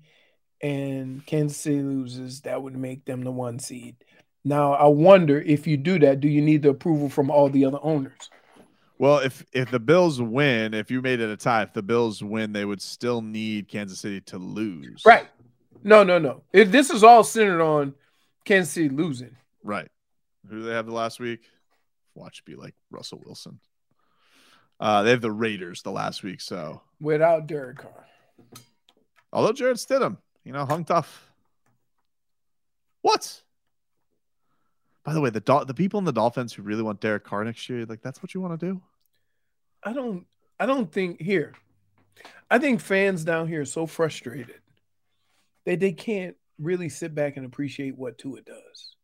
and 0.63 1.27
Kansas 1.27 1.57
City 1.59 1.83
loses, 1.83 2.43
that 2.43 2.63
would 2.63 2.77
make 2.77 3.05
them 3.05 3.25
the 3.25 3.33
one 3.33 3.59
seed. 3.59 3.97
Now 4.45 4.75
I 4.75 4.87
wonder 4.87 5.41
if 5.41 5.67
you 5.67 5.77
do 5.77 5.99
that, 5.99 6.21
do 6.21 6.29
you 6.29 6.41
need 6.41 6.63
the 6.63 6.69
approval 6.69 7.09
from 7.09 7.33
all 7.33 7.49
the 7.49 7.65
other 7.65 7.81
owners? 7.83 8.31
Well, 8.99 9.19
if 9.19 9.45
if 9.53 9.73
the 9.73 9.81
Bills 9.81 10.23
win, 10.23 10.73
if 10.73 10.89
you 10.89 11.03
made 11.03 11.19
it 11.19 11.31
a 11.31 11.37
tie, 11.37 11.63
if 11.63 11.73
the 11.73 11.83
Bills 11.83 12.23
win, 12.23 12.53
they 12.53 12.65
would 12.65 12.81
still 12.81 13.23
need 13.23 13.67
Kansas 13.67 13.99
City 13.99 14.21
to 14.21 14.39
lose. 14.39 15.03
Right. 15.05 15.27
No, 15.87 16.03
no, 16.03 16.19
no. 16.19 16.43
If 16.53 16.73
this 16.73 16.91
is 16.91 17.05
all 17.05 17.23
centered 17.23 17.63
on 17.63 17.95
Kansas 18.45 18.73
City 18.75 18.89
losing. 18.89 19.37
Right. 19.63 19.89
Who 20.51 20.57
do 20.59 20.63
they 20.65 20.73
have 20.73 20.87
the 20.87 20.93
last 20.93 21.21
week? 21.21 21.43
Watch 22.17 22.45
be 22.45 22.57
like 22.57 22.75
Russell 22.91 23.23
Wilson. 23.25 23.61
Uh, 24.81 25.05
they 25.05 25.11
have 25.11 25.21
the 25.21 25.31
Raiders 25.31 25.83
the 25.83 25.93
last 25.93 26.25
week. 26.25 26.41
So, 26.41 26.83
Without 27.01 27.47
Derek 27.47 27.79
Carr. 27.79 28.05
although 29.33 29.53
Jarrett 29.53 29.77
Stidham, 29.77 30.17
you 30.45 30.53
know, 30.53 30.67
hung 30.67 30.85
tough. 30.85 31.31
What? 33.03 33.43
By 35.05 35.13
the 35.15 35.21
way, 35.21 35.31
the 35.31 35.39
Dol- 35.41 35.67
the 35.67 35.73
people 35.75 35.99
in 35.99 36.05
the 36.05 36.13
Dolphins 36.13 36.53
who 36.53 36.63
really 36.63 36.83
want 36.83 37.01
Derek 37.01 37.23
Carr 37.23 37.45
next 37.45 37.69
year, 37.69 37.87
like 37.87 38.03
that's 38.03 38.21
what 38.25 38.35
you 38.35 38.41
want 38.41 38.59
to 38.59 38.67
do? 38.67 38.83
I 39.85 39.93
don't 39.93 40.27
I 40.59 40.67
don't 40.67 40.91
think 40.91 41.21
here. 41.21 41.53
I 42.51 42.59
think 42.59 42.81
fans 42.81 43.23
down 43.23 43.47
here 43.47 43.61
are 43.61 43.65
so 43.65 43.87
frustrated 43.87 44.57
that 45.67 45.81
they 45.81 45.93
can't 45.93 46.37
really 46.59 46.89
sit 46.89 47.15
back 47.15 47.37
and 47.37 47.45
appreciate 47.45 47.97
what 47.97 48.17
Tua 48.17 48.41
does. 48.41 48.97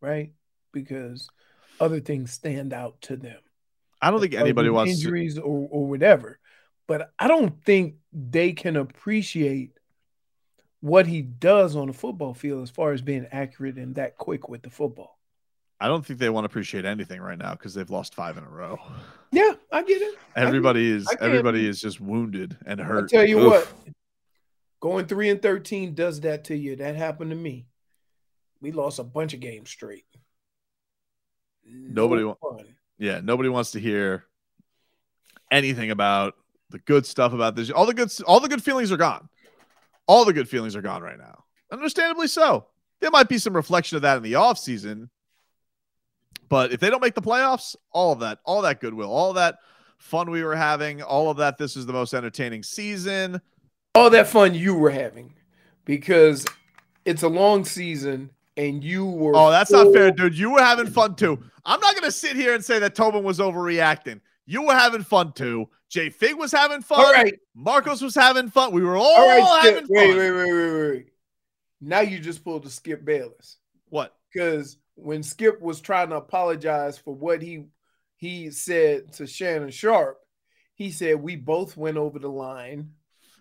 Right? 0.00 0.32
Because 0.72 1.28
other 1.80 2.00
things 2.00 2.32
stand 2.32 2.72
out 2.72 3.00
to 3.02 3.16
them. 3.16 3.38
I 4.00 4.10
don't 4.10 4.20
think 4.20 4.32
As 4.32 4.38
far 4.38 4.44
as 4.44 4.46
anybody 4.46 4.70
wants 4.70 4.92
to. 4.92 4.98
injuries 4.98 5.38
or, 5.38 5.68
or 5.70 5.86
whatever. 5.86 6.38
But 6.86 7.12
I 7.18 7.28
don't 7.28 7.62
think 7.64 7.96
they 8.12 8.52
can 8.52 8.76
appreciate 8.76 9.72
what 10.80 11.06
he 11.06 11.22
does 11.22 11.76
on 11.76 11.88
the 11.88 11.92
football 11.92 12.32
field 12.32 12.62
as 12.62 12.70
far 12.70 12.92
as 12.92 13.02
being 13.02 13.26
accurate 13.32 13.76
and 13.76 13.96
that 13.96 14.16
quick 14.16 14.48
with 14.48 14.62
the 14.62 14.70
football. 14.70 15.18
I 15.80 15.86
don't 15.86 16.04
think 16.04 16.18
they 16.18 16.30
want 16.30 16.44
to 16.44 16.46
appreciate 16.46 16.84
anything 16.84 17.20
right 17.20 17.38
now 17.38 17.52
because 17.52 17.74
they've 17.74 17.90
lost 17.90 18.14
five 18.14 18.36
in 18.36 18.44
a 18.44 18.48
row. 18.48 18.78
Yeah, 19.30 19.52
I 19.70 19.82
get 19.82 20.02
it. 20.02 20.18
I 20.34 20.40
get 20.40 20.44
it. 20.44 20.46
Everybody 20.48 20.90
is 20.90 21.06
I 21.08 21.24
everybody 21.24 21.68
is 21.68 21.80
just 21.80 22.00
wounded 22.00 22.56
and 22.66 22.80
hurt. 22.80 23.12
I 23.12 23.16
tell 23.18 23.28
you 23.28 23.38
Oof. 23.40 23.46
what, 23.46 23.94
going 24.80 25.06
three 25.06 25.28
and 25.30 25.42
thirteen 25.42 25.94
does 25.94 26.20
that 26.20 26.44
to 26.44 26.56
you. 26.56 26.76
That 26.76 26.96
happened 26.96 27.30
to 27.30 27.36
me. 27.36 27.66
We 28.60 28.72
lost 28.72 28.98
a 28.98 29.04
bunch 29.04 29.34
of 29.34 29.40
games 29.40 29.70
straight. 29.70 30.04
Nobody 31.64 32.22
No 32.22 32.36
wa- 32.40 32.58
yeah, 32.98 33.20
nobody 33.22 33.48
wants 33.48 33.72
to 33.72 33.80
hear 33.80 34.24
anything 35.50 35.90
about 35.90 36.34
the 36.70 36.78
good 36.78 37.06
stuff 37.06 37.32
about 37.32 37.54
this. 37.56 37.70
All 37.70 37.86
the 37.86 37.94
good 37.94 38.10
all 38.26 38.40
the 38.40 38.48
good 38.48 38.62
feelings 38.62 38.90
are 38.92 38.96
gone. 38.96 39.28
All 40.06 40.24
the 40.24 40.32
good 40.32 40.48
feelings 40.48 40.74
are 40.74 40.82
gone 40.82 41.02
right 41.02 41.18
now. 41.18 41.44
Understandably 41.70 42.28
so. 42.28 42.66
There 43.00 43.10
might 43.10 43.28
be 43.28 43.38
some 43.38 43.54
reflection 43.54 43.96
of 43.96 44.02
that 44.02 44.16
in 44.16 44.22
the 44.22 44.34
off 44.36 44.58
season, 44.58 45.10
But 46.48 46.72
if 46.72 46.80
they 46.80 46.90
don't 46.90 47.02
make 47.02 47.14
the 47.14 47.22
playoffs, 47.22 47.76
all 47.92 48.12
of 48.12 48.20
that, 48.20 48.40
all 48.44 48.62
that 48.62 48.80
goodwill, 48.80 49.10
all 49.12 49.34
that 49.34 49.58
fun 49.98 50.30
we 50.30 50.42
were 50.42 50.56
having, 50.56 51.02
all 51.02 51.30
of 51.30 51.36
that, 51.36 51.58
this 51.58 51.76
is 51.76 51.86
the 51.86 51.92
most 51.92 52.14
entertaining 52.14 52.62
season. 52.62 53.40
All 53.98 54.10
that 54.10 54.28
fun 54.28 54.54
you 54.54 54.74
were 54.74 54.90
having, 54.90 55.34
because 55.84 56.46
it's 57.04 57.22
a 57.22 57.28
long 57.28 57.64
season 57.64 58.30
and 58.56 58.82
you 58.84 59.06
were. 59.06 59.32
Oh, 59.34 59.50
that's 59.50 59.70
not 59.70 59.92
fair, 59.92 60.10
dude. 60.10 60.36
You 60.36 60.52
were 60.52 60.60
having 60.60 60.86
fun 60.86 61.14
too. 61.16 61.42
I'm 61.64 61.80
not 61.80 61.94
gonna 61.94 62.12
sit 62.12 62.36
here 62.36 62.54
and 62.54 62.64
say 62.64 62.78
that 62.78 62.94
Tobin 62.94 63.24
was 63.24 63.38
overreacting. 63.38 64.20
You 64.46 64.62
were 64.62 64.74
having 64.74 65.02
fun 65.02 65.32
too. 65.32 65.68
Jay 65.88 66.10
Fig 66.10 66.36
was 66.36 66.52
having 66.52 66.82
fun. 66.82 67.00
All 67.00 67.12
right. 67.12 67.34
Marcos 67.54 68.00
was 68.00 68.14
having 68.14 68.48
fun. 68.50 68.72
We 68.72 68.82
were 68.82 68.96
all, 68.96 69.16
All 69.16 69.28
right, 69.28 69.62
Skip, 69.62 69.74
having 69.74 69.86
wait, 69.88 70.10
fun. 70.10 70.18
wait, 70.18 70.30
wait, 70.32 70.52
wait, 70.52 70.90
wait. 70.90 71.06
Now 71.80 72.00
you 72.00 72.18
just 72.18 72.44
pulled 72.44 72.64
the 72.64 72.70
Skip 72.70 73.04
Bayless. 73.04 73.56
What? 73.88 74.14
Because 74.32 74.78
when 74.94 75.22
Skip 75.22 75.60
was 75.60 75.80
trying 75.80 76.10
to 76.10 76.16
apologize 76.16 76.98
for 76.98 77.14
what 77.14 77.40
he 77.42 77.64
he 78.16 78.50
said 78.50 79.12
to 79.14 79.26
Shannon 79.26 79.70
Sharpe, 79.70 80.18
he 80.74 80.90
said 80.90 81.22
we 81.22 81.36
both 81.36 81.76
went 81.76 81.96
over 81.96 82.18
the 82.18 82.28
line. 82.30 82.90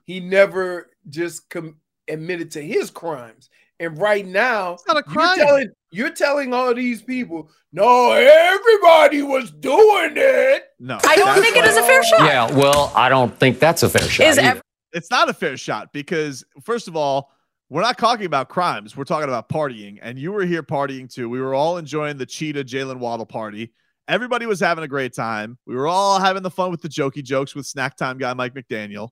He 0.07 0.19
never 0.19 0.89
just 1.09 1.49
com- 1.49 1.75
admitted 2.07 2.51
to 2.51 2.61
his 2.61 2.89
crimes. 2.89 3.49
And 3.79 3.99
right 3.99 4.25
now, 4.25 4.73
It's 4.73 4.87
not 4.87 4.97
a 4.97 5.03
crime. 5.03 5.37
You're 5.37 5.45
telling, 5.45 5.69
you're 5.91 6.09
telling 6.09 6.53
all 6.53 6.73
these 6.73 7.03
people, 7.03 7.51
no, 7.71 8.13
everybody 8.13 9.21
was 9.21 9.51
doing 9.51 10.13
it. 10.15 10.63
No, 10.79 10.97
I 11.05 11.15
don't 11.15 11.39
think 11.39 11.55
it 11.55 11.65
is 11.65 11.77
a 11.77 11.83
fair 11.83 12.03
shot. 12.03 12.21
Yeah, 12.21 12.51
well, 12.51 12.91
I 12.95 13.09
don't 13.09 13.37
think 13.37 13.59
that's 13.59 13.83
a 13.83 13.89
fair 13.89 14.01
shot. 14.01 14.25
Is 14.25 14.39
either. 14.39 14.61
It's 14.93 15.11
not 15.11 15.29
a 15.29 15.33
fair 15.33 15.57
shot 15.57 15.93
because 15.93 16.43
first 16.63 16.87
of 16.87 16.95
all, 16.95 17.31
we're 17.69 17.81
not 17.81 17.99
talking 17.99 18.25
about 18.25 18.49
crimes. 18.49 18.97
We're 18.97 19.03
talking 19.03 19.27
about 19.27 19.49
partying, 19.49 19.99
and 20.01 20.17
you 20.17 20.31
were 20.31 20.45
here 20.45 20.63
partying 20.63 21.13
too. 21.13 21.29
We 21.29 21.39
were 21.39 21.53
all 21.53 21.77
enjoying 21.77 22.17
the 22.17 22.25
cheetah 22.25 22.63
Jaylen 22.63 22.97
Waddle 22.97 23.25
party, 23.25 23.73
Everybody 24.07 24.45
was 24.45 24.61
having 24.61 24.85
a 24.85 24.87
great 24.87 25.13
time. 25.13 25.57
We 25.65 25.75
were 25.75 25.87
all 25.87 26.17
having 26.19 26.41
the 26.41 26.49
fun 26.49 26.71
with 26.71 26.81
the 26.81 26.87
jokey 26.87 27.21
jokes 27.21 27.53
with 27.53 27.65
snack 27.65 27.97
time 27.97 28.17
guy 28.17 28.33
Mike 28.33 28.53
McDaniel. 28.53 29.09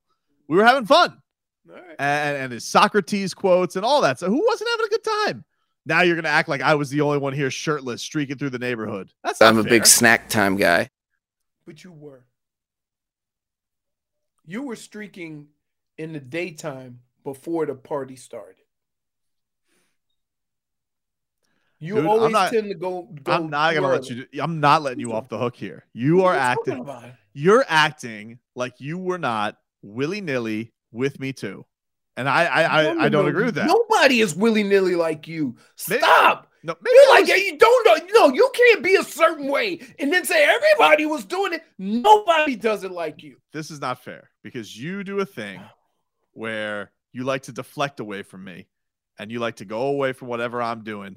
We 0.48 0.56
were 0.56 0.64
having 0.64 0.86
fun. 0.86 1.20
And, 1.98 2.36
and 2.36 2.52
his 2.52 2.64
Socrates 2.64 3.34
quotes 3.34 3.74
and 3.76 3.84
all 3.84 4.00
that. 4.02 4.18
So 4.18 4.28
who 4.28 4.44
wasn't 4.46 4.70
having 4.70 4.86
a 4.86 4.88
good 4.90 5.04
time? 5.04 5.44
Now 5.84 6.02
you're 6.02 6.16
gonna 6.16 6.28
act 6.28 6.48
like 6.48 6.60
I 6.62 6.74
was 6.74 6.90
the 6.90 7.00
only 7.00 7.18
one 7.18 7.32
here 7.32 7.50
shirtless 7.50 8.02
streaking 8.02 8.38
through 8.38 8.50
the 8.50 8.58
neighborhood. 8.58 9.12
That's 9.24 9.40
not 9.40 9.48
I'm 9.50 9.58
a 9.58 9.64
big 9.64 9.86
snack 9.86 10.28
time 10.28 10.56
guy. 10.56 10.90
But 11.64 11.82
you 11.84 11.92
were. 11.92 12.24
You 14.44 14.62
were 14.62 14.76
streaking 14.76 15.48
in 15.98 16.12
the 16.12 16.20
daytime 16.20 17.00
before 17.24 17.66
the 17.66 17.74
party 17.74 18.14
started. 18.16 18.56
You 21.78 21.94
Dude, 21.96 22.04
I'm 22.04 22.08
always 22.10 22.32
not- 22.32 22.52
tend 22.52 22.68
to 22.68 22.74
go. 22.74 23.02
go 23.22 23.32
I'm 23.32 23.50
not 23.50 23.74
gonna 23.74 23.88
let 23.88 24.08
you. 24.08 24.24
Do, 24.32 24.40
I'm 24.42 24.60
not 24.60 24.82
letting 24.82 25.00
you 25.00 25.12
off 25.12 25.28
the 25.28 25.38
hook 25.38 25.56
here. 25.56 25.84
You 25.92 26.20
are 26.22 26.32
What 26.32 26.36
are 26.36 26.38
acting. 26.38 26.78
about? 26.80 27.04
You're 27.34 27.64
acting 27.68 28.38
like 28.54 28.74
you 28.80 28.98
were 28.98 29.18
not 29.18 29.56
willy 29.94 30.20
nilly 30.20 30.72
with 30.92 31.18
me 31.20 31.32
too, 31.32 31.64
and 32.16 32.28
I 32.28 32.44
I 32.44 32.62
I, 32.62 33.04
I 33.04 33.08
don't 33.08 33.28
agree 33.28 33.44
with 33.44 33.54
that. 33.56 33.66
Nobody 33.66 34.20
is 34.20 34.34
willy 34.34 34.62
nilly 34.62 34.94
like 34.94 35.26
you. 35.28 35.56
Maybe- 35.88 36.02
Stop. 36.02 36.50
No, 36.62 36.74
maybe 36.82 36.94
You're 36.94 37.10
like 37.14 37.28
was- 37.28 37.42
you 37.42 37.58
don't 37.58 37.86
know. 37.86 38.06
No, 38.28 38.34
you 38.34 38.50
can't 38.52 38.82
be 38.82 38.96
a 38.96 39.04
certain 39.04 39.46
way 39.46 39.78
and 40.00 40.12
then 40.12 40.24
say 40.24 40.44
everybody 40.44 41.06
was 41.06 41.24
doing 41.24 41.52
it. 41.52 41.62
Nobody 41.78 42.56
does 42.56 42.82
it 42.82 42.90
like 42.90 43.22
you. 43.22 43.36
this 43.52 43.70
is 43.70 43.80
not 43.80 44.02
fair 44.02 44.30
because 44.42 44.76
you 44.76 45.04
do 45.04 45.20
a 45.20 45.26
thing 45.26 45.60
where 46.32 46.90
you 47.12 47.22
like 47.24 47.42
to 47.42 47.52
deflect 47.52 48.00
away 48.00 48.22
from 48.22 48.42
me 48.44 48.66
and 49.18 49.30
you 49.30 49.38
like 49.38 49.56
to 49.56 49.64
go 49.64 49.82
away 49.82 50.12
from 50.12 50.26
whatever 50.28 50.60
I'm 50.60 50.82
doing. 50.82 51.16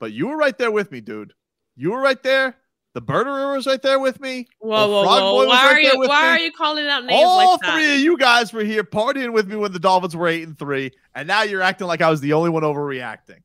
But 0.00 0.12
you 0.12 0.28
were 0.28 0.36
right 0.36 0.56
there 0.56 0.70
with 0.70 0.90
me, 0.90 1.00
dude. 1.02 1.34
You 1.76 1.90
were 1.92 2.00
right 2.00 2.22
there. 2.22 2.56
The 2.96 3.02
birderer 3.02 3.54
was 3.54 3.66
right 3.66 3.82
there 3.82 3.98
with 3.98 4.22
me. 4.22 4.46
Whoa, 4.58 4.86
The 4.86 4.88
whoa, 4.90 5.04
whoa! 5.04 5.46
Why 5.46 5.66
right 5.66 5.74
are 5.74 5.80
you 5.80 6.08
why 6.08 6.28
are 6.28 6.38
you 6.38 6.50
calling 6.50 6.86
out 6.86 7.04
names 7.04 7.22
All 7.22 7.52
like 7.52 7.60
that? 7.60 7.74
three 7.74 7.96
of 7.96 8.00
you 8.00 8.16
guys 8.16 8.54
were 8.54 8.64
here 8.64 8.84
partying 8.84 9.34
with 9.34 9.46
me 9.46 9.56
when 9.56 9.70
the 9.72 9.78
Dolphins 9.78 10.16
were 10.16 10.26
eight 10.28 10.44
and 10.44 10.58
three, 10.58 10.92
and 11.14 11.28
now 11.28 11.42
you're 11.42 11.60
acting 11.60 11.88
like 11.88 12.00
I 12.00 12.08
was 12.08 12.22
the 12.22 12.32
only 12.32 12.48
one 12.48 12.62
overreacting. 12.62 13.42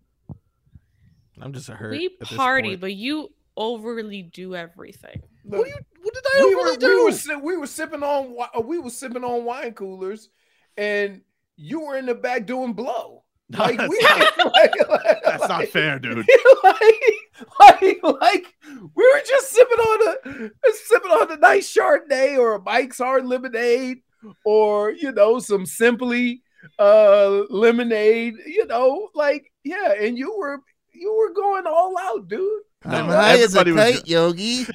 I'm 1.42 1.52
just 1.52 1.68
a 1.68 1.74
hurt. 1.74 1.92
We 1.92 2.16
party, 2.18 2.78
but 2.78 2.94
you 2.94 3.34
overly 3.58 4.24
do 4.24 4.56
everything. 4.56 5.22
What, 5.44 5.68
you, 5.68 5.76
what 6.02 6.14
did 6.14 6.24
I 6.34 6.46
we 6.46 6.56
overly 6.56 6.72
were, 6.72 6.78
do? 6.78 6.88
We 6.88 7.04
were, 7.04 7.12
si- 7.12 7.36
we 7.36 7.58
were 7.58 7.68
sipping 7.68 8.04
on 8.04 8.38
uh, 8.56 8.62
we 8.62 8.80
were 8.80 8.90
sipping 8.90 9.26
on 9.26 9.44
wine 9.44 9.74
coolers, 9.74 10.30
and 10.78 11.24
you 11.58 11.82
were 11.82 11.98
in 11.98 12.06
the 12.06 12.16
back 12.16 12.46
doing 12.46 12.72
blow. 12.72 13.26
Like 13.58 13.80
we, 13.80 14.00
like, 14.02 14.74
like- 14.90 15.22
That's 15.26 15.48
not 15.48 15.68
fair, 15.68 16.00
dude. 16.00 16.26
like, 16.64 16.80
like, 17.60 18.00
like 18.22 18.56
we 18.96 19.04
were 19.04 19.22
just 19.28 19.50
sipping 19.52 19.78
on 19.80 20.16
a 20.36 20.50
sipping 20.86 21.12
on 21.12 21.32
a 21.32 21.38
nice 21.38 21.74
Chardonnay 21.74 22.38
or 22.38 22.56
a 22.56 22.62
Mike's 22.62 22.98
Hard 23.00 23.26
Lemonade 23.26 23.98
or 24.46 24.92
you 24.92 25.12
know 25.12 25.40
some 25.40 25.66
Simply 25.66 26.42
uh 26.80 27.44
lemonade. 27.50 28.36
You 28.46 28.68
know, 28.68 29.10
like 29.16 29.52
yeah, 29.64 29.94
and 30.00 30.18
you 30.18 30.36
were 30.38 30.62
you 30.94 31.14
were 31.14 31.34
going 31.34 31.66
all 31.68 31.96
out, 32.00 32.28
dude. 32.28 32.62
No, 32.86 33.04
high 33.06 33.38
as 33.38 33.56
a 33.56 33.60
everybody 33.60 33.94
kite, 33.98 34.08
Yogi. 34.08 34.66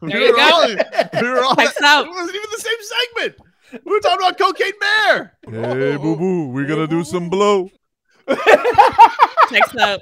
We 0.00 0.08
There 0.12 0.20
you 0.20 0.30
were 0.32 0.36
go. 0.36 0.42
all, 0.42 0.68
we 1.22 1.28
were 1.28 1.42
all, 1.44 1.56
Checks 1.56 1.80
out. 1.82 2.06
It 2.06 2.10
wasn't 2.10 2.34
even 2.36 2.50
the 2.52 2.58
same 2.58 2.78
segment. 2.82 3.36
We 3.84 3.92
were 3.92 4.00
talking 4.00 4.18
about 4.18 4.38
Cocaine 4.38 4.72
Bear. 4.80 5.36
Hey, 5.46 5.96
boo 5.96 6.16
boo, 6.16 6.48
we're 6.48 6.66
gonna 6.66 6.86
do 6.86 7.04
some 7.04 7.28
blow. 7.28 7.70
Checks 9.50 9.76
out. 9.80 10.00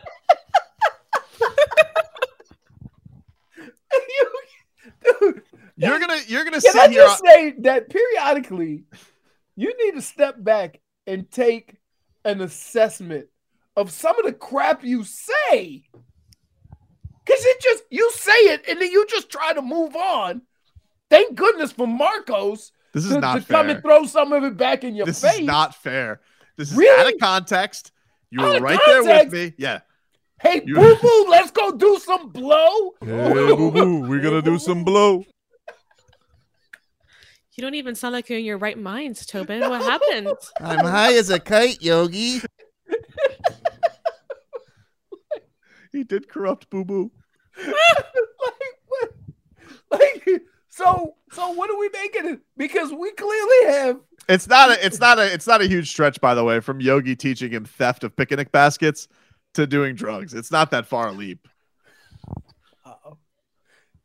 Dude, 5.21 5.43
You're 5.77 5.99
gonna 6.01 6.19
you're 6.27 6.45
gonna 6.45 6.61
Can 6.61 6.73
sit 6.73 6.77
I 6.77 6.89
here. 6.89 7.03
just 7.03 7.23
say 7.25 7.55
that 7.61 7.89
periodically 7.89 8.85
you 9.57 9.73
need 9.85 9.93
to 9.95 10.03
step 10.03 10.43
back 10.43 10.81
and 11.07 11.31
take 11.31 11.77
an 12.25 12.41
assessment 12.41 13.27
of 13.77 13.91
some 13.91 14.19
of 14.19 14.25
the 14.25 14.33
crap 14.33 14.85
you 14.85 15.05
say? 15.05 15.85
Because 17.25 17.45
it 17.45 17.61
just, 17.61 17.83
you 17.91 18.11
say 18.13 18.33
it 18.33 18.65
and 18.69 18.81
then 18.81 18.91
you 18.91 19.07
just 19.07 19.31
try 19.31 19.53
to 19.53 19.63
move 19.63 19.95
on. 19.95 20.43
Thank 21.11 21.35
goodness 21.37 21.73
for 21.73 21.87
Marcos 21.87 22.73
This 22.93 23.05
is 23.05 23.13
to, 23.15 23.21
not 23.21 23.41
to 23.41 23.47
come 23.47 23.69
and 23.71 23.83
throw 23.83 24.05
some 24.07 24.33
of 24.33 24.45
it 24.45 24.57
back 24.57 24.83
in 24.85 24.95
your 24.95 25.07
this 25.07 25.21
face. 25.23 25.41
is 25.41 25.47
not 25.47 25.75
fair. 25.75 26.21
This 26.57 26.71
is 26.73 26.77
Really? 26.77 27.07
out 27.07 27.13
of 27.15 27.21
context. 27.21 27.93
You 28.31 28.41
Out 28.41 28.49
were 28.51 28.57
of 28.57 28.63
right 28.63 28.81
there 28.87 29.03
with 29.05 29.33
me. 29.33 29.55
Yeah. 29.59 29.81
hey, 30.43 30.63
You- 30.65 30.75
boo 30.75 30.97
boo, 31.01 31.27
let's 31.31 31.51
go 31.51 31.73
do 31.73 31.99
some 31.99 32.29
blow. 32.31 32.93
Hey, 33.01 33.33
boo 33.57 33.71
boo, 33.71 34.01
we're 34.09 34.21
gonna 34.21 34.43
do 34.43 34.59
some 34.59 34.85
blow. 34.85 35.25
You 37.57 37.63
don't 37.63 37.75
even 37.75 37.95
sound 37.97 38.13
like 38.13 38.29
you're 38.29 38.39
in 38.39 38.45
your 38.45 38.59
right 38.59 38.79
minds, 38.79 39.27
Tobin. 39.27 39.61
What 39.61 39.83
happened? 39.83 40.29
I'm 40.61 40.85
high 40.85 41.15
as 41.15 41.29
a 41.31 41.41
kite, 41.41 41.83
Yogi. 41.83 42.41
He 45.91 46.05
did 46.05 46.29
corrupt 46.29 46.69
Boo 46.71 46.85
Boo. 46.85 47.11
like, 47.67 49.11
like, 49.91 50.43
so, 50.69 51.17
so 51.33 51.51
what 51.53 51.71
are 51.71 51.79
we 51.79 51.89
making 51.93 52.27
it? 52.27 52.41
Because 52.59 52.93
we 52.93 53.11
clearly 53.13 53.73
have 53.73 53.97
It's 54.29 54.47
not 54.47 54.71
a 54.71 54.85
it's 54.85 55.01
not 55.01 55.19
a 55.19 55.33
it's 55.33 55.47
not 55.47 55.61
a 55.63 55.67
huge 55.67 55.89
stretch, 55.91 56.21
by 56.21 56.35
the 56.35 56.45
way, 56.45 56.61
from 56.61 56.81
Yogi 56.81 57.17
teaching 57.17 57.51
him 57.53 57.65
theft 57.65 58.05
of 58.05 58.15
picnic 58.15 58.53
baskets 58.53 59.09
to 59.55 59.67
doing 59.67 59.95
drugs. 59.95 60.35
It's 60.35 60.51
not 60.51 60.71
that 60.73 60.87
far 60.87 61.09
a 61.09 61.13
leap. 61.13 61.49
Uh-oh. 62.85 63.17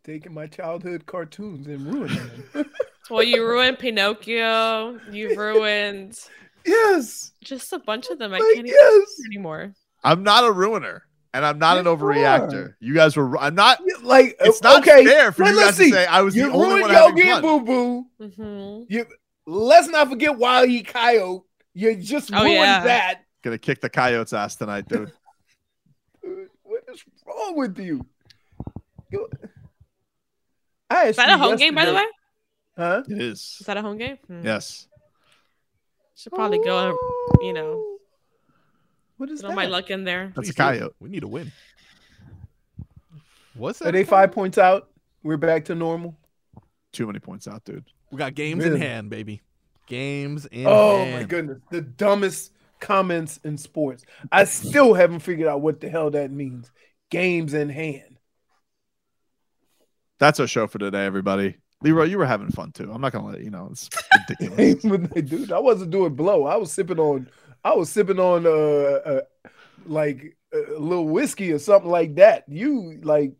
taking 0.04 0.34
my 0.34 0.48
childhood 0.48 1.06
cartoons 1.06 1.68
and 1.68 1.82
ruining 1.86 2.16
them. 2.54 2.66
Well, 3.10 3.22
you 3.22 3.46
ruined 3.46 3.80
Pinocchio. 3.80 4.98
You 5.12 5.38
ruined 5.38 6.18
yes, 6.66 7.34
just 7.44 7.74
a 7.74 7.80
bunch 7.80 8.08
of 8.10 8.18
them. 8.18 8.34
I 8.34 8.38
Like, 8.38 8.54
can't 8.54 8.66
even 8.66 8.78
yes. 8.80 9.16
anymore. 9.26 9.74
I'm 10.06 10.24
not 10.24 10.46
a 10.46 10.52
ruiner, 10.54 11.04
and 11.34 11.46
I'm 11.46 11.60
not 11.60 11.78
an 11.78 11.86
Yes, 11.86 11.92
you 11.92 11.98
overreactor. 12.06 12.76
You 12.80 12.94
guys 12.94 13.18
were. 13.18 13.38
I'm 13.38 13.56
not. 13.56 13.82
like 14.04 14.38
It's 14.40 14.64
not 14.64 14.88
okay, 14.88 15.04
fair 15.06 15.34
for 15.34 15.44
let- 15.44 15.52
you 15.52 15.58
let's 15.58 15.78
guys 15.78 15.88
to 15.90 15.94
say 15.94 16.06
I 16.06 16.22
was 16.22 16.34
the 16.34 16.50
only 16.50 16.68
ruined 16.68 16.82
one 16.84 16.90
having 16.92 17.18
Yogi 17.18 17.30
fun. 17.30 17.42
Boo 17.42 18.06
Boo. 18.20 18.30
hmm 18.36 18.84
You 18.88 19.06
let's 19.46 19.88
not 19.90 20.10
forget 20.10 20.38
Wile 20.38 20.66
E. 20.66 20.84
Coyote. 20.84 21.44
You 21.74 21.96
just 21.96 22.32
Oh, 22.34 22.38
ruined 22.44 22.54
yeah. 22.56 22.84
that. 22.84 23.22
Gonna 23.44 23.58
kick 23.58 23.82
the 23.82 23.90
coyote's 23.90 24.32
ass 24.34 24.56
tonight, 24.56 24.88
dude. 24.88 25.12
Dude, 26.24 26.50
what 26.64 26.84
is 26.92 27.04
wrong 27.26 27.56
with 27.58 27.78
you? 27.80 28.06
You- 29.12 29.30
I 30.90 31.08
Is 31.08 31.16
that 31.16 31.30
a 31.30 31.38
home 31.38 31.56
game, 31.56 31.74
by 31.74 31.86
the 31.86 31.94
way? 31.94 32.06
Huh? 32.78 33.04
It 33.10 33.20
is. 33.22 33.58
Is 33.60 33.66
that 33.66 33.78
a 33.78 33.82
home 33.82 33.98
game? 33.98 34.18
Hmm. 34.28 34.46
Yes. 34.46 34.88
Should 36.16 36.34
probably 36.34 36.60
go 36.64 36.96
you 37.42 37.54
know, 37.54 37.98
What 39.18 39.30
is 39.32 39.44
all 39.44 39.50
that? 39.50 39.56
my 39.56 39.66
luck 39.66 39.90
in 39.90 40.04
there. 40.04 40.32
That's 40.36 40.50
a 40.50 40.54
Please 40.54 40.56
do. 40.56 40.64
coyote. 40.64 40.96
We 41.00 41.10
need 41.10 41.24
a 41.24 41.28
win. 41.28 41.52
What's 43.56 43.82
Are 43.82 43.86
that? 43.86 43.92
they 43.94 44.04
five 44.04 44.32
points 44.32 44.58
out? 44.58 44.90
We're 45.24 45.38
back 45.38 45.66
to 45.66 45.76
normal. 45.76 46.16
Too 46.92 47.06
many 47.08 47.20
points 47.20 47.48
out, 47.48 47.64
dude. 47.66 47.86
We 48.14 48.20
got 48.20 48.36
games 48.36 48.64
in 48.64 48.80
hand, 48.80 49.10
baby. 49.10 49.42
Games 49.88 50.46
in 50.46 50.66
hand. 50.66 50.68
Oh 50.70 50.98
hand. 50.98 51.16
my 51.16 51.24
goodness. 51.24 51.58
The 51.72 51.82
dumbest 51.82 52.52
comments 52.80 53.40
in 53.44 53.58
sports. 53.58 54.06
I 54.32 54.44
still 54.44 54.94
haven't 54.94 55.22
figured 55.22 55.48
out 55.48 55.62
what 55.62 55.82
the 55.82 55.90
hell 55.90 56.12
that 56.12 56.30
means. 56.30 56.70
Games 57.10 57.56
in 57.56 57.70
hand. 57.70 58.20
That's 60.20 60.40
our 60.40 60.46
show 60.46 60.68
for 60.68 60.78
today, 60.78 61.04
everybody. 61.08 61.58
Leroy, 61.82 62.04
you 62.04 62.20
were 62.20 62.28
having 62.28 62.52
fun 62.52 62.72
too. 62.72 62.92
I'm 62.94 63.02
not 63.02 63.14
gonna 63.14 63.32
let 63.32 63.42
you 63.42 63.50
know. 63.50 63.70
It's 63.72 63.90
ridiculous. 64.30 64.58
Games 64.58 64.84
with 64.84 65.12
the- 65.12 65.22
Dude, 65.24 65.52
I 65.52 65.58
wasn't 65.58 65.90
doing 65.90 66.14
blow. 66.14 66.46
I 66.46 66.56
was 66.58 66.72
sipping 66.72 67.00
on 67.00 67.28
I 67.64 67.74
was 67.74 67.90
sipping 67.90 68.20
on 68.20 68.46
uh, 68.46 68.50
uh 68.50 69.22
like 69.88 70.38
a 70.54 70.80
little 70.80 71.08
whiskey 71.08 71.52
or 71.52 71.58
something 71.58 71.90
like 71.90 72.14
that. 72.18 72.44
You 72.48 73.00
like 73.02 73.34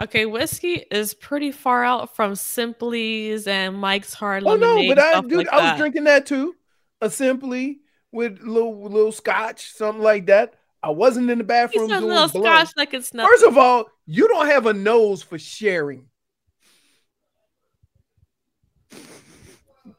Okay, 0.00 0.26
whiskey 0.26 0.84
is 0.90 1.14
pretty 1.14 1.52
far 1.52 1.84
out 1.84 2.14
from 2.16 2.34
Simply's 2.34 3.46
and 3.46 3.76
Mike's 3.76 4.14
Hard 4.14 4.44
Oh 4.46 4.56
no, 4.56 4.86
but 4.88 4.98
I 4.98 5.10
stuff 5.12 5.28
dude, 5.28 5.38
like 5.38 5.48
I 5.48 5.56
was 5.56 5.64
that. 5.64 5.78
drinking 5.78 6.04
that 6.04 6.26
too. 6.26 6.54
A 7.00 7.10
simply 7.10 7.80
with 8.12 8.40
little 8.40 8.82
little 8.82 9.12
scotch, 9.12 9.70
something 9.72 10.02
like 10.02 10.26
that. 10.26 10.54
I 10.82 10.90
wasn't 10.90 11.30
in 11.30 11.38
the 11.38 11.44
bathroom 11.44 11.88
doing 11.88 12.04
little 12.04 12.28
blow. 12.28 12.42
scotch 12.42 12.70
like 12.76 12.94
it's 12.94 13.12
nothing. 13.12 13.30
First 13.30 13.44
of 13.44 13.58
all, 13.58 13.86
you 14.06 14.28
don't 14.28 14.46
have 14.46 14.66
a 14.66 14.72
nose 14.72 15.22
for 15.22 15.38
sharing. 15.38 16.06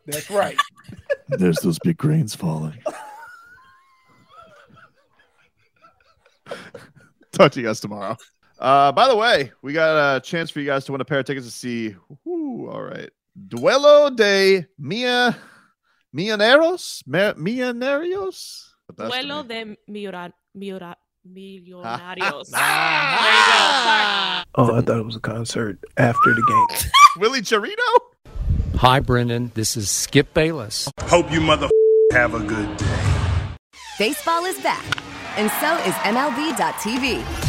That's 0.05 0.29
right. 0.29 0.57
There's 1.29 1.57
those 1.57 1.77
big 1.79 1.97
grains 1.97 2.33
falling. 2.33 2.77
Talk 7.31 7.51
to 7.51 7.59
you 7.59 7.67
guys 7.67 7.79
tomorrow. 7.79 8.17
Uh, 8.59 8.91
by 8.91 9.07
the 9.07 9.15
way, 9.15 9.51
we 9.61 9.71
got 9.73 10.17
a 10.17 10.19
chance 10.19 10.49
for 10.49 10.59
you 10.59 10.65
guys 10.65 10.83
to 10.85 10.91
win 10.91 10.99
a 11.01 11.05
pair 11.05 11.19
of 11.19 11.25
tickets 11.25 11.45
to 11.47 11.51
see. 11.51 11.95
Ooh, 12.27 12.67
all 12.69 12.81
right, 12.81 13.09
Duelo 13.47 14.13
de 14.15 14.65
Mia 14.77 15.37
Millonarios, 16.15 17.01
Mer- 17.07 17.35
Millonarios. 17.35 18.65
The 18.95 19.05
Duelo 19.09 19.47
de 19.47 19.77
Miura, 19.87 20.33
Miura, 20.55 20.95
Millonarios. 21.25 22.49
Ah. 22.53 24.43
Oh, 24.55 24.75
I 24.75 24.81
thought 24.81 24.97
it 24.99 25.05
was 25.05 25.15
a 25.15 25.19
concert 25.21 25.79
after 25.97 26.33
the 26.33 26.41
game. 26.41 26.89
Willie 27.17 27.41
Chirino? 27.41 27.99
Hi, 28.75 28.99
Brendan. 28.99 29.51
This 29.55 29.77
is 29.77 29.89
Skip 29.89 30.33
Bayless. 30.33 30.89
Hope 31.03 31.31
you 31.31 31.39
mother 31.39 31.69
have 32.11 32.33
a 32.33 32.39
good 32.39 32.75
day. 32.77 32.99
Baseball 33.97 34.45
is 34.45 34.59
back, 34.61 34.83
and 35.37 35.49
so 35.61 35.75
is 35.87 35.93
MLB.tv. 36.03 37.48